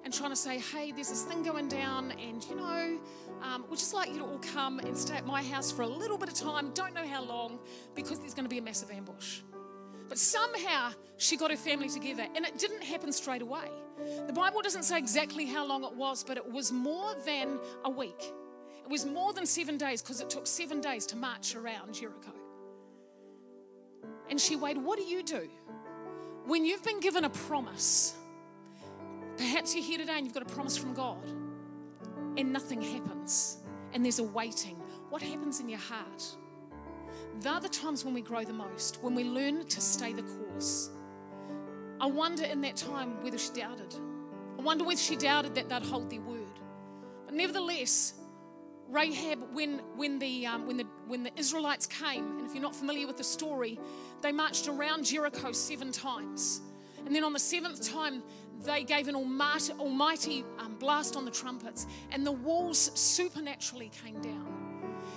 and 0.05 0.13
trying 0.13 0.31
to 0.31 0.37
say, 0.37 0.59
hey, 0.59 0.93
there's 0.93 1.09
this 1.09 1.23
thing 1.23 1.43
going 1.43 1.69
down, 1.69 2.11
and 2.13 2.45
you 2.45 2.57
know, 2.57 2.99
um, 3.43 3.65
we'd 3.71 3.79
just 3.79 3.95
like 3.95 4.11
you 4.11 4.19
to 4.19 4.25
all 4.25 4.41
come 4.53 4.81
and 4.81 4.97
stay 4.97 5.15
at 5.15 5.27
my 5.27 5.43
house 5.43 5.71
for 5.71 5.83
a 5.83 5.87
little 5.87 6.19
bit 6.19 6.29
of 6.29 6.35
time, 6.35 6.73
don't 6.75 6.93
know 6.93 7.07
how 7.07 7.23
long, 7.23 7.61
because 7.95 8.19
there's 8.19 8.35
going 8.35 8.45
to 8.45 8.51
be 8.51 8.59
a 8.59 8.63
massive 8.63 8.91
ambush. 8.91 9.41
But 10.13 10.19
somehow 10.19 10.93
she 11.17 11.39
got 11.39 11.51
her 11.51 11.57
family 11.57 11.89
together, 11.89 12.27
and 12.37 12.45
it 12.45 12.59
didn't 12.59 12.83
happen 12.83 13.11
straight 13.13 13.41
away. 13.41 13.65
The 14.27 14.33
Bible 14.35 14.61
doesn't 14.61 14.83
say 14.83 14.99
exactly 14.99 15.47
how 15.47 15.67
long 15.67 15.85
it 15.85 15.95
was, 15.95 16.23
but 16.23 16.37
it 16.37 16.53
was 16.53 16.71
more 16.71 17.15
than 17.25 17.59
a 17.87 17.91
week. 17.91 18.23
It 18.85 18.91
was 18.91 19.07
more 19.07 19.33
than 19.33 19.47
seven 19.47 19.79
days 19.79 20.03
because 20.03 20.21
it 20.21 20.29
took 20.29 20.47
seven 20.47 20.83
days 20.83 21.07
to 21.07 21.17
march 21.17 21.57
around 21.57 21.95
Jericho. 21.95 22.33
And 24.29 24.39
she 24.39 24.55
waited. 24.55 24.85
What 24.85 24.99
do 24.99 25.05
you 25.07 25.23
do 25.23 25.49
when 26.45 26.67
you've 26.67 26.85
been 26.85 27.01
given 27.01 27.25
a 27.25 27.31
promise? 27.31 28.13
Perhaps 29.39 29.75
you're 29.75 29.83
here 29.83 29.97
today 29.97 30.19
and 30.19 30.27
you've 30.27 30.35
got 30.35 30.43
a 30.43 30.55
promise 30.55 30.77
from 30.77 30.93
God 30.93 31.25
and 32.37 32.53
nothing 32.53 32.83
happens 32.83 33.63
and 33.95 34.05
there's 34.05 34.19
a 34.19 34.25
waiting. 34.25 34.77
What 35.09 35.23
happens 35.23 35.59
in 35.59 35.71
your 35.71 35.81
heart? 35.81 36.37
They're 37.41 37.61
the 37.61 37.69
times 37.69 38.05
when 38.05 38.15
we 38.15 38.21
grow 38.21 38.45
the 38.45 38.53
most, 38.53 39.03
when 39.03 39.15
we 39.15 39.25
learn 39.25 39.67
to 39.67 39.81
stay 39.81 40.13
the 40.13 40.23
course. 40.23 40.91
I 42.01 42.07
wonder 42.07 42.45
in 42.45 42.61
that 42.63 42.77
time 42.77 43.23
whether 43.23 43.39
she 43.39 43.53
doubted. 43.53 43.95
I 44.59 44.63
wonder 44.63 44.85
whether 44.85 45.01
she 45.01 45.17
doubted 45.17 45.55
that 45.55 45.69
they'd 45.69 45.83
hold 45.83 46.11
their 46.11 46.21
word. 46.21 46.61
But 47.27 47.35
nevertheless, 47.35 48.15
Rahab, 48.89 49.39
when, 49.53 49.81
when, 49.97 50.19
the, 50.19 50.47
um, 50.47 50.67
when, 50.67 50.77
the, 50.77 50.87
when 51.07 51.23
the 51.23 51.31
Israelites 51.37 51.87
came, 51.87 52.39
and 52.39 52.47
if 52.47 52.55
you're 52.55 52.63
not 52.63 52.77
familiar 52.77 53.07
with 53.07 53.17
the 53.17 53.25
story, 53.25 53.81
they 54.21 54.33
marched 54.33 54.69
around 54.69 55.05
Jericho 55.05 55.53
seven 55.53 55.91
times. 55.93 56.61
And 57.07 57.15
then 57.17 57.25
on 57.25 57.33
the 57.33 57.39
seventh 57.39 57.89
time, 57.89 58.23
they 58.65 58.85
gave 58.85 59.09
an 59.09 59.17
almighty, 59.17 59.73
almighty 59.73 60.45
um, 60.59 60.77
blast 60.79 61.17
on 61.17 61.25
the 61.25 61.31
trumpets, 61.31 61.87
and 62.11 62.27
the 62.27 62.33
walls 62.33 62.93
supernaturally 62.95 63.91
came 64.05 64.21
down. 64.21 64.72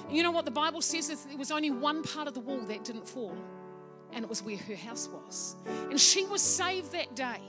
You 0.09 0.23
know 0.23 0.31
what 0.31 0.45
the 0.45 0.51
Bible 0.51 0.81
says 0.81 1.09
is 1.09 1.25
there 1.25 1.37
was 1.37 1.51
only 1.51 1.71
one 1.71 2.03
part 2.03 2.27
of 2.27 2.33
the 2.33 2.39
wall 2.39 2.61
that 2.61 2.83
didn't 2.83 3.07
fall, 3.07 3.35
and 4.13 4.23
it 4.23 4.29
was 4.29 4.43
where 4.43 4.57
her 4.57 4.75
house 4.75 5.09
was. 5.09 5.55
And 5.89 5.99
she 5.99 6.25
was 6.25 6.41
saved 6.41 6.91
that 6.91 7.15
day. 7.15 7.41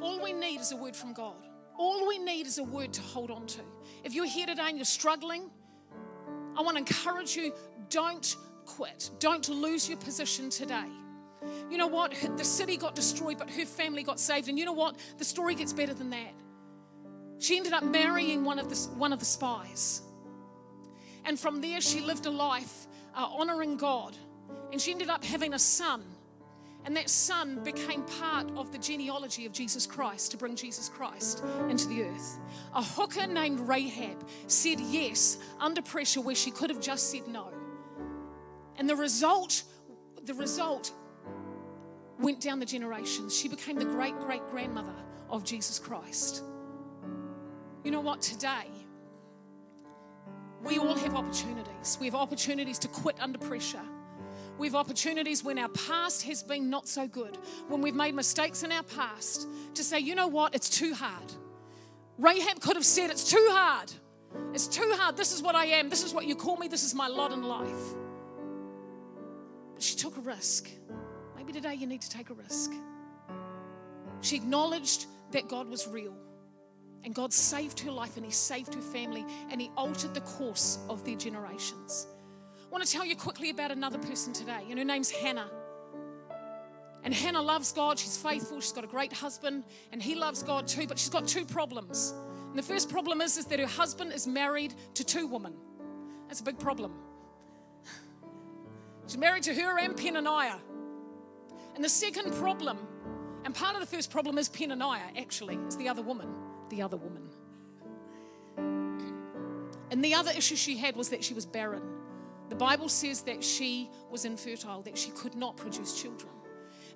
All 0.00 0.22
we 0.22 0.32
need 0.32 0.60
is 0.60 0.72
a 0.72 0.76
word 0.76 0.94
from 0.94 1.12
God. 1.12 1.36
All 1.78 2.06
we 2.06 2.18
need 2.18 2.46
is 2.46 2.58
a 2.58 2.64
word 2.64 2.92
to 2.94 3.02
hold 3.02 3.30
on 3.30 3.46
to. 3.48 3.60
If 4.04 4.14
you're 4.14 4.26
here 4.26 4.46
today 4.46 4.68
and 4.68 4.78
you're 4.78 4.84
struggling, 4.84 5.50
I 6.56 6.62
want 6.62 6.76
to 6.76 6.78
encourage 6.78 7.36
you 7.36 7.52
don't 7.90 8.36
quit. 8.64 9.10
Don't 9.18 9.48
lose 9.48 9.88
your 9.88 9.98
position 9.98 10.48
today. 10.48 10.86
You 11.70 11.76
know 11.76 11.86
what? 11.86 12.14
The 12.36 12.44
city 12.44 12.76
got 12.76 12.94
destroyed, 12.94 13.38
but 13.38 13.50
her 13.50 13.66
family 13.66 14.02
got 14.02 14.18
saved. 14.18 14.48
And 14.48 14.58
you 14.58 14.64
know 14.64 14.72
what? 14.72 14.96
The 15.18 15.24
story 15.24 15.54
gets 15.54 15.72
better 15.72 15.94
than 15.94 16.10
that. 16.10 16.32
She 17.38 17.56
ended 17.56 17.72
up 17.72 17.84
marrying 17.84 18.44
one 18.44 18.58
of 18.58 18.68
the, 18.68 18.76
one 18.96 19.12
of 19.12 19.18
the 19.18 19.24
spies. 19.24 20.02
And 21.24 21.38
from 21.38 21.60
there, 21.60 21.80
she 21.80 22.00
lived 22.00 22.26
a 22.26 22.30
life 22.30 22.86
uh, 23.14 23.26
honoring 23.26 23.76
God. 23.76 24.16
And 24.72 24.80
she 24.80 24.92
ended 24.92 25.10
up 25.10 25.24
having 25.24 25.54
a 25.54 25.58
son. 25.58 26.02
And 26.84 26.96
that 26.96 27.10
son 27.10 27.64
became 27.64 28.02
part 28.20 28.48
of 28.56 28.70
the 28.70 28.78
genealogy 28.78 29.44
of 29.44 29.52
Jesus 29.52 29.86
Christ 29.86 30.30
to 30.30 30.36
bring 30.36 30.54
Jesus 30.54 30.88
Christ 30.88 31.42
into 31.68 31.88
the 31.88 32.04
earth. 32.04 32.38
A 32.74 32.82
hooker 32.82 33.26
named 33.26 33.58
Rahab 33.58 34.24
said 34.46 34.78
yes 34.78 35.38
under 35.58 35.82
pressure 35.82 36.20
where 36.20 36.36
she 36.36 36.52
could 36.52 36.70
have 36.70 36.80
just 36.80 37.10
said 37.10 37.26
no. 37.26 37.52
And 38.76 38.88
the 38.88 38.94
result, 38.94 39.64
the 40.22 40.34
result 40.34 40.92
went 42.20 42.40
down 42.40 42.60
the 42.60 42.66
generations. 42.66 43.36
She 43.36 43.48
became 43.48 43.76
the 43.76 43.84
great 43.84 44.16
great 44.20 44.46
grandmother 44.46 44.94
of 45.28 45.42
Jesus 45.42 45.80
Christ. 45.80 46.44
You 47.84 47.90
know 47.90 48.00
what? 48.00 48.20
Today, 48.22 48.66
we 50.64 50.78
all 50.78 50.94
have 50.94 51.14
opportunities. 51.14 51.96
We 52.00 52.06
have 52.06 52.14
opportunities 52.14 52.78
to 52.80 52.88
quit 52.88 53.16
under 53.20 53.38
pressure. 53.38 53.82
We 54.58 54.66
have 54.66 54.74
opportunities 54.74 55.44
when 55.44 55.58
our 55.58 55.68
past 55.68 56.22
has 56.22 56.42
been 56.42 56.70
not 56.70 56.88
so 56.88 57.06
good, 57.06 57.36
when 57.68 57.82
we've 57.82 57.94
made 57.94 58.14
mistakes 58.14 58.62
in 58.62 58.72
our 58.72 58.82
past, 58.82 59.46
to 59.74 59.84
say, 59.84 60.00
you 60.00 60.14
know 60.14 60.28
what? 60.28 60.54
It's 60.54 60.70
too 60.70 60.94
hard. 60.94 61.32
Rahab 62.18 62.60
could 62.60 62.76
have 62.76 62.84
said, 62.84 63.10
It's 63.10 63.30
too 63.30 63.46
hard. 63.50 63.92
It's 64.54 64.66
too 64.66 64.90
hard. 64.96 65.16
This 65.16 65.32
is 65.32 65.42
what 65.42 65.54
I 65.54 65.66
am. 65.66 65.88
This 65.88 66.04
is 66.04 66.14
what 66.14 66.26
you 66.26 66.34
call 66.34 66.56
me. 66.56 66.68
This 66.68 66.84
is 66.84 66.94
my 66.94 67.08
lot 67.08 67.32
in 67.32 67.42
life. 67.42 67.94
But 69.74 69.82
she 69.82 69.96
took 69.96 70.16
a 70.16 70.20
risk. 70.20 70.70
Maybe 71.36 71.52
today 71.52 71.74
you 71.74 71.86
need 71.86 72.00
to 72.02 72.10
take 72.10 72.30
a 72.30 72.34
risk. 72.34 72.72
She 74.22 74.36
acknowledged 74.36 75.06
that 75.32 75.48
God 75.48 75.68
was 75.68 75.86
real. 75.86 76.16
And 77.06 77.14
God 77.14 77.32
saved 77.32 77.78
her 77.80 77.92
life 77.92 78.16
and 78.16 78.26
He 78.26 78.32
saved 78.32 78.74
her 78.74 78.80
family 78.80 79.24
and 79.48 79.60
He 79.60 79.70
altered 79.76 80.12
the 80.12 80.20
course 80.22 80.80
of 80.90 81.04
their 81.04 81.14
generations. 81.14 82.08
I 82.60 82.68
want 82.68 82.84
to 82.84 82.92
tell 82.92 83.06
you 83.06 83.14
quickly 83.14 83.50
about 83.50 83.70
another 83.70 83.96
person 83.96 84.32
today, 84.32 84.64
and 84.68 84.78
her 84.78 84.84
name's 84.84 85.08
Hannah. 85.08 85.48
And 87.04 87.14
Hannah 87.14 87.40
loves 87.40 87.70
God, 87.70 87.96
she's 87.98 88.16
faithful, 88.16 88.60
she's 88.60 88.72
got 88.72 88.82
a 88.82 88.88
great 88.88 89.12
husband, 89.12 89.62
and 89.92 90.02
he 90.02 90.16
loves 90.16 90.42
God 90.42 90.66
too, 90.66 90.88
but 90.88 90.98
she's 90.98 91.08
got 91.08 91.28
two 91.28 91.44
problems. 91.44 92.12
And 92.50 92.58
the 92.58 92.62
first 92.62 92.90
problem 92.90 93.20
is, 93.20 93.38
is 93.38 93.46
that 93.46 93.60
her 93.60 93.66
husband 93.66 94.12
is 94.12 94.26
married 94.26 94.74
to 94.94 95.04
two 95.04 95.28
women. 95.28 95.54
That's 96.26 96.40
a 96.40 96.44
big 96.44 96.58
problem. 96.58 96.92
She's 99.06 99.16
married 99.16 99.44
to 99.44 99.54
her 99.54 99.78
and 99.78 99.94
Penaniah. 99.94 100.58
And 101.76 101.84
the 101.84 101.88
second 101.88 102.32
problem, 102.34 102.78
and 103.44 103.54
part 103.54 103.74
of 103.76 103.80
the 103.80 103.86
first 103.86 104.10
problem 104.10 104.38
is 104.38 104.48
Penaniah, 104.48 105.16
actually, 105.16 105.54
is 105.68 105.76
the 105.76 105.88
other 105.88 106.02
woman. 106.02 106.45
The 106.70 106.82
other 106.82 106.96
woman. 106.96 107.28
And 109.90 110.04
the 110.04 110.14
other 110.14 110.32
issue 110.36 110.56
she 110.56 110.76
had 110.76 110.96
was 110.96 111.10
that 111.10 111.22
she 111.22 111.34
was 111.34 111.46
barren. 111.46 111.82
The 112.48 112.56
Bible 112.56 112.88
says 112.88 113.22
that 113.22 113.42
she 113.42 113.90
was 114.10 114.24
infertile, 114.24 114.82
that 114.82 114.96
she 114.96 115.10
could 115.10 115.34
not 115.34 115.56
produce 115.56 116.00
children. 116.00 116.32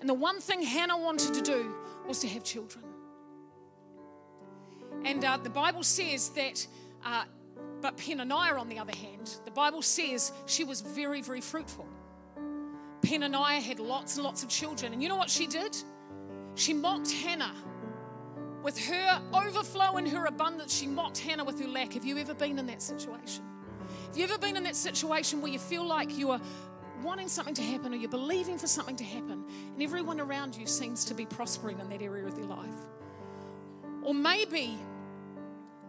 And 0.00 0.08
the 0.08 0.14
one 0.14 0.40
thing 0.40 0.62
Hannah 0.62 0.98
wanted 0.98 1.34
to 1.34 1.42
do 1.42 1.74
was 2.06 2.18
to 2.20 2.28
have 2.28 2.44
children. 2.44 2.84
And 5.04 5.24
uh, 5.24 5.38
the 5.38 5.50
Bible 5.50 5.82
says 5.82 6.30
that, 6.30 6.66
uh, 7.04 7.24
but 7.80 7.96
Penaniah, 7.96 8.58
on 8.58 8.68
the 8.68 8.78
other 8.78 8.94
hand, 8.94 9.36
the 9.44 9.50
Bible 9.50 9.82
says 9.82 10.32
she 10.46 10.64
was 10.64 10.80
very, 10.80 11.22
very 11.22 11.40
fruitful. 11.40 11.86
Penaniah 13.02 13.60
had 13.60 13.80
lots 13.80 14.16
and 14.16 14.24
lots 14.24 14.42
of 14.42 14.48
children. 14.48 14.92
And 14.92 15.02
you 15.02 15.08
know 15.08 15.16
what 15.16 15.30
she 15.30 15.46
did? 15.46 15.76
She 16.54 16.74
mocked 16.74 17.10
Hannah. 17.10 17.54
With 18.62 18.78
her 18.86 19.22
overflow 19.32 19.96
and 19.96 20.06
her 20.08 20.26
abundance, 20.26 20.74
she 20.74 20.86
mocked 20.86 21.18
Hannah 21.18 21.44
with 21.44 21.58
her 21.60 21.68
lack. 21.68 21.94
Have 21.94 22.04
you 22.04 22.18
ever 22.18 22.34
been 22.34 22.58
in 22.58 22.66
that 22.66 22.82
situation? 22.82 23.42
Have 24.08 24.16
you 24.16 24.24
ever 24.24 24.38
been 24.38 24.56
in 24.56 24.64
that 24.64 24.76
situation 24.76 25.40
where 25.40 25.50
you 25.50 25.58
feel 25.58 25.84
like 25.84 26.16
you 26.16 26.30
are 26.30 26.40
wanting 27.02 27.28
something 27.28 27.54
to 27.54 27.62
happen 27.62 27.94
or 27.94 27.96
you're 27.96 28.10
believing 28.10 28.58
for 28.58 28.66
something 28.66 28.96
to 28.96 29.04
happen 29.04 29.44
and 29.72 29.82
everyone 29.82 30.20
around 30.20 30.54
you 30.56 30.66
seems 30.66 31.06
to 31.06 31.14
be 31.14 31.24
prospering 31.24 31.78
in 31.80 31.88
that 31.88 32.02
area 32.02 32.26
of 32.26 32.36
their 32.36 32.44
life? 32.44 32.74
Or 34.02 34.12
maybe, 34.12 34.78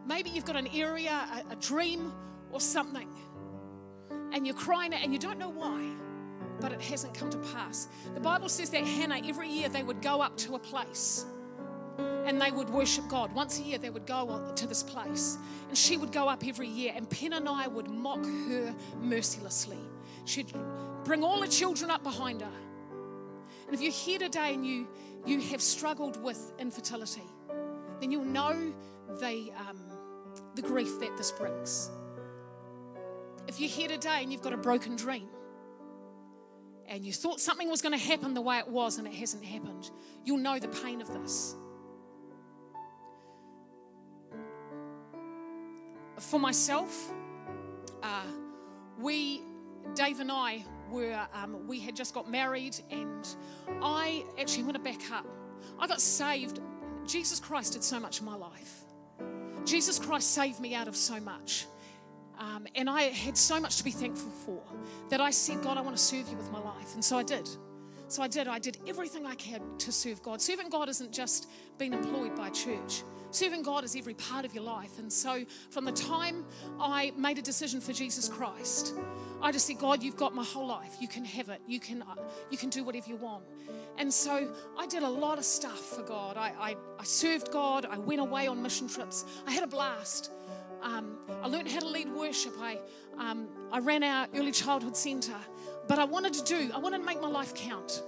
maybe 0.05 0.29
you've 0.29 0.45
got 0.45 0.55
an 0.55 0.67
area, 0.67 1.11
a, 1.49 1.53
a 1.53 1.55
dream 1.57 2.13
or 2.51 2.61
something, 2.61 3.09
and 4.31 4.45
you're 4.47 4.55
crying 4.55 4.93
and 4.93 5.11
you 5.11 5.19
don't 5.19 5.39
know 5.39 5.49
why 5.49 5.91
but 6.59 6.71
it 6.71 6.79
hasn't 6.79 7.11
come 7.15 7.27
to 7.27 7.39
pass. 7.39 7.87
The 8.13 8.19
Bible 8.19 8.47
says 8.47 8.69
that 8.69 8.83
Hannah, 8.83 9.19
every 9.25 9.49
year 9.49 9.67
they 9.67 9.81
would 9.81 9.99
go 9.99 10.21
up 10.21 10.37
to 10.37 10.53
a 10.53 10.59
place 10.59 11.25
and 11.97 12.41
they 12.41 12.51
would 12.51 12.69
worship 12.69 13.07
God. 13.07 13.33
Once 13.33 13.59
a 13.59 13.63
year 13.63 13.77
they 13.77 13.89
would 13.89 14.05
go 14.05 14.53
to 14.55 14.67
this 14.67 14.83
place 14.83 15.37
and 15.67 15.77
she 15.77 15.97
would 15.97 16.11
go 16.11 16.27
up 16.27 16.45
every 16.45 16.67
year 16.67 16.93
and 16.95 17.09
Penaniah 17.09 17.71
would 17.71 17.89
mock 17.89 18.23
her 18.23 18.75
mercilessly. 19.01 19.79
She'd 20.25 20.53
bring 21.03 21.23
all 21.23 21.41
the 21.41 21.47
children 21.47 21.89
up 21.91 22.03
behind 22.03 22.41
her. 22.41 22.51
And 23.65 23.73
if 23.73 23.81
you're 23.81 23.91
here 23.91 24.19
today 24.19 24.53
and 24.53 24.65
you, 24.65 24.87
you 25.25 25.39
have 25.41 25.61
struggled 25.61 26.21
with 26.21 26.53
infertility, 26.59 27.23
then 27.99 28.11
you'll 28.11 28.25
know 28.25 28.73
the, 29.19 29.51
um, 29.57 29.79
the 30.55 30.61
grief 30.61 30.99
that 30.99 31.17
this 31.17 31.31
brings. 31.31 31.89
If 33.47 33.59
you're 33.59 33.69
here 33.69 33.87
today 33.87 34.19
and 34.21 34.31
you've 34.31 34.41
got 34.41 34.53
a 34.53 34.57
broken 34.57 34.95
dream, 34.95 35.27
and 36.87 37.05
you 37.05 37.13
thought 37.13 37.39
something 37.39 37.69
was 37.69 37.81
going 37.81 37.97
to 37.97 38.05
happen 38.05 38.33
the 38.33 38.41
way 38.41 38.57
it 38.59 38.67
was 38.67 38.97
and 38.97 39.07
it 39.07 39.13
hasn't 39.13 39.45
happened, 39.45 39.89
you'll 40.25 40.37
know 40.37 40.59
the 40.59 40.67
pain 40.67 41.01
of 41.01 41.07
this. 41.07 41.55
For 46.19 46.39
myself, 46.39 47.11
uh, 48.03 48.23
we, 48.99 49.41
Dave 49.95 50.19
and 50.19 50.31
I, 50.31 50.63
were, 50.89 51.27
um, 51.33 51.67
we 51.67 51.79
had 51.79 51.95
just 51.95 52.13
got 52.13 52.29
married, 52.29 52.79
and 52.89 53.27
I 53.81 54.23
actually 54.39 54.63
want 54.63 54.75
to 54.75 54.83
back 54.83 55.11
up. 55.11 55.25
I 55.79 55.87
got 55.87 56.01
saved. 56.01 56.59
Jesus 57.05 57.39
Christ 57.39 57.73
did 57.73 57.83
so 57.83 57.99
much 57.99 58.19
in 58.19 58.25
my 58.25 58.35
life. 58.35 58.83
Jesus 59.65 59.99
Christ 59.99 60.31
saved 60.33 60.59
me 60.59 60.75
out 60.75 60.87
of 60.87 60.95
so 60.95 61.19
much. 61.19 61.65
Um, 62.39 62.65
and 62.75 62.89
I 62.89 63.03
had 63.03 63.37
so 63.37 63.59
much 63.59 63.77
to 63.77 63.83
be 63.83 63.91
thankful 63.91 64.31
for 64.31 64.61
that 65.09 65.21
I 65.21 65.29
said, 65.29 65.61
God, 65.61 65.77
I 65.77 65.81
want 65.81 65.95
to 65.95 66.01
serve 66.01 66.27
you 66.27 66.35
with 66.35 66.51
my 66.51 66.59
life. 66.59 66.95
And 66.95 67.05
so 67.05 67.17
I 67.17 67.23
did. 67.23 67.47
So 68.07 68.23
I 68.23 68.27
did. 68.27 68.47
I 68.47 68.59
did 68.59 68.77
everything 68.87 69.25
I 69.25 69.35
could 69.35 69.61
to 69.79 69.91
serve 69.91 70.23
God. 70.23 70.41
Serving 70.41 70.69
God 70.69 70.89
isn't 70.89 71.11
just 71.11 71.49
being 71.77 71.93
employed 71.93 72.35
by 72.35 72.49
church. 72.49 73.03
Serving 73.31 73.63
God 73.63 73.83
is 73.83 73.95
every 73.95 74.13
part 74.13 74.43
of 74.45 74.53
your 74.53 74.63
life. 74.63 74.99
And 74.99 75.11
so 75.11 75.45
from 75.69 75.85
the 75.85 75.91
time 75.93 76.45
I 76.79 77.13
made 77.17 77.37
a 77.37 77.41
decision 77.41 77.79
for 77.79 77.93
Jesus 77.93 78.27
Christ, 78.27 78.93
I 79.41 79.51
just 79.51 79.67
said, 79.67 79.79
God, 79.79 80.03
you've 80.03 80.17
got 80.17 80.35
my 80.35 80.43
whole 80.43 80.67
life. 80.67 80.97
You 80.99 81.07
can 81.07 81.23
have 81.23 81.49
it. 81.49 81.61
You 81.65 81.79
can, 81.79 82.01
uh, 82.01 82.15
you 82.49 82.57
can 82.57 82.69
do 82.69 82.83
whatever 82.83 83.09
you 83.09 83.15
want. 83.15 83.43
And 83.97 84.13
so 84.13 84.53
I 84.77 84.85
did 84.85 85.03
a 85.03 85.09
lot 85.09 85.37
of 85.37 85.45
stuff 85.45 85.79
for 85.79 86.03
God. 86.03 86.37
I, 86.37 86.53
I, 86.59 86.75
I 86.99 87.03
served 87.03 87.51
God. 87.51 87.85
I 87.89 87.97
went 87.97 88.19
away 88.19 88.47
on 88.47 88.61
mission 88.61 88.87
trips. 88.87 89.25
I 89.47 89.51
had 89.51 89.63
a 89.63 89.67
blast. 89.67 90.31
Um, 90.81 91.17
I 91.41 91.47
learned 91.47 91.69
how 91.69 91.79
to 91.79 91.87
lead 91.87 92.09
worship. 92.09 92.53
I, 92.59 92.79
um, 93.17 93.47
I 93.71 93.79
ran 93.79 94.03
our 94.03 94.27
early 94.35 94.51
childhood 94.51 94.97
centre. 94.97 95.33
but 95.87 95.99
I 95.99 96.05
wanted 96.05 96.33
to 96.33 96.43
do, 96.43 96.71
I 96.73 96.79
wanted 96.79 96.99
to 96.99 97.05
make 97.05 97.21
my 97.21 97.27
life 97.27 97.53
count. 97.53 98.03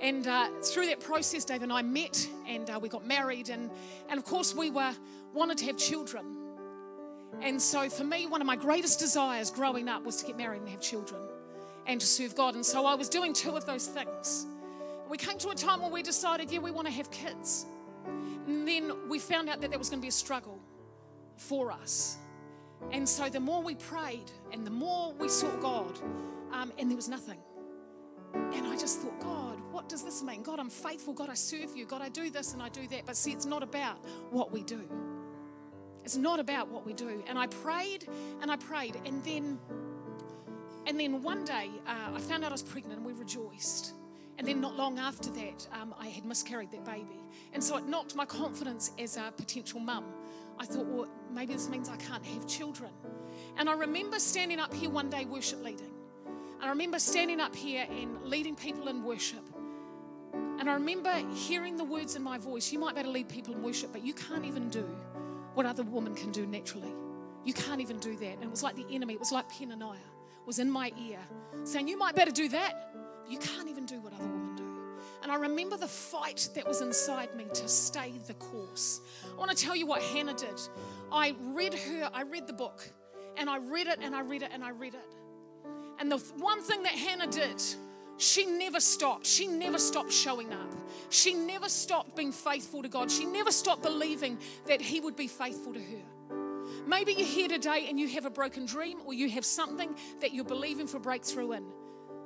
And 0.00 0.26
uh, 0.26 0.48
through 0.62 0.86
that 0.86 1.00
process, 1.00 1.44
Dave 1.44 1.62
and 1.62 1.72
I 1.72 1.82
met 1.82 2.28
and 2.46 2.68
uh, 2.68 2.78
we 2.80 2.88
got 2.88 3.06
married. 3.06 3.48
And, 3.48 3.70
and 4.08 4.18
of 4.18 4.24
course, 4.24 4.54
we 4.54 4.70
were 4.70 4.94
wanted 5.32 5.58
to 5.58 5.64
have 5.66 5.76
children. 5.76 6.24
And 7.40 7.60
so 7.60 7.88
for 7.88 8.04
me, 8.04 8.26
one 8.26 8.40
of 8.40 8.46
my 8.46 8.56
greatest 8.56 8.98
desires 8.98 9.50
growing 9.50 9.88
up 9.88 10.04
was 10.04 10.16
to 10.16 10.26
get 10.26 10.36
married 10.36 10.60
and 10.60 10.68
have 10.68 10.80
children 10.80 11.20
and 11.86 12.00
to 12.00 12.06
serve 12.06 12.34
God. 12.34 12.54
And 12.54 12.64
so 12.64 12.86
I 12.86 12.94
was 12.94 13.08
doing 13.08 13.32
two 13.32 13.56
of 13.56 13.66
those 13.66 13.86
things. 13.86 14.46
We 15.08 15.18
came 15.18 15.38
to 15.38 15.50
a 15.50 15.54
time 15.54 15.80
where 15.80 15.90
we 15.90 16.02
decided, 16.02 16.50
yeah, 16.50 16.60
we 16.60 16.70
want 16.70 16.86
to 16.86 16.92
have 16.92 17.10
kids. 17.10 17.66
And 18.46 18.66
then 18.66 19.08
we 19.08 19.18
found 19.18 19.48
out 19.48 19.60
that 19.60 19.70
that 19.70 19.78
was 19.78 19.90
going 19.90 20.00
to 20.00 20.02
be 20.02 20.08
a 20.08 20.12
struggle 20.12 20.58
for 21.36 21.70
us. 21.70 22.18
And 22.92 23.08
so 23.08 23.28
the 23.28 23.40
more 23.40 23.62
we 23.62 23.74
prayed 23.74 24.30
and 24.52 24.66
the 24.66 24.70
more 24.70 25.12
we 25.14 25.28
sought 25.28 25.60
God, 25.60 25.98
um, 26.52 26.72
and 26.78 26.90
there 26.90 26.96
was 26.96 27.08
nothing. 27.08 27.38
And 28.34 28.66
I 28.66 28.76
just 28.76 29.00
thought, 29.00 29.18
God, 29.20 29.60
what 29.70 29.88
does 29.88 30.02
this 30.02 30.22
mean? 30.22 30.42
God, 30.42 30.58
I'm 30.58 30.70
faithful. 30.70 31.12
God, 31.12 31.30
I 31.30 31.34
serve 31.34 31.76
you. 31.76 31.86
God, 31.86 32.02
I 32.02 32.08
do 32.08 32.30
this 32.30 32.52
and 32.52 32.62
I 32.62 32.68
do 32.68 32.86
that. 32.88 33.06
But 33.06 33.16
see, 33.16 33.32
it's 33.32 33.46
not 33.46 33.62
about 33.62 33.98
what 34.30 34.52
we 34.52 34.62
do. 34.62 34.88
It's 36.04 36.16
not 36.16 36.38
about 36.38 36.68
what 36.68 36.84
we 36.84 36.92
do. 36.92 37.22
And 37.26 37.38
I 37.38 37.46
prayed 37.46 38.06
and 38.42 38.50
I 38.50 38.56
prayed. 38.56 39.00
And 39.04 39.24
then, 39.24 39.58
and 40.86 40.98
then 40.98 41.22
one 41.22 41.44
day 41.44 41.70
uh, 41.86 42.12
I 42.14 42.20
found 42.20 42.44
out 42.44 42.50
I 42.50 42.54
was 42.54 42.62
pregnant 42.62 42.98
and 42.98 43.06
we 43.06 43.12
rejoiced. 43.12 43.94
And 44.36 44.48
then 44.48 44.60
not 44.60 44.76
long 44.76 44.98
after 44.98 45.30
that, 45.30 45.68
um, 45.72 45.94
I 45.98 46.08
had 46.08 46.24
miscarried 46.24 46.72
that 46.72 46.84
baby. 46.84 47.20
And 47.52 47.62
so 47.62 47.76
it 47.76 47.86
knocked 47.86 48.16
my 48.16 48.26
confidence 48.26 48.90
as 48.98 49.16
a 49.16 49.32
potential 49.36 49.78
mum. 49.78 50.04
I 50.58 50.66
thought, 50.66 50.86
well, 50.86 51.08
maybe 51.32 51.54
this 51.54 51.68
means 51.68 51.88
I 51.88 51.96
can't 51.96 52.24
have 52.24 52.46
children. 52.46 52.90
And 53.56 53.70
I 53.70 53.74
remember 53.74 54.18
standing 54.18 54.58
up 54.58 54.74
here 54.74 54.90
one 54.90 55.08
day 55.08 55.24
worship 55.24 55.62
leading. 55.62 55.93
And 56.56 56.64
I 56.64 56.68
remember 56.68 56.98
standing 56.98 57.40
up 57.40 57.54
here 57.54 57.86
and 57.90 58.24
leading 58.24 58.54
people 58.56 58.88
in 58.88 59.02
worship. 59.04 59.44
And 60.58 60.70
I 60.70 60.74
remember 60.74 61.12
hearing 61.34 61.76
the 61.76 61.84
words 61.84 62.16
in 62.16 62.22
my 62.22 62.38
voice 62.38 62.72
you 62.72 62.78
might 62.78 62.94
be 62.94 63.00
able 63.00 63.10
to 63.10 63.14
lead 63.14 63.28
people 63.28 63.54
in 63.54 63.62
worship, 63.62 63.92
but 63.92 64.04
you 64.04 64.14
can't 64.14 64.44
even 64.44 64.68
do 64.68 64.84
what 65.54 65.66
other 65.66 65.82
women 65.82 66.14
can 66.14 66.32
do 66.32 66.46
naturally. 66.46 66.92
You 67.44 67.52
can't 67.52 67.80
even 67.80 67.98
do 67.98 68.16
that. 68.16 68.34
And 68.34 68.42
it 68.42 68.50
was 68.50 68.62
like 68.62 68.76
the 68.76 68.86
enemy, 68.90 69.14
it 69.14 69.20
was 69.20 69.32
like 69.32 69.50
Penaniah 69.50 69.96
was 70.46 70.58
in 70.58 70.70
my 70.70 70.92
ear 71.08 71.18
saying, 71.64 71.88
You 71.88 71.98
might 71.98 72.14
better 72.14 72.30
do 72.30 72.48
that, 72.48 72.90
but 73.22 73.30
you 73.30 73.38
can't 73.38 73.68
even 73.68 73.86
do 73.86 74.00
what 74.00 74.12
other 74.14 74.24
women 74.24 74.56
do. 74.56 74.64
And 75.22 75.32
I 75.32 75.36
remember 75.36 75.76
the 75.76 75.88
fight 75.88 76.50
that 76.54 76.66
was 76.66 76.82
inside 76.82 77.34
me 77.34 77.46
to 77.54 77.68
stay 77.68 78.12
the 78.26 78.34
course. 78.34 79.00
I 79.32 79.36
want 79.38 79.50
to 79.50 79.56
tell 79.56 79.74
you 79.74 79.86
what 79.86 80.02
Hannah 80.02 80.34
did. 80.34 80.60
I 81.10 81.34
read 81.40 81.74
her, 81.74 82.10
I 82.12 82.22
read 82.22 82.46
the 82.46 82.52
book, 82.52 82.86
and 83.36 83.48
I 83.48 83.58
read 83.58 83.86
it 83.86 84.00
and 84.02 84.14
I 84.14 84.20
read 84.20 84.42
it 84.42 84.50
and 84.52 84.62
I 84.62 84.70
read 84.70 84.94
it. 84.94 85.00
And 85.98 86.10
the 86.10 86.18
one 86.38 86.62
thing 86.62 86.82
that 86.82 86.92
Hannah 86.92 87.26
did, 87.26 87.62
she 88.16 88.46
never 88.46 88.80
stopped. 88.80 89.26
She 89.26 89.46
never 89.46 89.78
stopped 89.78 90.12
showing 90.12 90.52
up. 90.52 90.72
She 91.10 91.34
never 91.34 91.68
stopped 91.68 92.16
being 92.16 92.32
faithful 92.32 92.82
to 92.82 92.88
God. 92.88 93.10
She 93.10 93.24
never 93.24 93.52
stopped 93.52 93.82
believing 93.82 94.38
that 94.66 94.80
He 94.80 95.00
would 95.00 95.16
be 95.16 95.28
faithful 95.28 95.74
to 95.74 95.80
her. 95.80 96.02
Maybe 96.86 97.12
you're 97.12 97.26
here 97.26 97.48
today 97.48 97.86
and 97.88 97.98
you 97.98 98.08
have 98.08 98.26
a 98.26 98.30
broken 98.30 98.66
dream 98.66 98.98
or 99.04 99.14
you 99.14 99.30
have 99.30 99.44
something 99.44 99.94
that 100.20 100.32
you're 100.32 100.44
believing 100.44 100.86
for 100.86 100.98
breakthrough 100.98 101.52
in. 101.52 101.64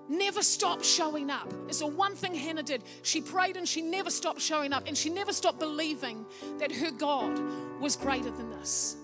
Never 0.09 0.43
stop 0.43 0.83
showing 0.83 1.31
up. 1.31 1.53
It's 1.69 1.81
the 1.81 1.87
one 1.87 2.15
thing 2.15 2.35
Hannah 2.35 2.63
did. 2.63 2.83
She 3.03 3.21
prayed 3.21 3.57
and 3.57 3.69
she 3.69 3.83
never 3.83 4.11
stopped 4.11 4.41
showing 4.41 4.73
up 4.73 4.85
and 4.87 4.97
she 4.97 5.11
never 5.11 5.33
stopped 5.33 5.59
believing 5.59 6.25
that 6.59 6.73
her 6.73 6.91
God 6.91 7.39
was 7.79 7.95
greater 7.95 8.31
than 8.31 8.51
this. 8.51 8.97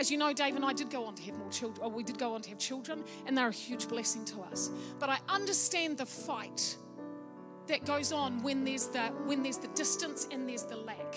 As 0.00 0.10
you 0.10 0.16
know, 0.16 0.32
Dave 0.32 0.56
and 0.56 0.64
I 0.64 0.72
did 0.72 0.88
go 0.88 1.04
on 1.04 1.14
to 1.16 1.22
have 1.24 1.36
more 1.36 1.50
children, 1.50 1.92
we 1.92 2.02
did 2.02 2.18
go 2.18 2.34
on 2.34 2.40
to 2.40 2.48
have 2.48 2.58
children, 2.58 3.04
and 3.26 3.36
they're 3.36 3.48
a 3.48 3.52
huge 3.52 3.86
blessing 3.86 4.24
to 4.24 4.40
us. 4.40 4.70
But 4.98 5.10
I 5.10 5.18
understand 5.28 5.98
the 5.98 6.06
fight 6.06 6.78
that 7.66 7.84
goes 7.84 8.10
on 8.10 8.42
when 8.42 8.64
there's 8.64 8.86
the 8.86 9.02
when 9.26 9.42
there's 9.42 9.58
the 9.58 9.68
distance 9.68 10.26
and 10.32 10.48
there's 10.48 10.62
the 10.62 10.78
lack. 10.78 11.16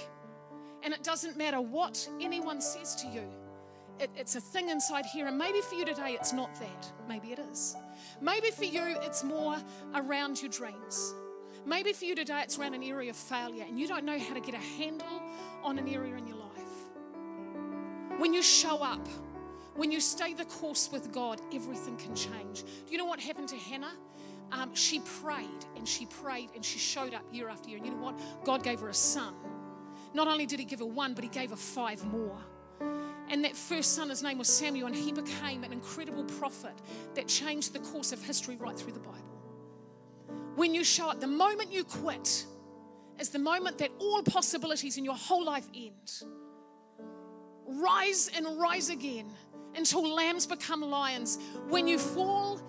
And 0.84 0.94
it 0.94 1.02
doesn't 1.02 1.38
matter 1.38 1.62
what 1.62 2.06
anyone 2.20 2.60
says 2.60 2.94
to 2.96 3.08
you. 3.08 3.24
It, 4.02 4.10
it's 4.18 4.36
a 4.36 4.42
thing 4.42 4.68
inside 4.68 5.06
here, 5.06 5.28
and 5.28 5.38
maybe 5.38 5.62
for 5.62 5.76
you 5.76 5.86
today 5.86 6.18
it's 6.20 6.34
not 6.34 6.54
that. 6.56 6.92
Maybe 7.08 7.32
it 7.32 7.40
is. 7.40 7.78
Maybe 8.20 8.52
for 8.52 8.66
you 8.66 8.98
it's 9.02 9.24
more 9.24 9.56
around 9.96 10.42
your 10.42 10.52
dreams. 10.52 11.14
Maybe 11.66 11.94
for 11.94 12.04
you 12.04 12.16
today 12.16 12.42
it's 12.44 12.60
around 12.60 12.74
an 12.74 12.84
area 12.84 13.12
of 13.12 13.16
failure, 13.16 13.64
and 13.66 13.80
you 13.80 13.88
don't 13.88 14.04
know 14.04 14.20
how 14.20 14.34
to 14.34 14.42
get 14.42 14.56
a 14.56 14.66
handle 14.78 15.22
on 15.64 15.80
an 15.80 15.88
area 15.88 16.18
in 16.18 16.28
your 16.28 16.36
life. 16.36 16.43
When 18.18 18.34
you 18.34 18.42
show 18.42 18.78
up, 18.84 19.08
when 19.76 19.92
you 19.92 20.00
stay 20.00 20.34
the 20.34 20.46
course 20.46 20.90
with 20.92 21.12
God, 21.12 21.42
everything 21.54 21.98
can 21.98 22.16
change. 22.16 22.64
Do 22.64 22.92
you 22.92 22.98
know 22.98 23.06
what 23.06 23.20
happened 23.20 23.50
to 23.50 23.56
Hannah? 23.56 23.94
Um, 24.52 24.76
she 24.76 25.00
prayed 25.22 25.66
and 25.76 25.88
she 25.88 26.06
prayed 26.06 26.50
and 26.56 26.64
she 26.64 26.78
showed 26.78 27.14
up 27.14 27.24
year 27.32 27.50
after 27.50 27.70
year. 27.70 27.78
And 27.78 27.88
you 27.88 27.94
know 27.94 28.04
what? 28.04 28.20
God 28.46 28.64
gave 28.64 28.80
her 28.82 28.90
a 28.90 28.94
son. 28.94 29.34
Not 30.14 30.28
only 30.28 30.46
did 30.46 30.60
He 30.60 30.66
give 30.66 30.80
her 30.80 30.86
one, 30.86 31.16
but 31.16 31.24
He 31.24 31.30
gave 31.30 31.50
her 31.50 31.56
five 31.56 32.06
more. 32.06 32.38
And 33.30 33.44
that 33.46 33.56
first 33.56 33.96
son, 33.96 34.10
his 34.10 34.22
name 34.22 34.38
was 34.38 34.48
Samuel, 34.48 34.88
and 34.88 34.96
he 34.96 35.12
became 35.12 35.64
an 35.64 35.74
incredible 35.74 36.24
prophet 36.26 36.74
that 37.16 37.28
changed 37.28 37.74
the 37.74 37.80
course 37.80 38.12
of 38.12 38.22
history 38.22 38.58
right 38.58 38.78
through 38.78 38.92
the 38.92 39.00
Bible. 39.00 39.24
When 40.56 40.76
you 40.76 40.84
show 40.84 41.10
up, 41.10 41.20
the 41.20 41.28
moment 41.28 41.72
you 41.72 41.84
quit 41.84 42.46
is 43.20 43.30
the 43.30 43.40
moment 43.40 43.80
that 43.80 43.90
all 43.98 44.22
possibilities 44.22 44.98
in 44.98 45.06
your 45.06 45.16
whole 45.16 45.44
life 45.44 45.68
end 45.74 46.24
rise 47.68 48.30
and 48.36 48.60
rise 48.60 48.90
again 48.90 49.32
until 49.76 50.08
lambs 50.08 50.46
become 50.46 50.82
lions. 50.82 51.40
When 51.70 51.88
you 51.88 51.98
fall 51.98 52.62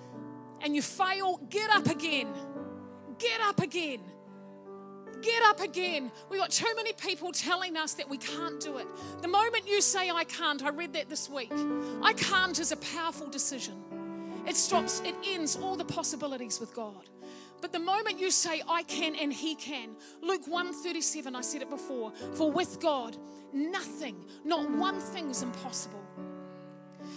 and 0.60 0.74
you 0.74 0.82
fail, 0.82 1.40
get 1.50 1.70
up 1.70 1.86
again. 1.86 2.28
Get 3.18 3.40
up 3.40 3.60
again. 3.60 4.00
Get 5.22 5.42
up 5.44 5.60
again. 5.60 6.10
We've 6.28 6.40
got 6.40 6.50
too 6.50 6.72
many 6.76 6.92
people 6.92 7.32
telling 7.32 7.76
us 7.76 7.94
that 7.94 8.08
we 8.08 8.18
can't 8.18 8.60
do 8.60 8.76
it. 8.78 8.86
The 9.22 9.28
moment 9.28 9.66
you 9.66 9.80
say, 9.80 10.10
I 10.10 10.24
can't, 10.24 10.62
I 10.62 10.70
read 10.70 10.92
that 10.94 11.08
this 11.08 11.30
week. 11.30 11.52
I 12.02 12.12
can't 12.12 12.58
is 12.58 12.72
a 12.72 12.76
powerful 12.76 13.28
decision. 13.28 13.74
It 14.46 14.56
stops, 14.56 15.00
it 15.04 15.14
ends 15.24 15.56
all 15.56 15.76
the 15.76 15.84
possibilities 15.84 16.60
with 16.60 16.74
God. 16.74 17.08
But 17.64 17.72
the 17.72 17.78
moment 17.78 18.20
you 18.20 18.30
say, 18.30 18.60
I 18.68 18.82
can 18.82 19.16
and 19.16 19.32
He 19.32 19.54
can, 19.54 19.96
Luke 20.20 20.46
137, 20.46 21.34
I 21.34 21.40
said 21.40 21.62
it 21.62 21.70
before, 21.70 22.12
for 22.34 22.52
with 22.52 22.78
God, 22.78 23.16
nothing, 23.54 24.22
not 24.44 24.70
one 24.70 25.00
thing 25.00 25.30
is 25.30 25.42
impossible. 25.42 26.04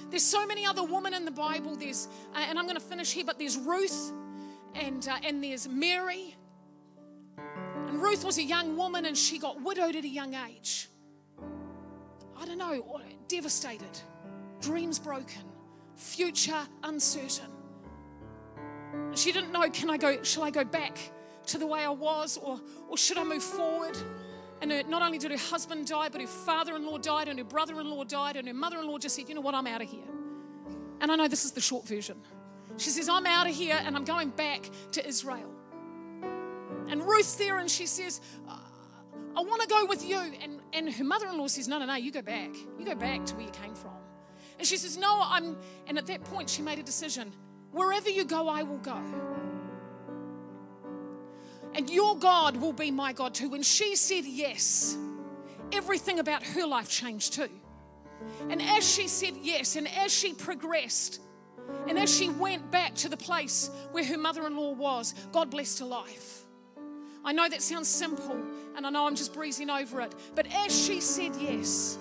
There's 0.10 0.24
so 0.24 0.48
many 0.48 0.66
other 0.66 0.86
women 0.86 1.14
in 1.14 1.26
the 1.26 1.32
Bible. 1.32 1.76
There's, 1.76 2.08
uh, 2.34 2.46
and 2.48 2.58
I'm 2.58 2.64
going 2.64 2.78
to 2.78 2.82
finish 2.82 3.12
here, 3.12 3.26
but 3.26 3.38
there's 3.38 3.58
Ruth 3.58 4.14
and, 4.74 5.06
uh, 5.06 5.18
and 5.22 5.44
there's 5.44 5.68
Mary. 5.68 6.38
And 7.36 8.02
Ruth 8.02 8.24
was 8.24 8.38
a 8.38 8.44
young 8.44 8.78
woman 8.78 9.06
and 9.06 9.18
she 9.18 9.40
got 9.40 9.62
widowed 9.62 9.98
at 9.98 10.06
a 10.06 10.08
young 10.08 10.34
age. 10.34 10.88
I 12.38 12.46
don't 12.46 12.58
know, 12.58 13.02
devastated, 13.28 14.00
dreams 14.62 14.98
broken, 14.98 15.44
future 15.98 16.66
uncertain. 16.84 17.52
She 19.18 19.32
didn't 19.32 19.52
know, 19.52 19.68
can 19.70 19.90
I 19.90 19.98
go, 19.98 20.22
shall 20.22 20.44
I 20.44 20.52
go 20.52 20.64
back 20.64 20.96
to 21.48 21.58
the 21.58 21.66
way 21.66 21.84
I 21.84 21.90
was 21.90 22.38
or, 22.38 22.62
or 22.88 22.98
should 22.98 23.18
I 23.18 23.24
move 23.24 23.42
forward? 23.42 23.98
And 24.62 24.72
her, 24.72 24.84
not 24.84 25.02
only 25.02 25.18
did 25.18 25.32
her 25.32 25.38
husband 25.38 25.88
die, 25.88 26.10
but 26.10 26.22
her 26.22 26.28
father 26.28 26.76
in 26.76 26.86
law 26.86 27.00
died, 27.00 27.28
and 27.28 27.40
her 27.40 27.46
brother 27.46 27.80
in 27.80 27.90
law 27.90 28.04
died, 28.04 28.36
and 28.36 28.48
her 28.48 28.54
mother 28.54 28.78
in 28.78 28.88
law 28.88 29.00
just 29.00 29.16
said, 29.16 29.28
You 29.28 29.36
know 29.36 29.42
what, 29.42 29.56
I'm 29.56 29.68
out 29.68 29.82
of 29.82 29.90
here. 29.90 30.06
And 31.02 31.12
I 31.12 31.16
know 31.16 31.28
this 31.28 31.46
is 31.46 31.52
the 31.52 31.62
short 31.62 31.88
version. 31.88 32.18
She 32.78 32.92
says, 32.92 33.10
I'm 33.10 33.26
out 33.26 33.48
of 33.48 33.56
here 33.56 33.80
and 33.84 33.96
I'm 33.96 34.06
going 34.06 34.30
back 34.30 34.70
to 34.92 35.08
Israel. 35.08 35.52
And 36.88 37.02
Ruth's 37.02 37.36
there 37.36 37.58
and 37.58 37.70
she 37.70 37.88
says, 37.88 38.22
I 38.48 39.42
want 39.42 39.62
to 39.62 39.68
go 39.68 39.86
with 39.86 40.08
you. 40.08 40.20
And, 40.20 40.60
and 40.74 40.94
her 40.94 41.04
mother 41.04 41.28
in 41.28 41.38
law 41.38 41.48
says, 41.48 41.68
No, 41.68 41.80
no, 41.80 41.86
no, 41.86 41.96
you 41.96 42.12
go 42.12 42.22
back. 42.22 42.56
You 42.78 42.86
go 42.86 42.96
back 42.96 43.26
to 43.28 43.36
where 43.36 43.46
you 43.46 43.52
came 43.52 43.74
from. 43.74 43.94
And 44.60 44.68
she 44.68 44.78
says, 44.78 44.96
No, 44.96 45.22
I'm. 45.24 45.58
And 45.88 45.98
at 45.98 46.06
that 46.08 46.24
point, 46.24 46.50
she 46.50 46.62
made 46.62 46.78
a 46.78 46.84
decision 46.84 47.32
wherever 47.72 48.10
you 48.10 48.26
go, 48.26 48.48
I 48.48 48.64
will 48.64 48.78
go. 48.78 49.02
And 51.74 51.90
your 51.90 52.18
God 52.18 52.58
will 52.58 52.74
be 52.74 52.92
my 52.92 53.14
God 53.14 53.36
too. 53.36 53.50
When 53.50 53.64
she 53.64 53.96
said 53.96 54.26
yes, 54.26 54.98
everything 55.72 56.20
about 56.20 56.44
her 56.44 56.66
life 56.66 56.90
changed 56.90 57.34
too. 57.34 57.50
And 58.50 58.62
as 58.62 58.90
she 58.90 59.08
said 59.08 59.36
yes, 59.42 59.76
and 59.76 59.88
as 59.88 60.12
she 60.12 60.34
progressed, 60.34 61.22
and 61.88 62.00
as 62.00 62.16
she 62.16 62.30
went 62.30 62.72
back 62.72 62.96
to 62.96 63.10
the 63.10 63.18
place 63.18 63.70
where 63.92 64.04
her 64.04 64.18
mother 64.18 64.48
in 64.48 64.56
law 64.56 64.72
was, 64.72 65.14
God 65.32 65.52
blessed 65.52 65.80
her 65.80 65.86
life. 65.86 66.46
I 67.24 67.34
know 67.34 67.48
that 67.50 67.62
sounds 67.62 67.90
simple, 67.90 68.42
and 68.76 68.88
I 68.88 68.90
know 68.90 69.06
I'm 69.06 69.16
just 69.16 69.34
breezing 69.34 69.70
over 69.70 70.02
it, 70.02 70.16
but 70.34 70.48
as 70.54 70.86
she 70.86 71.02
said 71.02 71.36
yes, 71.36 71.98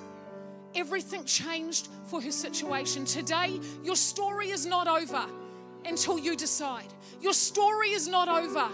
everything 0.75 1.25
changed 1.25 1.89
for 2.05 2.23
her 2.23 2.31
situation. 2.31 3.05
Today, 3.05 3.61
your 3.83 3.97
story 3.97 4.51
is 4.51 4.65
not 4.65 4.87
over 4.87 5.27
until 5.87 6.19
you 6.19 6.37
decide. 6.37 6.93
Your 7.21 7.33
story 7.33 7.91
is 7.91 8.09
not 8.09 8.29
over 8.29 8.69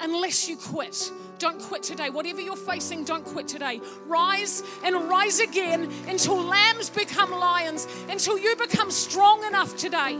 unless 0.00 0.48
you 0.48 0.56
quit. 0.56 1.10
Don't 1.38 1.60
quit 1.60 1.82
today. 1.82 2.10
Whatever 2.10 2.40
you're 2.40 2.56
facing, 2.56 3.04
don't 3.04 3.24
quit 3.24 3.48
today. 3.48 3.80
Rise 4.06 4.62
and 4.84 5.08
rise 5.08 5.40
again 5.40 5.90
until 6.08 6.36
lambs 6.36 6.90
become 6.90 7.30
lions, 7.30 7.86
until 8.08 8.38
you 8.38 8.54
become 8.56 8.90
strong 8.90 9.44
enough 9.44 9.76
today 9.76 10.16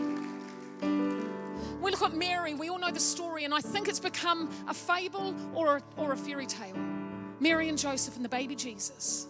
We 1.82 1.90
look 1.90 2.02
at 2.02 2.14
Mary, 2.14 2.54
we 2.54 2.68
all 2.68 2.78
know 2.78 2.92
the 2.92 3.00
story, 3.00 3.44
and 3.44 3.52
I 3.52 3.60
think 3.60 3.88
it's 3.88 3.98
become 3.98 4.48
a 4.68 4.74
fable 4.74 5.34
or 5.52 5.78
a, 5.78 5.82
or 5.96 6.12
a 6.12 6.16
fairy 6.16 6.46
tale. 6.46 6.76
Mary 7.40 7.68
and 7.68 7.76
Joseph 7.76 8.14
and 8.14 8.24
the 8.24 8.28
baby 8.28 8.54
Jesus. 8.54 9.26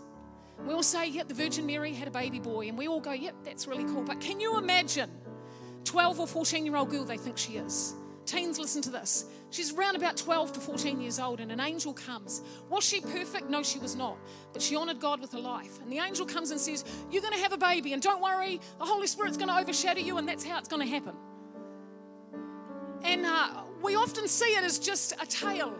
We 0.67 0.75
all 0.75 0.83
say, 0.83 1.09
yeah, 1.09 1.23
the 1.25 1.33
Virgin 1.33 1.65
Mary 1.65 1.95
had 1.95 2.09
a 2.09 2.11
baby 2.11 2.41
boy, 2.41 2.69
and 2.69 2.77
we 2.77 2.89
all 2.89 3.01
go, 3.01 3.13
yep, 3.13 3.35
that's 3.43 3.67
really 3.67 3.85
cool. 3.85 4.03
But 4.03 4.21
can 4.21 4.39
you 4.39 4.59
imagine 4.59 5.11
12 5.85 6.21
or 6.21 6.27
14 6.27 6.65
year 6.65 6.77
old 6.77 6.91
girl 6.91 7.05
they 7.05 7.17
think 7.17 7.39
she 7.39 7.57
is? 7.57 7.95
Teens, 8.25 8.59
listen 8.59 8.83
to 8.83 8.91
this. 8.91 9.27
She's 9.51 9.75
around 9.75 9.97
about 9.97 10.17
12 10.17 10.55
to 10.55 10.61
14 10.61 11.01
years 11.01 11.19
old, 11.19 11.41
and 11.41 11.53
an 11.53 11.61
angel 11.61 11.93
comes. 11.93 12.41
Was 12.71 12.85
she 12.85 13.01
perfect? 13.01 13.51
No, 13.51 13.63
she 13.63 13.79
was 13.79 13.97
not. 13.97 14.17
But 14.53 14.63
she 14.63 14.77
honored 14.77 15.01
God 15.01 15.21
with 15.21 15.33
her 15.33 15.41
life. 15.41 15.81
And 15.83 15.93
the 15.93 15.99
angel 15.99 16.25
comes 16.25 16.51
and 16.53 16.61
says, 16.61 16.85
You're 17.11 17.21
going 17.21 17.35
to 17.35 17.41
have 17.41 17.53
a 17.53 17.59
baby, 17.59 17.93
and 17.93 18.01
don't 18.01 18.23
worry, 18.23 18.61
the 18.79 18.85
Holy 18.85 19.07
Spirit's 19.07 19.37
going 19.37 19.49
to 19.49 19.59
overshadow 19.59 20.01
you, 20.01 20.17
and 20.19 20.27
that's 20.27 20.45
how 20.45 20.59
it's 20.59 20.69
going 20.69 20.87
to 20.87 20.89
happen. 20.89 21.15
And 23.03 23.27
uh, 23.27 23.65
we 23.83 23.97
often 23.97 24.29
see 24.29 24.47
it 24.47 24.65
as 24.65 24.79
just 24.79 25.13
a 25.21 25.27
tale, 25.27 25.75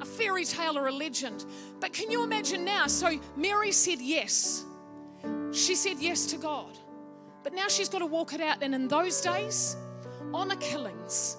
a 0.00 0.04
fairy 0.04 0.44
tale 0.44 0.78
or 0.78 0.86
a 0.86 0.92
legend. 0.92 1.44
But 1.80 1.92
can 1.92 2.10
you 2.10 2.22
imagine 2.22 2.64
now? 2.64 2.86
So 2.86 3.18
Mary 3.36 3.72
said 3.72 4.00
yes. 4.00 4.64
She 5.50 5.74
said 5.74 5.98
yes 5.98 6.26
to 6.26 6.36
God. 6.36 6.78
But 7.44 7.52
now 7.52 7.68
she's 7.68 7.88
got 7.88 8.00
to 8.00 8.06
walk 8.06 8.32
it 8.32 8.40
out. 8.40 8.62
And 8.62 8.74
in 8.74 8.88
those 8.88 9.20
days, 9.20 9.76
honor 10.32 10.56
killings 10.56 11.36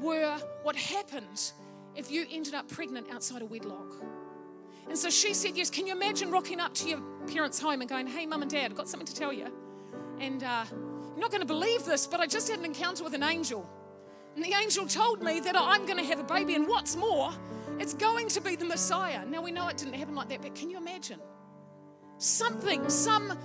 were 0.00 0.36
what 0.64 0.76
happened 0.76 1.52
if 1.94 2.10
you 2.10 2.26
ended 2.30 2.54
up 2.54 2.68
pregnant 2.68 3.06
outside 3.10 3.40
of 3.40 3.50
wedlock. 3.50 3.94
And 4.88 4.98
so 4.98 5.10
she 5.10 5.32
said 5.34 5.56
yes. 5.56 5.70
Can 5.70 5.86
you 5.86 5.94
imagine 5.94 6.30
rocking 6.30 6.60
up 6.60 6.74
to 6.74 6.88
your 6.88 7.00
parents' 7.26 7.60
home 7.60 7.80
and 7.80 7.88
going, 7.88 8.06
hey, 8.06 8.26
mum 8.26 8.42
and 8.42 8.50
dad, 8.50 8.70
I've 8.70 8.76
got 8.76 8.88
something 8.88 9.06
to 9.06 9.14
tell 9.14 9.32
you? 9.32 9.46
And 10.18 10.42
uh, 10.42 10.64
you're 10.70 11.20
not 11.20 11.30
going 11.30 11.40
to 11.40 11.46
believe 11.46 11.84
this, 11.84 12.06
but 12.06 12.20
I 12.20 12.26
just 12.26 12.50
had 12.50 12.58
an 12.58 12.64
encounter 12.64 13.04
with 13.04 13.14
an 13.14 13.22
angel. 13.22 13.68
And 14.34 14.44
the 14.44 14.54
angel 14.54 14.86
told 14.86 15.22
me 15.22 15.40
that 15.40 15.56
I'm 15.56 15.84
going 15.84 15.98
to 15.98 16.04
have 16.04 16.20
a 16.20 16.24
baby, 16.24 16.54
and 16.54 16.66
what's 16.66 16.96
more, 16.96 17.32
it's 17.78 17.94
going 17.94 18.28
to 18.28 18.40
be 18.40 18.56
the 18.56 18.64
Messiah. 18.64 19.24
Now 19.26 19.42
we 19.42 19.52
know 19.52 19.68
it 19.68 19.76
didn't 19.76 19.94
happen 19.94 20.14
like 20.14 20.28
that, 20.30 20.42
but 20.42 20.54
can 20.54 20.70
you 20.70 20.78
imagine? 20.78 21.20
Something, 22.18 22.88
some 22.88 23.38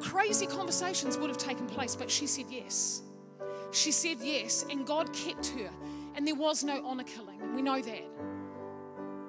crazy 0.00 0.46
conversations 0.46 1.18
would 1.18 1.28
have 1.28 1.38
taken 1.38 1.66
place, 1.66 1.96
but 1.96 2.10
she 2.10 2.26
said 2.26 2.46
yes. 2.50 3.02
She 3.70 3.92
said 3.92 4.18
yes, 4.20 4.64
and 4.70 4.86
God 4.86 5.12
kept 5.12 5.48
her, 5.48 5.70
and 6.14 6.26
there 6.26 6.34
was 6.34 6.64
no 6.64 6.84
honor 6.86 7.04
killing. 7.04 7.54
We 7.54 7.62
know 7.62 7.80
that. 7.80 8.04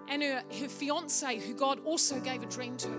And 0.07 0.23
her, 0.23 0.43
her 0.59 0.67
fiance, 0.67 1.37
who 1.37 1.53
God 1.53 1.79
also 1.85 2.19
gave 2.19 2.41
a 2.41 2.45
dream 2.45 2.77
to, 2.77 2.89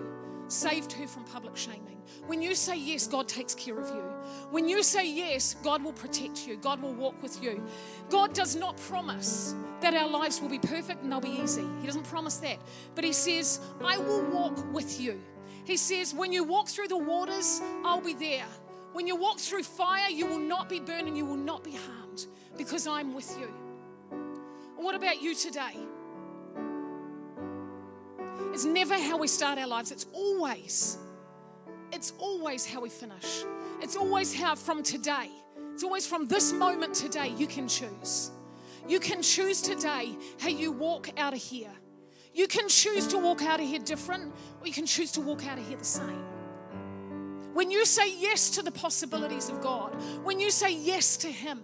saved 0.48 0.92
her 0.92 1.06
from 1.06 1.24
public 1.24 1.56
shaming. 1.56 2.00
When 2.26 2.42
you 2.42 2.54
say 2.54 2.76
yes, 2.76 3.06
God 3.06 3.28
takes 3.28 3.54
care 3.54 3.78
of 3.78 3.88
you. 3.88 4.02
When 4.50 4.68
you 4.68 4.82
say 4.82 5.08
yes, 5.08 5.54
God 5.62 5.82
will 5.82 5.92
protect 5.92 6.46
you, 6.46 6.56
God 6.56 6.82
will 6.82 6.92
walk 6.92 7.20
with 7.22 7.42
you. 7.42 7.64
God 8.08 8.34
does 8.34 8.56
not 8.56 8.76
promise 8.76 9.54
that 9.80 9.94
our 9.94 10.08
lives 10.08 10.40
will 10.40 10.48
be 10.48 10.58
perfect 10.58 11.02
and 11.02 11.10
they'll 11.10 11.20
be 11.20 11.40
easy. 11.42 11.64
He 11.80 11.86
doesn't 11.86 12.04
promise 12.04 12.36
that. 12.38 12.58
But 12.94 13.04
He 13.04 13.12
says, 13.12 13.60
I 13.82 13.98
will 13.98 14.22
walk 14.26 14.72
with 14.72 15.00
you. 15.00 15.20
He 15.64 15.76
says, 15.76 16.14
when 16.14 16.32
you 16.32 16.44
walk 16.44 16.68
through 16.68 16.88
the 16.88 16.96
waters, 16.96 17.60
I'll 17.84 18.00
be 18.00 18.14
there. 18.14 18.46
When 18.92 19.06
you 19.06 19.16
walk 19.16 19.38
through 19.38 19.62
fire, 19.62 20.10
you 20.10 20.26
will 20.26 20.38
not 20.38 20.68
be 20.68 20.80
burned 20.80 21.06
and 21.08 21.16
you 21.16 21.24
will 21.24 21.36
not 21.36 21.62
be 21.62 21.72
harmed 21.72 22.26
because 22.56 22.86
I'm 22.86 23.14
with 23.14 23.38
you. 23.38 23.48
What 24.76 24.94
about 24.94 25.22
you 25.22 25.34
today? 25.34 25.76
It's 28.52 28.64
never 28.64 28.98
how 28.98 29.16
we 29.16 29.28
start 29.28 29.58
our 29.58 29.66
lives, 29.66 29.92
it's 29.92 30.06
always, 30.12 30.98
it's 31.92 32.12
always 32.18 32.66
how 32.66 32.80
we 32.80 32.88
finish. 32.88 33.44
It's 33.80 33.96
always 33.96 34.34
how 34.34 34.54
from 34.56 34.82
today, 34.82 35.30
it's 35.72 35.84
always 35.84 36.06
from 36.06 36.26
this 36.26 36.52
moment 36.52 36.94
today, 36.94 37.32
you 37.36 37.46
can 37.46 37.68
choose. 37.68 38.32
You 38.88 38.98
can 38.98 39.22
choose 39.22 39.62
today 39.62 40.16
how 40.38 40.48
you 40.48 40.72
walk 40.72 41.08
out 41.18 41.32
of 41.32 41.38
here. 41.38 41.70
You 42.32 42.46
can 42.46 42.68
choose 42.68 43.06
to 43.08 43.18
walk 43.18 43.42
out 43.42 43.60
of 43.60 43.66
here 43.66 43.80
different, 43.80 44.32
or 44.60 44.66
you 44.66 44.72
can 44.72 44.86
choose 44.86 45.12
to 45.12 45.20
walk 45.20 45.46
out 45.46 45.58
of 45.58 45.66
here 45.66 45.76
the 45.76 45.84
same. 45.84 46.24
When 47.52 47.70
you 47.70 47.84
say 47.84 48.14
yes 48.16 48.50
to 48.50 48.62
the 48.62 48.70
possibilities 48.70 49.48
of 49.48 49.60
God, 49.60 50.00
when 50.22 50.38
you 50.38 50.50
say 50.50 50.72
yes 50.72 51.16
to 51.18 51.28
Him, 51.28 51.62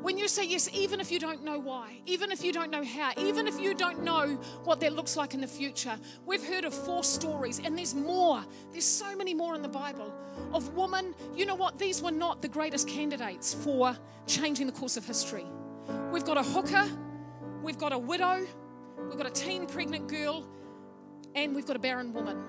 when 0.00 0.16
you 0.16 0.28
say 0.28 0.46
yes, 0.46 0.68
even 0.72 1.00
if 1.00 1.10
you 1.10 1.18
don't 1.18 1.42
know 1.42 1.58
why, 1.58 2.00
even 2.06 2.30
if 2.30 2.44
you 2.44 2.52
don't 2.52 2.70
know 2.70 2.84
how, 2.84 3.12
even 3.16 3.46
if 3.46 3.58
you 3.58 3.74
don't 3.74 4.04
know 4.04 4.38
what 4.62 4.78
that 4.80 4.92
looks 4.92 5.16
like 5.16 5.34
in 5.34 5.40
the 5.40 5.46
future, 5.48 5.98
we've 6.24 6.44
heard 6.44 6.64
of 6.64 6.72
four 6.72 7.02
stories, 7.02 7.60
and 7.62 7.76
there's 7.76 7.94
more. 7.94 8.44
There's 8.72 8.84
so 8.84 9.16
many 9.16 9.34
more 9.34 9.54
in 9.54 9.62
the 9.62 9.68
Bible 9.68 10.14
of 10.52 10.74
women. 10.74 11.14
You 11.34 11.44
know 11.44 11.56
what? 11.56 11.78
These 11.78 12.02
were 12.02 12.12
not 12.12 12.40
the 12.40 12.48
greatest 12.48 12.88
candidates 12.88 13.52
for 13.52 13.96
changing 14.26 14.66
the 14.66 14.72
course 14.72 14.96
of 14.96 15.04
history. 15.04 15.46
We've 16.12 16.24
got 16.24 16.36
a 16.36 16.42
hooker, 16.42 16.88
we've 17.62 17.78
got 17.78 17.92
a 17.92 17.98
widow, 17.98 18.46
we've 19.08 19.18
got 19.18 19.26
a 19.26 19.30
teen 19.30 19.66
pregnant 19.66 20.08
girl, 20.08 20.46
and 21.34 21.54
we've 21.54 21.66
got 21.66 21.76
a 21.76 21.80
barren 21.80 22.12
woman. 22.12 22.42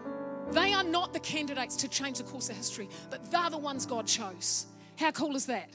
They 0.51 0.74
are 0.74 0.84
not 0.84 1.14
the 1.14 1.20
candidates 1.20 1.76
to 1.78 1.88
change 1.89 2.20
the 2.20 2.24
course 2.24 2.49
of 2.49 2.55
history, 2.55 2.89
but 3.10 3.30
they're 3.32 3.49
the 3.49 3.58
ones 3.58 3.86
God 3.86 4.08
chose. 4.08 4.66
How 4.95 5.12
cool 5.12 5.36
is 5.36 5.45
that? 5.47 5.70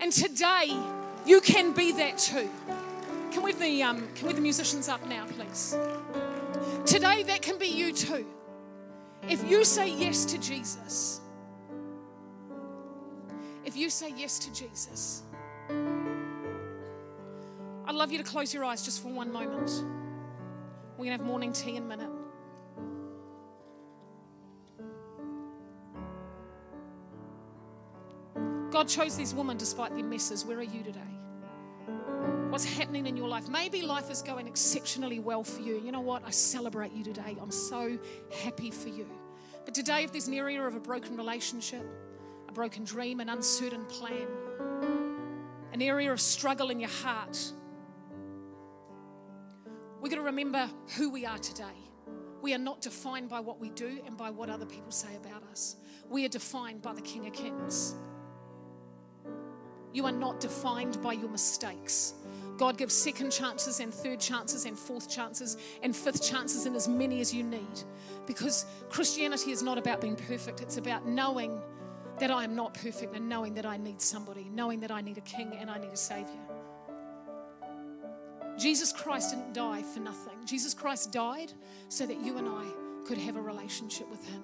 And 0.00 0.12
today, 0.12 0.76
you 1.26 1.40
can 1.40 1.72
be 1.72 1.92
that 1.92 2.18
too. 2.18 2.48
Can 3.32 3.42
we 3.42 3.50
have 3.50 3.60
the, 3.60 3.82
um, 3.82 4.08
can 4.14 4.28
we 4.28 4.34
the 4.34 4.40
musicians 4.40 4.88
up 4.88 5.04
now, 5.06 5.26
please? 5.26 5.76
Today, 6.86 7.24
that 7.24 7.42
can 7.42 7.58
be 7.58 7.66
you 7.66 7.92
too. 7.92 8.24
If 9.28 9.48
you 9.48 9.64
say 9.64 9.90
yes 9.90 10.24
to 10.26 10.38
Jesus, 10.38 11.20
if 13.64 13.76
you 13.76 13.90
say 13.90 14.14
yes 14.16 14.38
to 14.38 14.52
Jesus, 14.54 15.22
I'd 17.84 17.94
love 17.94 18.12
you 18.12 18.18
to 18.18 18.24
close 18.24 18.54
your 18.54 18.64
eyes 18.64 18.82
just 18.82 19.02
for 19.02 19.08
one 19.08 19.32
moment. 19.32 19.84
We're 20.98 21.04
going 21.04 21.16
to 21.16 21.22
have 21.22 21.30
morning 21.30 21.52
tea 21.52 21.76
in 21.76 21.84
a 21.84 21.86
minute. 21.86 22.10
God 28.72 28.88
chose 28.88 29.16
these 29.16 29.32
women 29.32 29.56
despite 29.56 29.94
their 29.94 30.02
messes. 30.02 30.44
Where 30.44 30.58
are 30.58 30.62
you 30.62 30.82
today? 30.82 31.00
What's 32.50 32.64
happening 32.64 33.06
in 33.06 33.16
your 33.16 33.28
life? 33.28 33.48
Maybe 33.48 33.82
life 33.82 34.10
is 34.10 34.22
going 34.22 34.48
exceptionally 34.48 35.20
well 35.20 35.44
for 35.44 35.62
you. 35.62 35.80
You 35.84 35.92
know 35.92 36.00
what? 36.00 36.24
I 36.26 36.30
celebrate 36.30 36.92
you 36.92 37.04
today. 37.04 37.36
I'm 37.40 37.52
so 37.52 37.96
happy 38.42 38.72
for 38.72 38.88
you. 38.88 39.06
But 39.64 39.74
today, 39.74 40.02
if 40.02 40.10
there's 40.10 40.26
an 40.26 40.34
area 40.34 40.60
of 40.60 40.74
a 40.74 40.80
broken 40.80 41.16
relationship, 41.16 41.86
a 42.48 42.52
broken 42.52 42.82
dream, 42.82 43.20
an 43.20 43.28
uncertain 43.28 43.84
plan, 43.84 44.26
an 45.72 45.80
area 45.80 46.10
of 46.10 46.20
struggle 46.20 46.70
in 46.70 46.80
your 46.80 46.90
heart, 46.90 47.52
we're 50.00 50.08
going 50.08 50.20
to 50.20 50.26
remember 50.26 50.70
who 50.96 51.10
we 51.10 51.26
are 51.26 51.38
today. 51.38 51.64
We 52.40 52.54
are 52.54 52.58
not 52.58 52.80
defined 52.80 53.28
by 53.28 53.40
what 53.40 53.58
we 53.58 53.70
do 53.70 54.00
and 54.06 54.16
by 54.16 54.30
what 54.30 54.48
other 54.48 54.66
people 54.66 54.92
say 54.92 55.16
about 55.16 55.42
us. 55.50 55.76
We 56.08 56.24
are 56.24 56.28
defined 56.28 56.82
by 56.82 56.94
the 56.94 57.00
King 57.00 57.26
of 57.26 57.32
Kings. 57.32 57.96
You 59.92 60.06
are 60.06 60.12
not 60.12 60.38
defined 60.40 61.02
by 61.02 61.14
your 61.14 61.28
mistakes. 61.28 62.14
God 62.56 62.76
gives 62.76 62.94
second 62.94 63.30
chances 63.30 63.80
and 63.80 63.92
third 63.92 64.20
chances 64.20 64.64
and 64.64 64.78
fourth 64.78 65.08
chances 65.08 65.56
and 65.82 65.94
fifth 65.94 66.22
chances 66.22 66.66
and 66.66 66.76
as 66.76 66.88
many 66.88 67.20
as 67.20 67.32
you 67.34 67.42
need. 67.42 67.82
Because 68.26 68.66
Christianity 68.90 69.50
is 69.50 69.62
not 69.62 69.78
about 69.78 70.00
being 70.00 70.16
perfect, 70.16 70.60
it's 70.60 70.76
about 70.76 71.06
knowing 71.06 71.60
that 72.18 72.30
I 72.30 72.44
am 72.44 72.54
not 72.54 72.74
perfect 72.74 73.14
and 73.14 73.28
knowing 73.28 73.54
that 73.54 73.64
I 73.66 73.76
need 73.76 74.00
somebody, 74.00 74.48
knowing 74.52 74.80
that 74.80 74.90
I 74.90 75.00
need 75.00 75.18
a 75.18 75.22
king 75.22 75.54
and 75.58 75.70
I 75.70 75.78
need 75.78 75.92
a 75.92 75.96
savior. 75.96 76.57
Jesus 78.58 78.92
Christ 78.92 79.30
didn't 79.30 79.54
die 79.54 79.82
for 79.82 80.00
nothing. 80.00 80.34
Jesus 80.44 80.74
Christ 80.74 81.12
died 81.12 81.52
so 81.88 82.04
that 82.06 82.20
you 82.20 82.38
and 82.38 82.48
I 82.48 82.64
could 83.06 83.18
have 83.18 83.36
a 83.36 83.40
relationship 83.40 84.10
with 84.10 84.28
him 84.28 84.42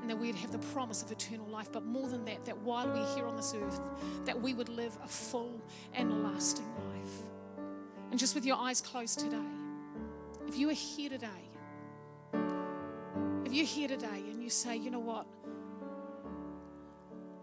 and 0.00 0.08
that 0.08 0.18
we'd 0.18 0.34
have 0.34 0.50
the 0.50 0.58
promise 0.72 1.02
of 1.02 1.12
eternal 1.12 1.46
life. 1.46 1.70
But 1.70 1.84
more 1.84 2.08
than 2.08 2.24
that, 2.24 2.46
that 2.46 2.56
while 2.58 2.88
we're 2.88 3.14
here 3.14 3.26
on 3.26 3.36
this 3.36 3.54
earth, 3.54 3.80
that 4.24 4.40
we 4.40 4.54
would 4.54 4.70
live 4.70 4.96
a 5.04 5.08
full 5.08 5.60
and 5.92 6.24
lasting 6.24 6.64
life. 6.64 7.66
And 8.10 8.18
just 8.18 8.34
with 8.34 8.46
your 8.46 8.56
eyes 8.56 8.80
closed 8.80 9.20
today, 9.20 9.36
if 10.48 10.56
you 10.56 10.70
are 10.70 10.74
here 10.74 11.10
today, 11.10 11.28
if 13.44 13.52
you're 13.52 13.66
here 13.66 13.88
today 13.88 14.24
and 14.30 14.42
you 14.42 14.48
say, 14.48 14.76
you 14.76 14.90
know 14.90 15.00
what, 15.00 15.26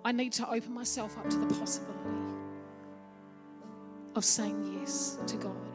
I 0.03 0.11
need 0.11 0.33
to 0.33 0.49
open 0.49 0.73
myself 0.73 1.17
up 1.17 1.29
to 1.29 1.37
the 1.37 1.53
possibility 1.53 2.33
of 4.15 4.25
saying 4.25 4.79
yes 4.81 5.17
to 5.27 5.37
God. 5.37 5.66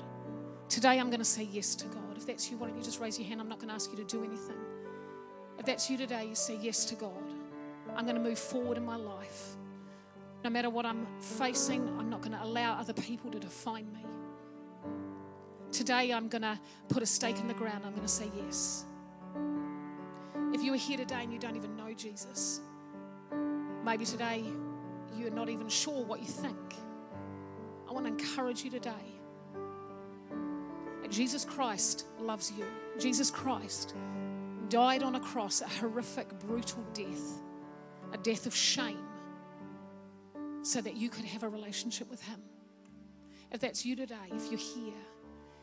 Today 0.72 0.98
I'm 0.98 1.08
going 1.08 1.18
to 1.18 1.24
say 1.24 1.46
yes 1.52 1.74
to 1.74 1.86
God. 1.88 2.16
If 2.16 2.24
that's 2.24 2.50
you, 2.50 2.56
why 2.56 2.66
don't 2.66 2.78
you 2.78 2.82
just 2.82 2.98
raise 2.98 3.18
your 3.18 3.28
hand? 3.28 3.42
I'm 3.42 3.48
not 3.50 3.58
going 3.58 3.68
to 3.68 3.74
ask 3.74 3.90
you 3.90 3.96
to 3.98 4.04
do 4.04 4.24
anything. 4.24 4.56
If 5.58 5.66
that's 5.66 5.90
you 5.90 5.98
today, 5.98 6.24
you 6.24 6.34
say 6.34 6.58
yes 6.62 6.86
to 6.86 6.94
God. 6.94 7.30
I'm 7.94 8.06
going 8.06 8.16
to 8.16 8.22
move 8.22 8.38
forward 8.38 8.78
in 8.78 8.86
my 8.86 8.96
life. 8.96 9.56
No 10.42 10.48
matter 10.48 10.70
what 10.70 10.86
I'm 10.86 11.06
facing, 11.20 11.86
I'm 11.98 12.08
not 12.08 12.22
going 12.22 12.32
to 12.32 12.42
allow 12.42 12.72
other 12.78 12.94
people 12.94 13.30
to 13.32 13.38
define 13.38 13.92
me. 13.92 14.06
Today, 15.72 16.10
I'm 16.10 16.28
going 16.28 16.40
to 16.40 16.58
put 16.88 17.02
a 17.02 17.06
stake 17.06 17.36
in 17.36 17.48
the 17.48 17.54
ground. 17.54 17.84
I'm 17.84 17.92
going 17.92 18.06
to 18.06 18.08
say 18.08 18.30
yes. 18.46 18.86
If 20.54 20.62
you 20.62 20.72
are 20.72 20.78
here 20.78 20.96
today 20.96 21.20
and 21.22 21.34
you 21.34 21.38
don't 21.38 21.56
even 21.56 21.76
know 21.76 21.92
Jesus, 21.92 22.62
maybe 23.84 24.06
today 24.06 24.42
you're 25.18 25.30
not 25.30 25.50
even 25.50 25.68
sure 25.68 26.02
what 26.02 26.20
you 26.20 26.28
think. 26.28 26.76
I 27.86 27.92
want 27.92 28.06
to 28.06 28.10
encourage 28.10 28.64
you 28.64 28.70
today 28.70 29.11
Jesus 31.12 31.44
Christ 31.44 32.06
loves 32.18 32.50
you. 32.56 32.64
Jesus 32.98 33.30
Christ 33.30 33.94
died 34.70 35.02
on 35.02 35.14
a 35.14 35.20
cross, 35.20 35.60
a 35.60 35.68
horrific, 35.68 36.26
brutal 36.40 36.82
death, 36.94 37.40
a 38.14 38.16
death 38.16 38.46
of 38.46 38.54
shame, 38.54 39.04
so 40.62 40.80
that 40.80 40.96
you 40.96 41.10
could 41.10 41.26
have 41.26 41.42
a 41.42 41.48
relationship 41.48 42.10
with 42.10 42.22
Him. 42.22 42.40
If 43.50 43.60
that's 43.60 43.84
you 43.84 43.94
today, 43.94 44.14
if 44.30 44.50
you're 44.50 44.58
here 44.58 44.94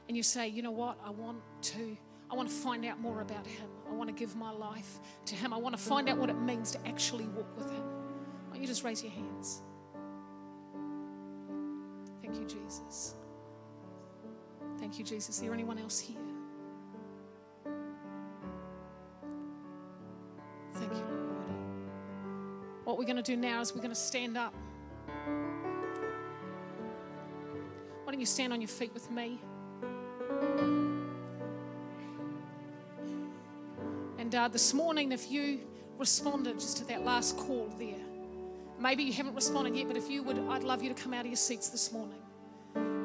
and 0.08 0.16
you 0.16 0.22
say, 0.22 0.48
you 0.48 0.62
know 0.62 0.72
what, 0.72 1.00
I 1.04 1.10
want 1.10 1.40
to. 1.64 1.98
I 2.32 2.36
want 2.36 2.48
to 2.48 2.54
find 2.54 2.86
out 2.86 3.00
more 3.00 3.22
about 3.22 3.48
Him. 3.48 3.70
I 3.90 3.96
want 3.96 4.08
to 4.08 4.16
give 4.16 4.36
my 4.36 4.52
life 4.52 5.00
to 5.26 5.34
Him. 5.34 5.52
I 5.52 5.58
want 5.58 5.76
to 5.76 5.82
find 5.82 6.08
out 6.10 6.20
what 6.20 6.30
it 6.30 6.40
means 6.40 6.70
to 6.74 6.88
actually 6.88 7.26
walk 7.26 7.58
with 7.58 7.72
Him. 7.72 7.82
Why 7.82 8.54
don't 8.54 8.62
you 8.62 8.68
just 8.68 8.84
raise 8.84 9.02
your 9.02 9.14
hands? 9.14 9.64
Thank 12.22 12.36
you, 12.36 12.46
Jesus. 12.46 13.16
Thank 14.80 14.98
you, 14.98 15.04
Jesus. 15.04 15.36
Is 15.36 15.42
there 15.42 15.54
anyone 15.54 15.78
else 15.78 16.00
here? 16.00 16.16
Thank 20.76 20.94
you, 20.94 21.00
Lord. 21.00 21.50
What 22.86 22.98
we're 22.98 23.04
going 23.04 23.18
to 23.18 23.22
do 23.22 23.36
now 23.36 23.60
is 23.60 23.76
we're 23.76 23.82
going 23.82 23.90
to 23.90 23.96
stand 23.96 24.38
up. 24.38 24.54
Why 28.04 28.14
don't 28.14 28.22
you 28.22 28.26
stand 28.26 28.54
on 28.54 28.62
your 28.62 28.70
feet 28.70 28.94
with 28.94 29.12
me? 29.12 29.42
And 34.18 34.34
uh, 34.34 34.48
this 34.48 34.74
morning, 34.74 35.12
if 35.12 35.30
you 35.30 35.60
responded 35.98 36.58
just 36.58 36.78
to 36.78 36.86
that 36.86 37.04
last 37.04 37.36
call 37.36 37.68
there, 37.78 38.00
maybe 38.80 39.04
you 39.04 39.12
haven't 39.12 39.36
responded 39.36 39.76
yet, 39.76 39.88
but 39.88 39.98
if 39.98 40.10
you 40.10 40.24
would, 40.24 40.40
I'd 40.50 40.64
love 40.64 40.82
you 40.82 40.88
to 40.88 40.96
come 40.96 41.14
out 41.14 41.22
of 41.22 41.28
your 41.28 41.36
seats 41.36 41.68
this 41.68 41.92
morning. 41.92 42.22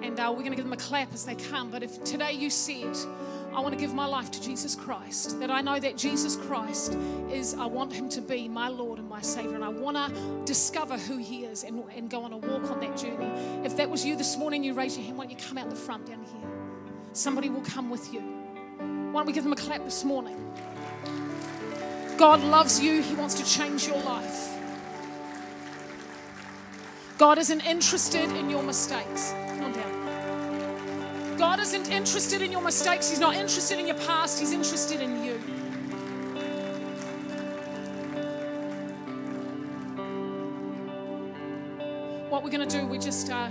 And 0.04 0.20
uh, 0.20 0.26
we're 0.28 0.40
going 0.40 0.50
to 0.50 0.56
give 0.56 0.66
them 0.66 0.74
a 0.74 0.76
clap 0.76 1.14
as 1.14 1.24
they 1.24 1.34
come. 1.34 1.70
But 1.70 1.82
if 1.82 2.04
today 2.04 2.32
you 2.32 2.50
said, 2.50 2.94
I 3.54 3.60
want 3.60 3.72
to 3.72 3.80
give 3.80 3.94
my 3.94 4.04
life 4.04 4.30
to 4.32 4.42
Jesus 4.42 4.74
Christ, 4.74 5.40
that 5.40 5.50
I 5.50 5.62
know 5.62 5.80
that 5.80 5.96
Jesus 5.96 6.36
Christ 6.36 6.98
is, 7.32 7.54
I 7.54 7.64
want 7.64 7.90
him 7.90 8.10
to 8.10 8.20
be 8.20 8.46
my 8.46 8.68
Lord 8.68 8.98
and 8.98 9.08
my 9.08 9.22
Savior, 9.22 9.54
and 9.54 9.64
I 9.64 9.70
want 9.70 9.96
to 9.96 10.44
discover 10.44 10.98
who 10.98 11.16
he 11.16 11.44
is 11.44 11.64
and, 11.64 11.82
and 11.96 12.10
go 12.10 12.22
on 12.22 12.34
a 12.34 12.36
walk 12.36 12.70
on 12.70 12.80
that 12.80 12.98
journey. 12.98 13.30
If 13.64 13.78
that 13.78 13.88
was 13.88 14.04
you 14.04 14.14
this 14.14 14.36
morning, 14.36 14.62
you 14.62 14.74
raise 14.74 14.94
your 14.98 15.06
hand, 15.06 15.16
why 15.16 15.24
don't 15.24 15.40
you 15.40 15.46
come 15.46 15.56
out 15.56 15.70
the 15.70 15.76
front 15.76 16.06
down 16.06 16.22
here? 16.22 16.50
Somebody 17.14 17.48
will 17.48 17.62
come 17.62 17.88
with 17.88 18.12
you. 18.12 18.20
Why 18.20 19.20
don't 19.20 19.26
we 19.26 19.32
give 19.32 19.44
them 19.44 19.54
a 19.54 19.56
clap 19.56 19.84
this 19.84 20.04
morning? 20.04 20.36
God 22.18 22.42
loves 22.42 22.78
you, 22.78 23.00
He 23.00 23.14
wants 23.14 23.36
to 23.36 23.44
change 23.44 23.86
your 23.86 24.02
life. 24.02 24.50
God 27.16 27.38
isn't 27.38 27.64
interested 27.64 28.28
in 28.36 28.50
your 28.50 28.62
mistakes. 28.62 29.32
God 31.36 31.58
isn't 31.58 31.90
interested 31.90 32.42
in 32.42 32.52
your 32.52 32.60
mistakes. 32.60 33.10
He's 33.10 33.18
not 33.18 33.34
interested 33.34 33.78
in 33.78 33.86
your 33.86 33.96
past. 33.96 34.38
He's 34.38 34.52
interested 34.52 35.00
in 35.00 35.24
you. 35.24 35.34
What 42.30 42.44
we're 42.44 42.50
going 42.50 42.68
to 42.68 42.78
do, 42.78 42.86
we 42.86 42.98
just, 42.98 43.30
uh, 43.30 43.48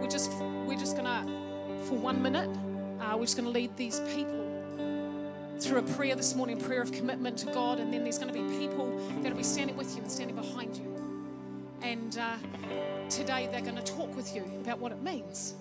we 0.00 0.08
just, 0.08 0.32
we're 0.66 0.78
just 0.78 0.96
going 0.96 1.06
to, 1.06 1.84
for 1.84 1.98
one 1.98 2.22
minute, 2.22 2.48
uh, 3.00 3.14
we're 3.16 3.24
just 3.24 3.36
going 3.36 3.46
to 3.46 3.52
lead 3.52 3.76
these 3.76 4.00
people 4.14 4.46
through 5.58 5.80
a 5.80 5.82
prayer 5.82 6.14
this 6.14 6.34
morning, 6.34 6.60
a 6.60 6.64
prayer 6.64 6.80
of 6.80 6.92
commitment 6.92 7.36
to 7.38 7.46
God, 7.52 7.78
and 7.78 7.92
then 7.92 8.04
there's 8.04 8.18
going 8.18 8.32
to 8.32 8.42
be 8.42 8.58
people 8.58 8.98
that'll 9.22 9.36
be 9.36 9.42
standing 9.42 9.76
with 9.76 9.94
you 9.96 10.02
and 10.02 10.10
standing 10.10 10.36
behind 10.36 10.76
you. 10.76 10.94
And 11.82 12.16
uh, 12.16 12.36
today 13.10 13.48
they're 13.52 13.60
going 13.60 13.76
to 13.76 13.82
talk 13.82 14.14
with 14.16 14.34
you 14.34 14.44
about 14.62 14.78
what 14.78 14.92
it 14.92 15.02
means 15.02 15.54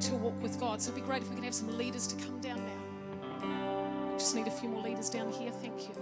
to 0.00 0.14
walk 0.16 0.40
with 0.42 0.58
God. 0.58 0.80
So 0.80 0.90
it'd 0.90 1.02
be 1.02 1.06
great 1.06 1.22
if 1.22 1.28
we 1.28 1.36
can 1.36 1.44
have 1.44 1.54
some 1.54 1.76
leaders 1.76 2.06
to 2.08 2.16
come 2.24 2.40
down 2.40 2.58
now. 2.64 4.12
We 4.12 4.18
just 4.18 4.34
need 4.34 4.46
a 4.46 4.50
few 4.50 4.68
more 4.68 4.82
leaders 4.82 5.10
down 5.10 5.30
here. 5.32 5.50
Thank 5.50 5.88
you. 5.88 5.94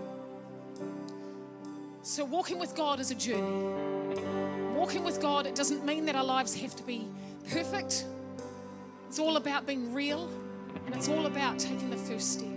So, 2.03 2.25
walking 2.25 2.59
with 2.59 2.75
God 2.75 2.99
is 2.99 3.11
a 3.11 3.15
journey. 3.15 3.75
Walking 4.75 5.05
with 5.05 5.21
God, 5.21 5.47
it 5.47 5.55
doesn't 5.55 5.85
mean 5.85 6.07
that 6.07 6.17
our 6.17 6.25
lives 6.25 6.55
have 6.55 6.75
to 6.77 6.83
be 6.83 7.07
perfect. 7.51 8.07
It's 9.07 9.19
all 9.19 9.37
about 9.37 9.67
being 9.67 9.93
real, 9.93 10.31
and 10.87 10.95
it's 10.95 11.09
all 11.09 11.27
about 11.27 11.59
taking 11.59 11.91
the 11.91 11.99
first 11.99 12.33
step. 12.33 12.49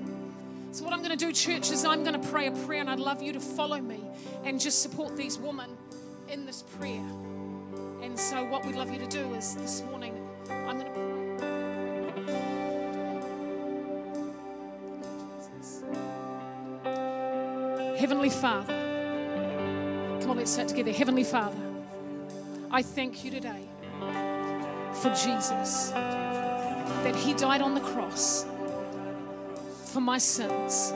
So, 0.71 0.85
what 0.85 0.93
I'm 0.93 0.99
going 0.99 1.17
to 1.17 1.25
do, 1.25 1.33
church, 1.33 1.71
is 1.71 1.83
I'm 1.83 2.05
going 2.05 2.19
to 2.19 2.27
pray 2.29 2.47
a 2.47 2.51
prayer, 2.51 2.79
and 2.79 2.89
I'd 2.89 2.99
love 2.99 3.21
you 3.21 3.33
to 3.33 3.41
follow 3.41 3.79
me 3.81 3.99
and 4.45 4.61
just 4.61 4.81
support 4.81 5.17
these 5.17 5.37
women 5.37 5.69
in 6.29 6.45
this 6.45 6.63
prayer. 6.79 7.05
And 8.01 8.17
so, 8.17 8.45
what 8.45 8.65
we'd 8.65 8.75
love 8.75 8.93
you 8.93 8.99
to 8.99 9.07
do 9.07 9.33
is 9.33 9.55
this 9.55 9.83
morning, 9.83 10.17
I'm 10.49 10.79
going 10.79 10.91
to 10.91 10.92
Heavenly 18.03 18.29
Father, 18.29 18.73
come 20.19 20.31
on, 20.31 20.35
let's 20.35 20.51
say 20.51 20.63
it 20.63 20.67
together. 20.67 20.91
Heavenly 20.91 21.23
Father, 21.23 21.55
I 22.69 22.81
thank 22.81 23.23
you 23.23 23.31
today 23.31 23.63
for 24.95 25.07
Jesus, 25.11 25.91
that 25.91 27.15
He 27.15 27.33
died 27.33 27.61
on 27.61 27.75
the 27.75 27.79
cross 27.79 28.45
for 29.85 30.01
my 30.01 30.17
sins 30.17 30.91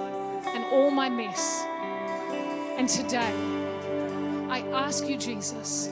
and 0.47 0.65
all 0.65 0.91
my 0.91 1.07
mess. 1.07 1.63
And 2.77 2.89
today, 2.89 3.33
I 4.49 4.65
ask 4.73 5.07
you, 5.07 5.15
Jesus, 5.15 5.89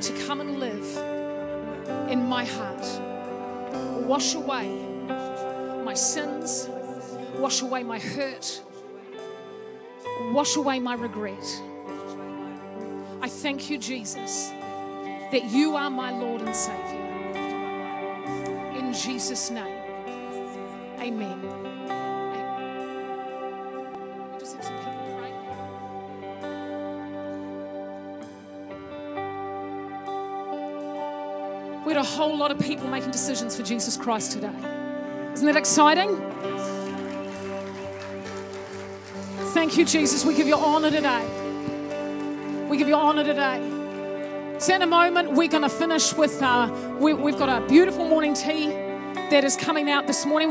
to 0.00 0.24
come 0.26 0.40
and 0.40 0.58
live 0.58 2.08
in 2.08 2.24
my 2.24 2.46
heart. 2.46 2.86
Wash 4.06 4.34
away 4.34 4.66
my 5.84 5.92
sins, 5.92 6.70
wash 7.36 7.60
away 7.60 7.82
my 7.82 7.98
hurt, 7.98 8.62
wash 10.32 10.56
away 10.56 10.80
my 10.80 10.94
regret. 10.94 11.62
I 13.20 13.28
thank 13.28 13.70
you, 13.70 13.78
Jesus, 13.78 14.50
that 15.30 15.44
you 15.50 15.76
are 15.76 15.90
my 15.90 16.10
Lord 16.10 16.42
and 16.42 16.56
Savior. 16.56 17.00
In 18.78 18.92
Jesus' 18.94 19.50
name, 19.50 19.78
amen. 20.98 21.40
We 31.84 31.92
had 31.92 32.00
a 32.00 32.04
whole 32.04 32.36
lot 32.36 32.50
of 32.50 32.58
people 32.58 32.88
making 32.88 33.10
decisions 33.10 33.56
for 33.56 33.62
Jesus 33.62 33.96
Christ 33.96 34.32
today. 34.32 34.52
Isn't 35.34 35.46
that 35.46 35.56
exciting? 35.56 36.10
Thank 39.72 39.88
you, 39.88 40.00
Jesus. 40.00 40.22
We 40.26 40.34
give 40.34 40.46
you 40.46 40.54
honor 40.54 40.90
today. 40.90 41.24
We 42.68 42.76
give 42.76 42.88
you 42.88 42.94
honor 42.94 43.24
today. 43.24 44.58
So, 44.58 44.74
in 44.74 44.82
a 44.82 44.86
moment, 44.86 45.32
we're 45.32 45.48
going 45.48 45.62
to 45.62 45.70
finish 45.70 46.12
with, 46.12 46.42
uh, 46.42 46.70
we, 47.00 47.14
we've 47.14 47.38
got 47.38 47.48
a 47.48 47.66
beautiful 47.66 48.06
morning 48.06 48.34
tea 48.34 48.66
that 48.66 49.44
is 49.44 49.56
coming 49.56 49.88
out 49.88 50.06
this 50.06 50.26
morning. 50.26 50.50